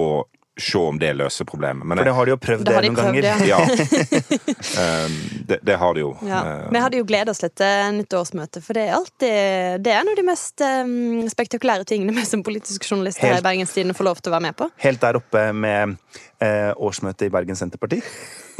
se 0.58 0.78
om 0.78 0.96
det 0.98 1.10
løser 1.16 1.44
problemet. 1.44 1.84
Men 1.84 1.98
For 2.00 2.08
det 2.08 2.12
har 2.16 2.24
de 2.28 2.32
jo 2.32 2.36
prøvd 2.40 2.62
Det 2.64 2.70
det, 2.70 2.74
har 2.74 2.82
de 2.82 2.88
noen 2.88 2.96
prøvd, 2.96 3.22
ganger. 3.22 3.46
ja. 3.46 3.58
ja. 3.58 3.58
Eh, 4.76 5.08
det, 5.48 5.58
det 5.64 5.76
har 5.80 5.94
de 5.96 6.00
jo. 6.02 6.10
Ja. 6.26 6.38
Eh, 6.44 6.70
Vi 6.72 6.80
hadde 6.82 6.98
jo 7.00 7.04
gleda 7.08 7.30
oss 7.32 7.40
litt 7.44 7.54
til 7.56 7.94
nyttårsmøtet, 8.00 8.64
for 8.64 8.76
det 8.76 8.82
er 8.88 8.94
alltid 8.96 9.82
Det 9.84 9.92
er 9.92 10.00
en 10.02 10.10
av 10.12 10.16
de 10.18 10.24
mest 10.26 10.60
um, 10.64 11.28
spektakulære 11.32 11.86
tingene 11.88 12.12
vi 12.16 12.24
som 12.28 12.42
politiske 12.44 12.88
journalister 12.88 13.24
her 13.28 13.36
Helt. 13.36 13.44
i 13.44 13.48
Bergenstidene 13.48 13.96
får 13.96 14.08
lov 14.08 14.20
til 14.20 14.32
å 14.32 14.36
være 14.36 14.46
med 14.48 14.56
på. 14.58 14.68
Helt 14.84 15.00
der 15.04 15.18
oppe 15.20 15.44
med 15.56 15.96
eh, 16.44 16.72
årsmøtet 16.76 17.28
i 17.28 17.32
Bergen 17.32 17.56
Senterparti. 17.58 18.00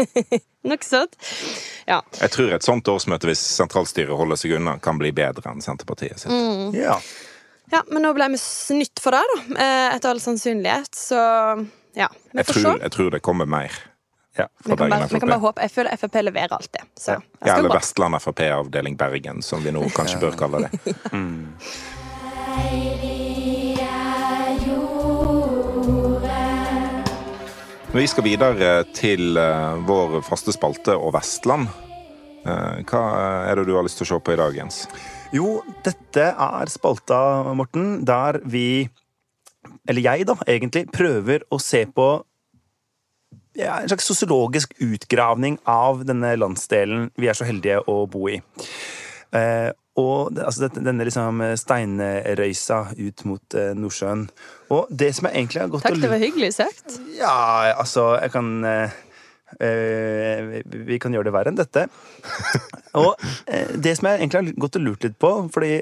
Nok 0.70 0.84
sånt. 0.86 1.16
Ja. 1.88 2.00
Jeg 2.20 2.32
tror 2.34 2.52
et 2.56 2.66
sånt 2.66 2.88
årsmøte, 2.92 3.28
hvis 3.30 3.42
sentralstyret 3.56 4.16
holder 4.16 4.40
seg 4.40 4.56
unna, 4.58 4.76
kan 4.82 4.98
bli 5.00 5.12
bedre 5.16 5.52
enn 5.52 5.64
Senterpartiet 5.64 6.20
sitt. 6.22 6.32
Mm. 6.32 6.72
Ja. 6.76 6.96
ja, 7.72 7.82
men 7.92 8.04
nå 8.06 8.12
ble 8.16 8.30
vi 8.34 8.40
snytt 8.42 9.00
for 9.02 9.16
det, 9.16 9.24
da. 9.34 9.42
eh, 9.56 9.96
Etter 9.96 10.12
all 10.14 10.22
sannsynlighet. 10.22 10.92
Så 10.96 11.20
ja, 11.96 12.08
vi 12.32 12.42
Jeg 12.42 12.46
tror, 12.52 12.80
jeg 12.82 12.92
tror 12.92 13.10
det 13.14 13.22
kommer 13.24 13.48
mer 13.48 13.72
ja. 14.36 14.46
fra 14.60 14.74
Vi 14.74 14.76
kan, 14.76 14.90
bare, 14.90 15.08
vi 15.08 15.20
kan 15.20 15.30
bare 15.32 15.40
håpe. 15.40 15.64
Jeg 15.64 15.72
føler 15.72 15.96
Frp 15.96 16.18
leverer 16.22 16.52
alltid. 16.52 16.82
Så 17.00 17.16
Ja. 17.44 17.56
eller. 17.56 17.72
Vestland 17.72 18.20
Frp 18.20 18.40
avdeling 18.52 18.96
Bergen, 18.96 19.42
som 19.42 19.64
vi 19.64 19.72
nå 19.72 19.86
kanskje 19.96 20.20
bør 20.20 20.36
kalle 20.36 20.66
det. 20.66 20.94
Vi 27.96 28.06
skal 28.12 28.24
videre 28.26 28.84
til 28.92 29.38
eh, 29.40 29.80
vår 29.88 30.20
faste 30.26 30.52
spalte 30.52 30.98
og 31.00 31.14
Vestland. 31.16 31.70
Eh, 32.44 32.82
hva 32.84 33.02
er 33.48 33.56
det 33.56 33.64
du 33.70 33.72
har 33.78 33.86
lyst 33.86 33.96
til 34.02 34.04
å 34.04 34.10
se 34.10 34.20
på 34.20 34.34
i 34.34 34.36
dag, 34.36 34.52
Jens? 34.58 34.82
Jo, 35.32 35.62
dette 35.86 36.28
er 36.36 36.70
spalta, 36.70 37.22
Morten, 37.56 38.04
der 38.04 38.42
vi 38.44 38.90
Eller 39.88 40.02
jeg, 40.04 40.26
da, 40.28 40.36
egentlig, 40.46 40.86
prøver 40.94 41.44
å 41.52 41.58
se 41.62 41.84
på 41.86 42.08
ja, 43.56 43.78
en 43.80 43.88
slags 43.88 44.04
sosiologisk 44.10 44.74
utgravning 44.84 45.56
av 45.70 46.02
denne 46.08 46.34
landsdelen 46.36 47.08
vi 47.16 47.30
er 47.30 47.36
så 47.38 47.46
heldige 47.48 47.80
å 47.88 48.02
bo 48.10 48.26
i. 48.28 48.36
Eh, 49.36 49.70
og 49.96 50.36
altså 50.42 50.68
denne 50.76 51.06
liksom 51.08 51.40
steinrøysa 51.56 52.82
ut 52.98 53.22
mot 53.28 53.56
eh, 53.56 53.70
Nordsjøen. 53.78 54.26
Og 54.76 54.90
det 54.92 55.08
som 55.16 55.28
jeg 55.30 55.38
egentlig 55.40 55.62
har 55.62 55.70
gått 55.72 55.86
Takk, 55.88 55.96
det 56.02 56.10
var 56.12 56.20
hyggelig 56.20 56.50
sagt. 56.58 56.98
Ja, 57.16 57.72
altså, 57.72 58.10
jeg 58.20 58.34
kan 58.34 58.50
eh, 58.68 58.98
eh, 59.56 60.60
vi- 60.68 60.98
kan 61.00 61.16
gjøre 61.16 61.30
det 61.30 61.34
verre 61.38 61.52
enn 61.54 61.56
dette. 61.62 61.86
Og 63.00 63.14
eh, 63.48 63.72
det 63.80 63.96
som 63.96 64.10
jeg 64.10 64.20
egentlig 64.20 64.42
har 64.42 64.60
gått 64.66 64.76
og 64.76 64.84
lurt 64.84 65.08
litt 65.08 65.16
på, 65.22 65.32
fordi 65.54 65.78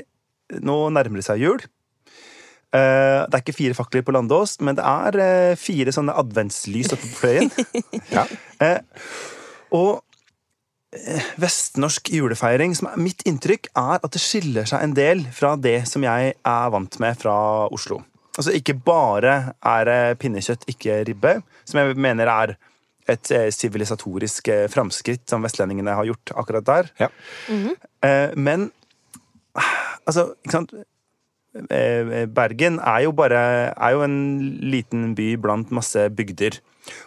nå 0.62 0.78
nærmer 0.94 1.18
det 1.18 1.26
seg 1.26 1.42
jul 1.42 1.62
Det 2.74 3.36
er 3.36 3.42
ikke 3.42 3.54
fire 3.54 3.76
fakler 3.78 4.02
på 4.02 4.14
Landås, 4.16 4.56
men 4.64 4.74
det 4.74 4.82
er 4.82 5.18
eh, 5.22 5.58
fire 5.58 5.92
sånne 5.94 6.16
adventslys 6.18 6.90
oppe 6.96 7.06
på 7.12 7.20
fløyen. 7.22 7.52
Ja. 8.14 8.24
Eh, 8.62 8.80
og 9.74 10.02
eh, 10.94 11.30
vestnorsk 11.40 12.10
julefeiring, 12.14 12.74
som 12.78 12.90
er 12.90 13.00
mitt 13.00 13.24
inntrykk, 13.28 13.70
er 13.78 13.98
at 14.00 14.10
det 14.14 14.22
skiller 14.22 14.68
seg 14.68 14.84
en 14.84 14.96
del 14.96 15.24
fra 15.34 15.54
det 15.60 15.84
som 15.90 16.04
jeg 16.06 16.34
er 16.34 16.74
vant 16.74 17.00
med 17.02 17.18
fra 17.20 17.36
Oslo. 17.74 18.02
Altså 18.34 18.54
ikke 18.58 18.74
bare 18.82 19.34
er 19.62 19.88
det 19.88 19.98
pinnekjøtt, 20.22 20.66
ikke 20.70 21.02
ribbe, 21.06 21.36
som 21.68 21.80
jeg 21.80 21.98
mener 21.98 22.30
er 22.30 22.56
et 23.10 23.30
eh, 23.36 23.50
sivilisatorisk 23.52 24.48
eh, 24.50 24.64
framskritt 24.72 25.28
som 25.30 25.44
vestlendingene 25.44 25.94
har 25.94 26.08
gjort 26.08 26.32
akkurat 26.40 26.66
der. 26.66 26.90
Ja. 27.02 27.10
Eh, 27.50 28.34
men 28.34 28.70
altså, 29.54 30.32
ikke 30.42 30.56
sant 30.56 30.74
Eh, 30.74 30.93
Bergen 31.54 32.80
er 32.82 33.04
jo 33.04 33.12
bare 33.14 33.40
er 33.70 33.92
jo 33.94 34.02
en 34.02 34.16
liten 34.58 35.12
by 35.14 35.34
blant 35.38 35.70
masse 35.70 36.08
bygder. 36.10 36.58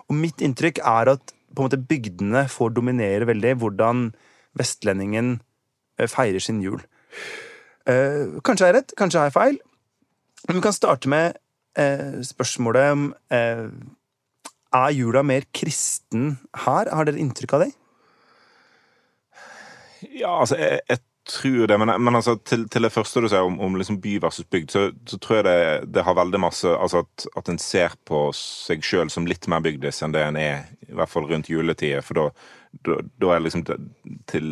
Og 0.08 0.16
mitt 0.16 0.40
inntrykk 0.44 0.80
er 0.80 1.12
at 1.18 1.34
på 1.54 1.64
en 1.64 1.68
måte 1.68 1.82
bygdene 1.90 2.46
får 2.52 2.76
dominere 2.78 3.28
veldig 3.28 3.56
hvordan 3.62 4.08
vestlendingen 4.58 5.40
eh, 6.00 6.08
feirer 6.10 6.44
sin 6.44 6.62
jul. 6.64 6.80
Eh, 7.90 8.40
Kanskje 8.46 8.68
jeg 8.68 8.74
har 8.74 8.80
rett, 8.82 8.96
kanskje 8.98 9.20
jeg 9.20 9.32
har 9.32 9.36
feil. 9.36 9.60
Men 10.48 10.60
vi 10.60 10.64
kan 10.64 10.76
starte 10.76 11.10
med 11.12 11.38
eh, 11.80 12.20
spørsmålet 12.24 12.92
om 12.94 13.08
eh, 13.34 13.68
er 14.78 14.96
jula 14.96 15.24
mer 15.26 15.48
kristen 15.56 16.38
her? 16.66 16.92
Har 16.94 17.08
dere 17.08 17.20
inntrykk 17.22 17.58
av 17.58 17.66
det? 17.66 17.72
Ja, 20.14 20.40
altså, 20.44 20.58
jeg 20.60 21.00
tror 21.28 21.68
det, 21.68 21.78
men, 21.82 21.92
men 22.04 22.16
altså, 22.20 22.36
til, 22.48 22.66
til 22.72 22.86
det 22.88 22.92
første 22.94 23.22
du 23.24 23.28
sier 23.32 23.46
om, 23.48 23.60
om 23.64 23.76
liksom 23.80 24.00
by 24.04 24.18
versus 24.24 24.48
bygd, 24.52 24.72
så, 24.74 24.86
så 25.10 25.20
tror 25.24 25.40
jeg 25.42 25.46
det, 25.48 25.92
det 25.98 26.06
har 26.08 26.16
veldig 26.18 26.40
masse 26.42 26.68
Altså 26.78 27.04
at, 27.06 27.28
at 27.38 27.52
en 27.52 27.60
ser 27.62 27.96
på 28.08 28.28
seg 28.38 28.84
sjøl 28.86 29.12
som 29.14 29.28
litt 29.30 29.48
mer 29.52 29.64
bygdis 29.66 30.02
enn 30.06 30.16
det 30.16 30.24
en 30.28 30.40
er, 30.40 30.66
i 30.88 30.96
hvert 30.98 31.12
fall 31.12 31.28
rundt 31.30 31.50
juletider, 31.52 32.02
for 32.06 32.18
da, 32.18 32.98
er 33.36 33.44
liksom 33.46 33.66
til 34.32 34.50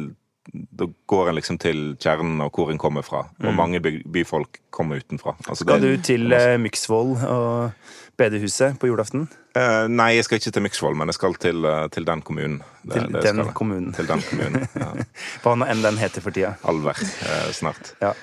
da 0.54 0.86
går 1.10 1.30
en 1.32 1.36
liksom 1.40 1.58
til 1.58 1.80
kjernen 1.98 2.44
og 2.46 2.54
hvor 2.54 2.70
en 2.70 2.78
kommer 2.78 3.02
fra. 3.02 3.24
Og 3.42 3.56
mange 3.58 3.80
by, 3.82 3.96
byfolk 4.14 4.60
kommer 4.76 5.02
utenfra. 5.02 5.34
Altså, 5.50 5.64
Skal 5.66 5.82
det- 5.82 5.96
du 5.98 6.04
til 6.06 6.28
masse... 6.30 6.60
Myksvoll 6.62 7.16
og 7.26 7.72
bedehuset 8.20 8.78
på 8.80 8.88
julaften? 8.90 9.26
Uh, 9.56 9.86
nei, 9.92 10.12
jeg 10.18 10.26
skal 10.28 10.40
ikke 10.40 10.52
til 10.56 10.64
Myksvoll, 10.66 10.96
men 11.00 11.08
jeg 11.12 11.18
skal 11.18 11.36
til, 11.40 11.66
uh, 11.66 11.86
til 11.94 12.06
den 12.08 12.22
kommunen. 12.26 12.62
Det- 12.84 13.02
Til 13.06 13.14
det 13.14 13.24
den 13.36 13.54
kommunen. 13.54 13.94
Til 13.96 14.08
den 14.08 14.22
kommunen, 14.30 14.68
ja. 14.76 14.92
Hva 15.44 15.56
nå 15.60 15.68
enn 15.72 15.84
den 15.84 15.98
heter 16.02 16.22
for 16.26 16.36
tida. 16.36 16.54
Alver 16.68 17.00
uh, 17.02 17.52
snart. 17.56 17.94
Ja. 18.02 18.14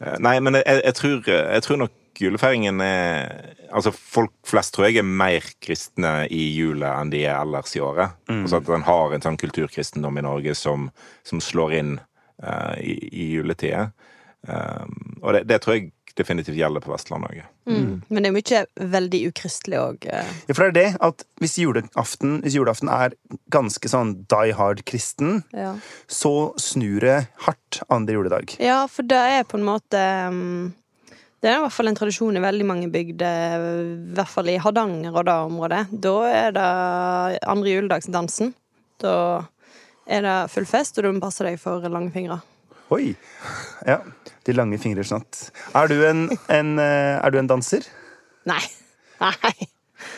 Eh, 0.00 0.16
Nei, 0.22 0.38
men 0.40 0.54
jeg, 0.60 0.64
jeg, 0.84 0.94
tror, 0.96 1.26
jeg 1.28 1.62
tror 1.66 1.76
nok 1.86 1.96
julefeiringen 2.20 2.80
er 2.84 3.56
Altså, 3.70 3.92
folk 3.94 4.32
flest 4.48 4.74
tror 4.74 4.88
jeg 4.88 4.96
er 4.98 5.06
mer 5.06 5.44
kristne 5.62 6.24
i 6.26 6.40
jula 6.56 6.96
enn 6.98 7.12
de 7.12 7.20
er 7.22 7.36
ellers 7.38 7.70
i 7.78 7.82
året. 7.86 8.16
Altså 8.26 8.58
at 8.58 8.70
en 8.74 8.82
har 8.82 9.12
en 9.14 9.22
sånn 9.22 9.36
kulturkristendom 9.38 10.18
i 10.18 10.24
Norge 10.26 10.56
som, 10.58 10.88
som 11.22 11.38
slår 11.38 11.76
inn 11.78 11.92
eh, 12.42 12.74
i, 12.82 12.96
i 13.14 13.26
juletida. 13.36 13.92
Um, 14.48 15.20
og 15.20 15.34
det, 15.36 15.44
det 15.52 15.60
tror 15.62 15.76
jeg 15.76 15.92
definitivt 16.18 16.56
gjelder 16.58 16.80
på 16.84 16.90
Vestlandet 16.92 17.30
òg. 17.30 17.42
Mm. 17.70 18.02
Men 18.08 18.22
det 18.22 18.28
er 18.30 18.34
mye 18.34 18.90
veldig 18.94 19.20
ukristelig 19.30 19.78
òg. 19.78 20.06
Ja, 20.10 20.54
for 20.54 20.64
det 20.64 20.70
er 20.70 20.76
det 20.78 21.00
at 21.06 21.24
hvis 21.40 21.54
julaften, 21.60 22.40
hvis 22.44 22.56
julaften 22.58 22.90
er 22.92 23.14
ganske 23.54 23.88
sånn 23.92 24.14
die 24.32 24.52
hard 24.58 24.84
kristen, 24.88 25.42
Ja. 25.54 25.76
så 26.08 26.52
snur 26.58 27.00
det 27.00 27.28
hardt 27.46 27.82
andre 27.90 28.14
juledag. 28.18 28.56
ja, 28.58 28.86
for 28.86 29.02
det 29.02 29.16
er 29.16 29.44
på 29.44 29.58
en 29.58 29.64
måte 29.66 30.02
um, 30.28 30.74
Det 31.40 31.48
er 31.48 31.56
i 31.56 31.60
hvert 31.62 31.72
fall 31.72 31.88
en 31.88 31.94
tradisjon 31.96 32.36
i 32.36 32.40
veldig 32.44 32.66
mange 32.68 32.90
bygder, 32.92 33.62
i 34.10 34.14
hvert 34.14 34.28
fall 34.28 34.48
i 34.52 34.58
Hardanger 34.60 35.14
og 35.16 35.24
det 35.24 35.32
området. 35.32 35.86
Da 36.04 36.16
er 36.28 36.50
det 36.52 37.38
andre 37.48 37.70
juledagsdansen. 37.78 38.52
Da 39.00 39.14
er 40.06 40.20
det 40.26 40.50
full 40.52 40.66
fest, 40.68 40.98
og 40.98 41.04
du 41.04 41.12
må 41.16 41.20
passe 41.22 41.40
deg 41.46 41.56
for 41.58 41.80
lange 41.88 42.12
fingre. 42.12 42.42
Oi! 42.90 43.14
Ja. 43.86 44.00
De 44.46 44.52
lange 44.52 44.78
fingrer 44.82 45.06
snart. 45.06 45.50
Er 45.78 45.90
du 45.90 46.00
en, 46.06 46.24
en, 46.50 46.78
eh, 46.82 47.18
er 47.20 47.30
du 47.30 47.38
en 47.38 47.50
danser? 47.50 47.86
Nei. 48.48 48.62
Nei. 49.20 49.52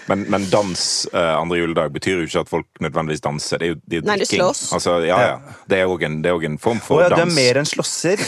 Men, 0.07 0.23
men 0.31 0.47
dans 0.51 1.09
uh, 1.13 1.35
andre 1.41 1.59
juledag 1.59 1.93
betyr 1.93 2.23
jo 2.23 2.29
ikke 2.29 2.45
at 2.47 2.51
folk 2.51 2.81
nødvendigvis 2.81 3.21
danser. 3.21 3.61
Det 3.61 3.67
er 3.67 3.73
jo, 3.75 3.79
det 3.83 3.99
er 3.99 4.01
jo 4.01 4.09
Nei, 4.09 4.17
de 4.23 4.29
slåss. 4.31 4.63
Altså, 4.79 4.97
ja, 5.05 5.19
ja. 5.27 5.57
Det 5.69 5.83
er 5.83 5.91
òg 5.91 6.07
en, 6.07 6.21
en, 6.25 6.59
form 6.63 6.81
for 6.83 7.03
oh, 7.03 7.05
ja, 7.05 7.11
form 7.13 7.19
Å 7.19 7.27
ja, 7.27 7.27
du 7.27 7.35
er 7.35 7.37
mer 7.37 7.61
enn 7.61 7.69
slåsser. 7.69 8.25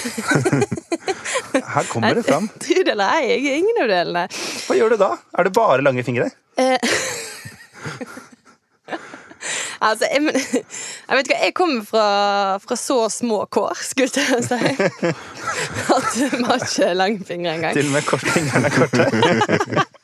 Her 1.74 1.88
kommer 1.88 2.18
det 2.18 2.26
fram. 2.26 2.50
Gud 2.66 2.90
eller 2.90 3.16
ei, 3.16 3.24
jeg 3.30 3.48
er 3.54 3.58
ingen 3.62 3.82
av 3.86 3.90
delene. 3.90 4.28
Hva 4.66 4.78
gjør 4.78 4.94
du 4.94 5.00
da? 5.06 5.10
Er 5.38 5.48
det 5.48 5.54
bare 5.56 5.86
lange 5.86 6.04
fingre? 6.06 6.30
Altså, 9.84 10.08
jeg, 10.08 10.22
men, 10.24 10.36
jeg 11.08 11.18
vet 11.18 11.28
ikke, 11.28 11.40
jeg 11.44 11.54
kommer 11.58 11.84
fra, 11.88 12.04
fra 12.64 12.76
så 12.80 12.96
små 13.12 13.42
kår, 13.52 13.74
skulle 13.84 14.08
jeg 14.08 14.14
til 14.16 14.38
å 14.38 14.42
si. 14.46 15.14
At 15.96 16.08
vi 16.16 16.28
har 16.48 16.64
ikke 16.64 16.88
langfingre 16.96 17.56
engang. 17.58 17.76
Til 17.76 17.90
og 17.90 17.96
med 17.98 18.08
kortfingrene 18.08 18.70
er 18.70 18.78
korte. 18.78 19.84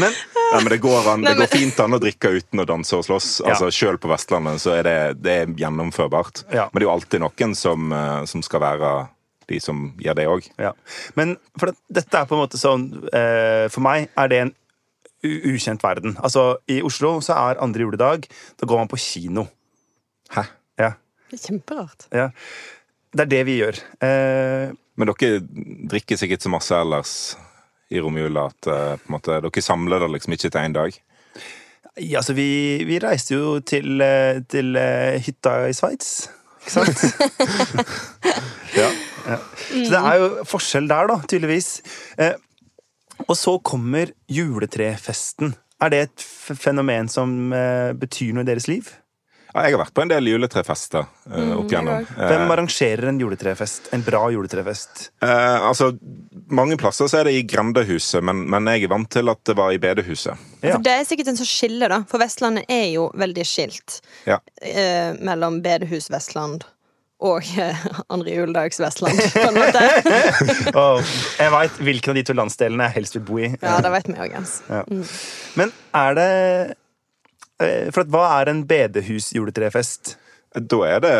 Men 0.00 0.12
Ja, 0.52 0.58
men 0.62 0.68
det 0.72 0.78
går, 0.80 1.06
an, 1.12 1.20
Nei, 1.20 1.30
det 1.32 1.36
går 1.36 1.44
men- 1.44 1.60
fint 1.60 1.80
an 1.84 1.94
å 1.96 1.98
drikke 2.00 2.30
uten 2.38 2.60
å 2.62 2.64
danse 2.68 2.96
og 2.96 3.04
slåss. 3.06 3.28
Ja. 3.42 3.52
Altså, 3.52 3.68
Selv 3.74 4.00
på 4.02 4.08
Vestlandet 4.10 4.60
så 4.62 4.72
er 4.78 4.86
det, 4.86 4.96
det 5.24 5.34
er 5.42 5.52
gjennomførbart. 5.60 6.44
Ja. 6.54 6.66
Men 6.72 6.80
det 6.80 6.84
er 6.84 6.88
jo 6.88 6.94
alltid 6.94 7.22
noen 7.24 7.54
som, 7.58 7.92
eh, 7.92 8.24
som 8.30 8.42
skal 8.44 8.62
være 8.64 8.92
de 9.50 9.60
som 9.62 9.92
gjør 10.02 10.16
det 10.18 10.26
òg. 10.32 10.48
Ja. 10.58 10.72
Men 11.14 11.36
for 11.58 11.70
det, 11.70 11.76
dette 12.00 12.18
er 12.22 12.28
på 12.28 12.34
en 12.36 12.42
måte 12.42 12.58
sånn 12.58 12.86
eh, 13.14 13.66
For 13.70 13.84
meg 13.84 14.08
er 14.18 14.32
det 14.32 14.40
en 14.42 14.54
ukjent 15.52 15.82
verden. 15.84 16.16
Altså, 16.24 16.56
I 16.70 16.80
Oslo 16.86 17.16
så 17.24 17.34
er 17.36 17.60
andre 17.62 17.84
juledag 17.86 18.26
Da 18.60 18.66
går 18.68 18.78
man 18.84 18.88
på 18.90 18.98
kino. 19.00 19.46
Hæ? 20.34 20.46
Ja. 20.78 20.92
Det 21.30 21.38
er 21.40 21.44
kjemperart. 21.48 22.08
ja. 22.14 22.28
Det 23.16 23.22
er 23.24 23.30
det 23.30 23.42
vi 23.48 23.58
gjør. 23.62 23.78
Eh, 24.04 24.72
Men 24.96 25.08
dere 25.08 25.38
drikker 25.88 26.18
sikkert 26.20 26.42
så 26.44 26.50
masse 26.52 26.74
ellers 26.76 27.12
i 27.90 28.00
romjula 28.02 28.48
at 28.50 28.66
eh, 28.68 28.96
på 28.98 29.08
en 29.08 29.14
måte, 29.14 29.38
dere 29.40 29.62
samler 29.62 30.02
det 30.02 30.10
liksom 30.12 30.34
ikke 30.36 30.50
til 30.50 30.60
én 30.60 30.74
dag. 30.74 30.98
ja, 31.96 32.18
altså, 32.18 32.34
vi, 32.36 32.84
vi 32.84 32.98
reiste 33.00 33.34
jo 33.38 33.60
til, 33.60 34.00
eh, 34.04 34.42
til 34.50 34.76
uh, 34.76 35.16
hytta 35.22 35.54
i 35.70 35.72
Sveits. 35.72 36.28
Ikke 36.60 36.74
sant? 36.76 37.04
Ja. 38.76 38.90
Så 39.70 39.88
det 39.90 39.98
er 40.00 40.16
jo 40.20 40.26
forskjell 40.46 40.88
der, 40.90 41.08
da, 41.10 41.16
tydeligvis. 41.28 41.68
Eh, 42.20 42.34
og 43.24 43.34
så 43.38 43.56
kommer 43.64 44.12
juletrefesten. 44.28 45.54
Er 45.82 45.90
det 45.92 45.98
et 46.06 46.22
f 46.24 46.54
fenomen 46.56 47.08
som 47.12 47.52
eh, 47.52 47.92
betyr 47.96 48.32
noe 48.36 48.46
i 48.46 48.48
deres 48.48 48.68
liv? 48.70 48.88
Ja, 49.56 49.62
jeg 49.64 49.72
har 49.76 49.80
vært 49.86 49.94
på 49.96 50.02
en 50.04 50.10
del 50.10 50.26
juletrefester 50.28 51.06
eh, 51.32 51.52
opp 51.56 51.70
igjennom. 51.72 52.04
Hvem 52.16 52.50
arrangerer 52.52 53.08
en 53.08 53.20
juletrefest? 53.22 53.86
En 53.96 54.02
bra 54.04 54.26
juletrefest? 54.34 55.06
eh, 55.24 55.64
altså, 55.68 55.90
mange 56.52 56.76
plasser 56.80 57.08
så 57.08 57.22
er 57.22 57.30
det 57.30 57.36
i 57.38 57.44
grendehuset, 57.48 58.20
men, 58.24 58.42
men 58.52 58.68
jeg 58.72 58.84
er 58.84 58.92
vant 58.92 59.08
til 59.16 59.32
at 59.32 59.40
det 59.48 59.56
var 59.56 59.72
i 59.72 59.80
bedehuset. 59.80 60.36
Ja. 60.60 60.74
For 60.76 60.84
det 60.84 60.92
er 60.98 61.08
sikkert 61.08 61.32
en 61.32 61.40
sånn 61.40 61.48
skille, 61.48 61.88
da. 61.92 62.02
For 62.10 62.20
Vestlandet 62.20 62.68
er 62.72 62.88
jo 62.98 63.08
veldig 63.16 63.46
skilt 63.48 64.00
Ja. 64.28 64.40
eh, 64.60 65.16
mellom 65.24 65.62
bedehus 65.64 66.10
Vestland 66.12 66.64
og 67.24 67.46
eh, 67.56 67.84
andre 68.12 68.34
juledags 68.34 68.80
Vestland, 68.80 69.16
på 69.32 69.44
en 69.48 69.56
måte. 69.56 69.84
oh, 70.80 71.00
jeg 71.40 71.52
veit 71.54 71.78
hvilken 71.88 72.12
av 72.12 72.18
de 72.18 72.24
to 72.28 72.36
landsdelene 72.36 72.88
jeg 72.90 72.96
helst 72.98 73.16
vil 73.16 73.24
bo 73.28 73.38
i. 73.40 73.48
Ja, 73.62 73.78
det 73.84 73.92
vet 73.94 74.10
vi 74.10 74.18
òg, 74.20 74.34
Jens. 74.34 74.58
Ja. 74.68 74.82
Men 75.56 75.72
er 75.96 76.18
det 76.18 76.28
eh, 77.64 77.88
For 77.94 78.04
at, 78.04 78.12
hva 78.12 78.26
er 78.42 78.52
en 78.52 78.62
bedehus-juletrefest? 78.68 80.16
Da 80.56 80.78
er 80.88 81.00
det, 81.04 81.16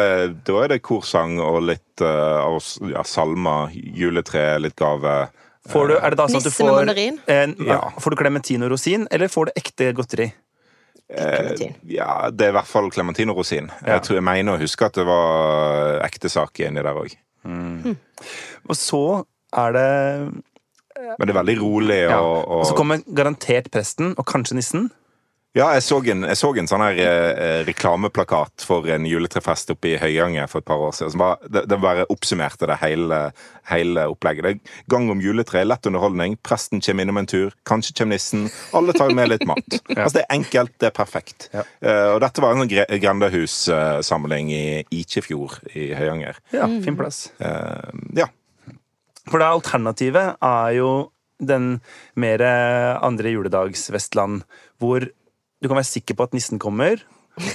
da 0.49 0.61
er 0.65 0.71
det 0.73 0.83
korsang 0.85 1.41
og 1.45 1.63
litt 1.69 2.01
av 2.05 2.57
oss- 2.57 2.79
ja, 2.89 3.03
salmer, 3.05 3.73
juletre, 3.73 4.55
litt 4.61 4.77
gave. 4.81 5.17
Får 5.69 5.91
du, 5.91 5.95
er 5.99 6.15
det 6.15 6.21
da 6.21 6.29
sånn 6.31 6.41
at 6.41 6.47
du 6.47 6.55
får 6.55 6.93
en, 7.35 7.55
Ja. 7.67 7.81
Får 8.01 8.15
du 8.15 8.21
klementin 8.21 8.65
og 8.65 8.73
rosin, 8.73 9.09
eller 9.11 9.29
får 9.33 9.49
du 9.49 9.61
ekte 9.61 9.91
godteri? 9.97 10.31
Klementin. 11.07 11.75
Ja, 11.87 12.31
det 12.35 12.49
er 12.49 12.51
i 12.51 12.57
hvert 12.57 12.71
fall 12.71 12.91
klementin 12.91 13.31
og 13.31 13.39
rosin. 13.41 13.71
Ja. 13.85 13.97
Jeg, 13.97 14.03
tror, 14.07 14.19
jeg 14.19 14.27
mener 14.27 14.57
å 14.57 14.61
huske 14.61 14.89
at 14.89 14.99
det 14.99 15.07
var 15.07 16.01
ekte 16.07 16.31
sak 16.33 16.59
inni 16.65 16.83
der 16.83 16.99
òg. 16.99 17.15
Og 18.67 18.75
så 18.75 19.03
er 19.55 19.77
det 19.77 19.89
Men 20.27 21.29
det 21.29 21.31
er 21.31 21.39
veldig 21.39 21.59
rolig 21.61 22.01
og, 22.09 22.11
ja. 22.11 22.21
og 22.21 22.55
Og 22.57 22.67
så 22.67 22.75
kommer 22.79 23.05
garantert 23.07 23.71
presten, 23.71 24.15
og 24.19 24.27
kanskje 24.27 24.59
nissen. 24.59 24.89
Ja, 25.57 25.71
jeg 25.73 25.83
så 25.87 25.97
en, 26.13 26.27
jeg 26.29 26.37
så 26.37 26.51
en 26.61 26.67
sånn 26.69 26.83
her 26.85 26.99
eh, 27.01 27.63
reklameplakat 27.65 28.61
for 28.69 28.85
en 28.93 29.07
juletrefest 29.09 29.71
oppe 29.73 29.95
i 29.95 29.97
Høyanger 29.97 30.51
for 30.53 30.61
et 30.61 30.67
par 30.69 30.83
år 30.85 30.93
siden. 30.93 31.15
Som 31.15 31.23
bare, 31.23 31.49
det, 31.49 31.63
det 31.71 31.79
bare 31.81 32.05
oppsummerte 32.13 32.69
det 32.69 32.77
hele, 32.83 33.21
hele 33.71 34.05
opplegget. 34.13 34.45
Det 34.45 34.53
er 34.53 34.85
gang 34.93 35.09
om 35.15 35.23
juletre, 35.25 35.63
lett 35.65 35.89
underholdning, 35.89 36.37
presten 36.45 36.85
kommer 36.85 37.07
innom 37.07 37.23
en 37.23 37.31
tur, 37.33 37.57
kanskje 37.65 37.97
kommer 38.03 38.19
nissen. 38.19 38.45
Alle 38.77 38.93
tar 38.99 39.15
med 39.17 39.33
litt 39.33 39.47
mat. 39.49 39.79
Altså 39.97 40.19
Det 40.19 40.27
er 40.27 40.35
enkelt, 40.37 40.75
det 40.83 40.91
er 40.91 40.95
perfekt. 41.01 41.49
Ja. 41.57 41.65
Eh, 41.81 42.11
og 42.13 42.21
dette 42.27 42.45
var 42.45 42.53
en 42.53 42.61
sånn 42.67 42.75
gre- 42.77 43.01
grendehussamling 43.01 44.53
i 44.53 44.65
Ikjefjord 44.93 45.59
i 45.73 45.89
Høyanger. 45.97 46.37
Ja, 46.53 46.69
fin 46.85 47.01
plass. 47.01 47.31
Eh, 47.41 47.97
ja. 48.21 48.29
For 49.27 49.41
det 49.41 49.49
alternativet 49.57 50.37
er 50.45 50.77
jo 50.77 50.91
den 51.43 51.79
mer 52.17 52.41
andre 53.05 53.33
juledags-Vestland, 53.35 54.45
hvor 54.81 55.05
du 55.63 55.69
kan 55.69 55.79
være 55.79 55.89
sikker 55.89 56.17
på 56.19 56.27
at 56.27 56.35
nissen 56.37 56.61
kommer. 56.63 57.03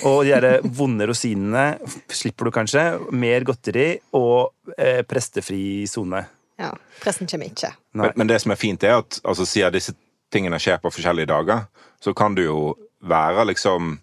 Og 0.05 0.23
de 0.27 0.35
der 0.43 0.61
vonde 0.77 1.07
rosinene 1.09 1.79
slipper 2.13 2.47
du 2.49 2.53
kanskje. 2.55 2.83
Mer 3.13 3.45
godteri 3.47 3.95
og 4.17 4.51
eh, 4.77 5.01
prestefri 5.07 5.87
sone. 5.89 6.23
Ja. 6.61 6.69
Presten 7.01 7.29
kommer 7.29 7.49
ikke. 7.49 7.71
Men, 7.97 8.13
men 8.15 8.29
det 8.29 8.41
som 8.43 8.53
er 8.53 8.59
fint, 8.61 8.83
er 8.85 8.99
at 9.01 9.17
altså, 9.25 9.47
siden 9.49 9.73
disse 9.73 9.95
tingene 10.31 10.59
skjer 10.61 10.77
på 10.83 10.91
forskjellige 10.93 11.31
dager, 11.31 11.65
så 12.01 12.13
kan 12.17 12.37
du 12.37 12.43
jo 12.45 12.59
være 13.01 13.47
liksom 13.49 13.95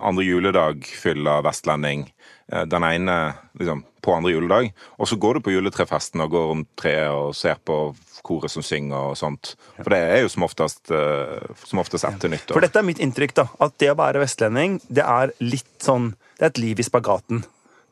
andre 0.00 0.24
juledag 0.24 0.84
fylla 0.84 1.38
vestlending. 1.44 2.06
eh, 2.52 2.64
Den 2.68 2.84
ene 2.84 3.16
liksom, 3.58 3.84
på 4.04 4.14
andre 4.14 4.32
juledag. 4.32 4.72
Og 4.98 5.08
så 5.08 5.16
går 5.16 5.38
du 5.38 5.40
på 5.44 5.52
juletrefesten 5.56 6.20
og 6.24 6.30
går 6.36 6.52
om 6.52 6.66
treet 6.76 7.10
og 7.12 7.34
ser 7.36 7.56
på 7.64 7.94
koret 8.28 8.52
som 8.52 8.64
synger 8.64 9.12
og 9.12 9.18
sånt. 9.18 9.54
For 9.80 9.92
det 9.94 10.00
er 10.04 10.22
jo 10.22 10.32
som 10.32 10.46
oftest, 10.46 10.90
eh, 10.94 11.52
som 11.64 11.82
oftest 11.82 12.08
etter 12.08 12.32
nyttår. 12.32 12.58
For 12.58 12.64
dette 12.64 12.80
er 12.80 12.86
mitt 12.86 13.02
inntrykk, 13.02 13.36
da. 13.40 13.48
At 13.64 13.78
det 13.80 13.92
å 13.92 13.98
være 13.98 14.22
vestlending, 14.22 14.80
det 14.88 15.06
er 15.06 15.34
litt 15.40 15.78
sånn 15.84 16.14
Det 16.38 16.44
er 16.44 16.52
et 16.52 16.58
liv 16.62 16.78
i 16.78 16.84
spagaten. 16.86 17.40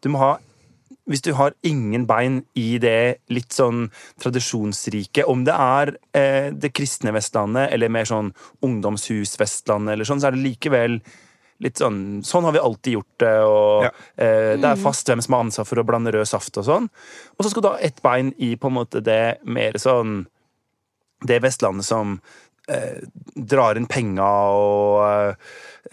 Du 0.04 0.06
må 0.14 0.20
ha 0.22 0.36
hvis 1.06 1.22
du 1.22 1.32
har 1.38 1.54
ingen 1.66 2.06
bein 2.06 2.40
i 2.58 2.78
det 2.82 3.22
litt 3.30 3.54
sånn 3.54 3.86
tradisjonsrike, 4.22 5.22
om 5.30 5.44
det 5.46 5.54
er 5.54 5.92
eh, 6.18 6.48
det 6.50 6.72
kristne 6.74 7.14
Vestlandet 7.14 7.70
eller 7.74 7.92
mer 7.94 8.08
sånn 8.10 8.32
ungdomshus-Vestlandet, 8.66 9.94
eller 9.94 10.08
sånn, 10.08 10.22
så 10.22 10.30
er 10.30 10.36
det 10.36 10.42
likevel 10.48 10.98
litt 11.60 11.78
sånn 11.80 12.22
Sånn 12.26 12.44
har 12.44 12.52
vi 12.52 12.58
alltid 12.60 12.92
gjort 12.98 13.18
det, 13.22 13.34
og 13.48 13.82
Ja. 13.86 13.90
eh, 14.18 14.56
det 14.60 14.64
er 14.64 14.76
fast 14.76 15.06
hvem 15.08 15.22
som 15.22 15.34
har 15.34 15.44
ansvar 15.46 15.64
for 15.66 15.76
å 15.80 15.86
blande 15.88 16.12
rød 16.12 16.26
saft 16.28 16.56
og 16.58 16.64
sånn. 16.64 16.88
Og 17.38 17.44
så 17.46 17.50
skal 17.50 17.62
du 17.62 17.68
ha 17.68 17.78
ett 17.78 18.02
bein 18.02 18.34
i 18.38 18.54
på 18.56 18.66
en 18.68 18.74
måte 18.76 19.02
det 19.02 19.38
mer 19.44 19.72
sånn 19.80 20.26
Det 21.24 21.40
Vestlandet 21.40 21.84
som 21.88 22.20
eh, 22.68 23.00
drar 23.36 23.76
inn 23.78 23.86
penga 23.86 24.26
og 24.52 25.00
eh, 25.06 25.34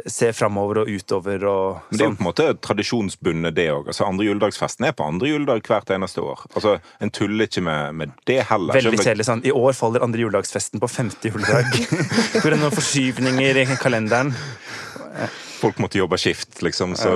ser 0.09 0.33
framover 0.33 0.79
og 0.81 0.87
utover 0.89 1.43
og 1.45 1.79
Men 1.91 1.97
det 1.97 2.01
er 2.01 2.03
jo 2.03 2.09
sånn. 2.09 2.17
på 2.17 2.23
en 2.23 2.27
måte 2.27 2.47
tradisjonsbundet, 2.65 3.53
det 3.55 3.67
òg. 3.69 3.87
Altså, 3.87 4.07
andre 4.09 4.25
juledagsfesten 4.25 4.87
er 4.87 4.91
på 4.97 5.05
andre 5.07 5.29
juledag 5.29 5.61
hvert 5.69 5.91
eneste 5.95 6.19
år. 6.25 6.41
Altså, 6.55 6.79
En 6.99 7.09
tuller 7.13 7.45
ikke 7.45 7.61
med, 7.63 7.93
med 7.95 8.11
det 8.25 8.39
heller. 8.49 8.73
Veldig 8.73 8.97
kjedelig 8.99 9.25
sånn. 9.29 9.45
I 9.45 9.51
år 9.53 9.73
faller 9.77 10.03
andre 10.03 10.19
juledagsfesten 10.25 10.81
på 10.81 10.89
femte 10.89 11.29
juledag. 11.29 11.71
Hvor 12.41 12.49
det 12.49 12.57
er 12.57 12.63
noen 12.65 12.73
forskyvninger 12.75 13.61
i 13.63 13.65
kalenderen. 13.77 14.33
Folk 15.63 15.79
måtte 15.79 15.99
jobbe 16.01 16.19
skift, 16.19 16.59
liksom, 16.65 16.97
så 16.99 17.13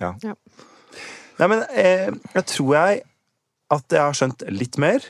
ja. 0.00 0.14
Nei, 1.40 1.48
men 1.48 1.64
eh, 1.72 2.10
jeg 2.34 2.44
tror 2.48 2.74
jeg 2.76 3.00
at 3.74 3.94
jeg 3.94 4.02
har 4.02 4.16
skjønt 4.16 4.44
litt 4.52 4.76
mer. 4.82 5.04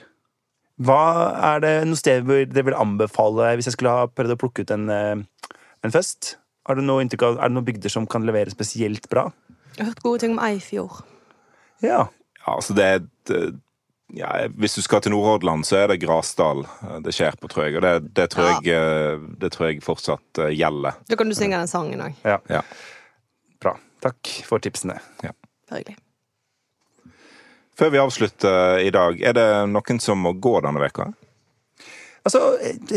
Hva 0.80 1.00
er 1.50 1.62
det 1.64 1.72
noe 1.88 1.98
sted 2.00 2.24
hvor 2.24 2.40
dere 2.48 2.68
vil 2.70 2.78
anbefale 2.78 3.54
hvis 3.58 3.68
jeg 3.68 3.76
skulle 3.76 3.92
ha 3.92 4.08
prøvd 4.08 4.36
å 4.36 4.38
plukke 4.40 4.64
ut 4.64 4.72
en, 4.74 4.86
eh, 4.94 5.56
en 5.84 5.94
fest? 5.94 6.36
Er 6.68 6.78
det, 6.78 6.84
noe 6.86 7.02
inntrykk 7.02 7.26
Er 7.32 7.48
det 7.48 7.54
noen 7.56 7.66
bygder 7.66 7.92
som 7.92 8.06
kan 8.08 8.24
levere 8.28 8.52
spesielt 8.52 9.08
bra? 9.12 9.28
Jeg 9.74 9.84
har 9.84 9.90
hørt 9.92 10.04
gode 10.04 10.22
ting 10.22 10.36
om 10.36 10.42
Eifjord. 10.44 11.02
Ja. 11.84 12.06
Ja, 12.40 12.54
altså 12.56 12.76
det 12.76 12.84
er 12.86 13.00
et, 13.00 13.34
eh, 13.34 13.52
ja, 14.14 14.48
Hvis 14.58 14.74
du 14.74 14.82
skal 14.82 15.02
til 15.04 15.12
Nordhordland, 15.14 15.64
så 15.66 15.80
er 15.82 15.90
det 15.92 16.00
Grasdal 16.02 16.64
eh, 16.66 16.98
det 17.04 17.14
skjer 17.14 17.36
på, 17.40 17.50
tror 17.50 17.66
jeg. 17.68 17.78
Og 17.78 17.84
det, 17.84 17.94
det, 18.16 18.28
tror, 18.32 18.50
jeg, 18.50 18.74
eh, 18.74 19.24
det 19.40 19.52
tror 19.54 19.70
jeg 19.70 19.82
fortsatt 19.84 20.42
eh, 20.42 20.52
gjelder. 20.56 20.98
Da 21.08 21.18
kan 21.18 21.30
du 21.30 21.36
synge 21.38 21.60
den 21.60 21.70
sangen 21.70 22.04
òg. 22.08 22.20
ja. 22.26 22.38
Ja. 22.50 22.62
Bra. 23.60 23.74
Takk 24.00 24.30
for 24.48 24.62
tipsene. 24.64 24.96
Ja. 25.22 25.34
hyggelig. 25.74 25.98
Før 27.76 27.90
vi 27.92 28.00
avslutter 28.00 28.80
i 28.84 28.90
dag, 28.92 29.20
er 29.20 29.36
det 29.36 29.48
noen 29.72 30.00
som 30.00 30.20
må 30.20 30.32
gå 30.36 30.54
denne 30.64 30.80
veka? 30.82 31.10
Altså, 32.24 32.40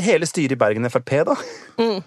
hele 0.04 0.28
styret 0.28 0.56
i 0.56 0.60
Bergen 0.60 0.90
Frp, 0.92 1.14
da. 1.28 1.36
Ja. 1.80 2.02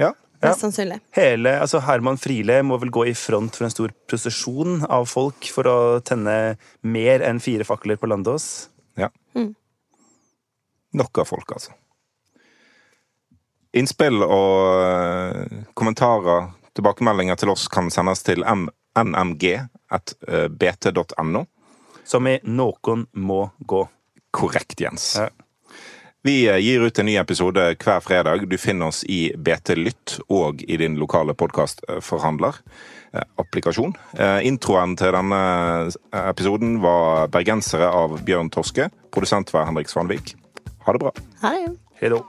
Ja. 0.00 0.14
Mest 0.40 0.60
sannsynlig. 0.64 1.00
Hele, 1.16 1.60
altså 1.60 1.78
Herman 1.84 2.16
Friele 2.20 2.62
må 2.64 2.78
vel 2.80 2.90
gå 2.94 3.02
i 3.10 3.14
front 3.18 3.56
for 3.58 3.64
en 3.66 3.72
stor 3.74 3.92
prosesjon 4.08 4.84
av 4.88 5.04
folk 5.10 5.50
for 5.52 5.68
å 5.68 6.00
tenne 6.00 6.56
mer 6.80 7.20
enn 7.26 7.40
fire 7.44 7.64
fakler 7.68 7.96
på 8.00 8.08
Landås. 8.08 8.68
ja. 8.96 9.08
Nok 10.92 11.18
av 11.22 11.24
folk, 11.28 11.52
altså. 11.54 11.70
Innspill 13.78 14.22
og 14.26 14.82
eh, 14.82 15.62
kommentarer, 15.78 16.48
tilbakemeldinger 16.74 17.36
til 17.38 17.50
oss 17.52 17.68
kan 17.70 17.90
sendes 17.94 18.22
til 18.26 18.42
nmg.bt.no. 18.42 19.60
Som 22.02 22.26
i 22.26 22.40
'Noen 22.42 23.06
må 23.14 23.50
gå'. 23.62 23.88
Korrekt, 24.30 24.80
Jens. 24.80 25.16
Ja. 25.18 25.28
Vi 26.22 26.48
eh, 26.48 26.56
gir 26.56 26.80
ut 26.80 26.98
en 26.98 27.06
ny 27.06 27.16
episode 27.16 27.62
hver 27.80 28.00
fredag. 28.04 28.44
Du 28.48 28.58
finner 28.60 28.90
oss 28.92 29.04
i 29.08 29.32
BT 29.36 29.76
Lytt 29.78 30.18
og 30.28 30.60
i 30.62 30.76
din 30.76 30.98
lokale 31.00 31.32
podkastforhandler. 31.34 32.54
eh, 33.14 33.24
Applikasjon. 33.40 33.94
Eh, 34.18 34.46
Introen 34.46 34.96
til 35.00 35.16
denne 35.16 35.40
episoden 36.12 36.80
var 36.84 37.28
'Bergensere' 37.28 37.88
av 37.88 38.20
Bjørn 38.24 38.50
Torske. 38.50 38.90
Produsent 39.10 39.52
var 39.52 39.64
Henrik 39.64 39.88
Svanvik. 39.88 40.34
Ha 40.84 40.92
det 40.92 41.00
bra. 41.00 41.12
Ha 41.42 41.50
det. 41.50 41.76
Hei 42.00 42.08
då. 42.08 42.24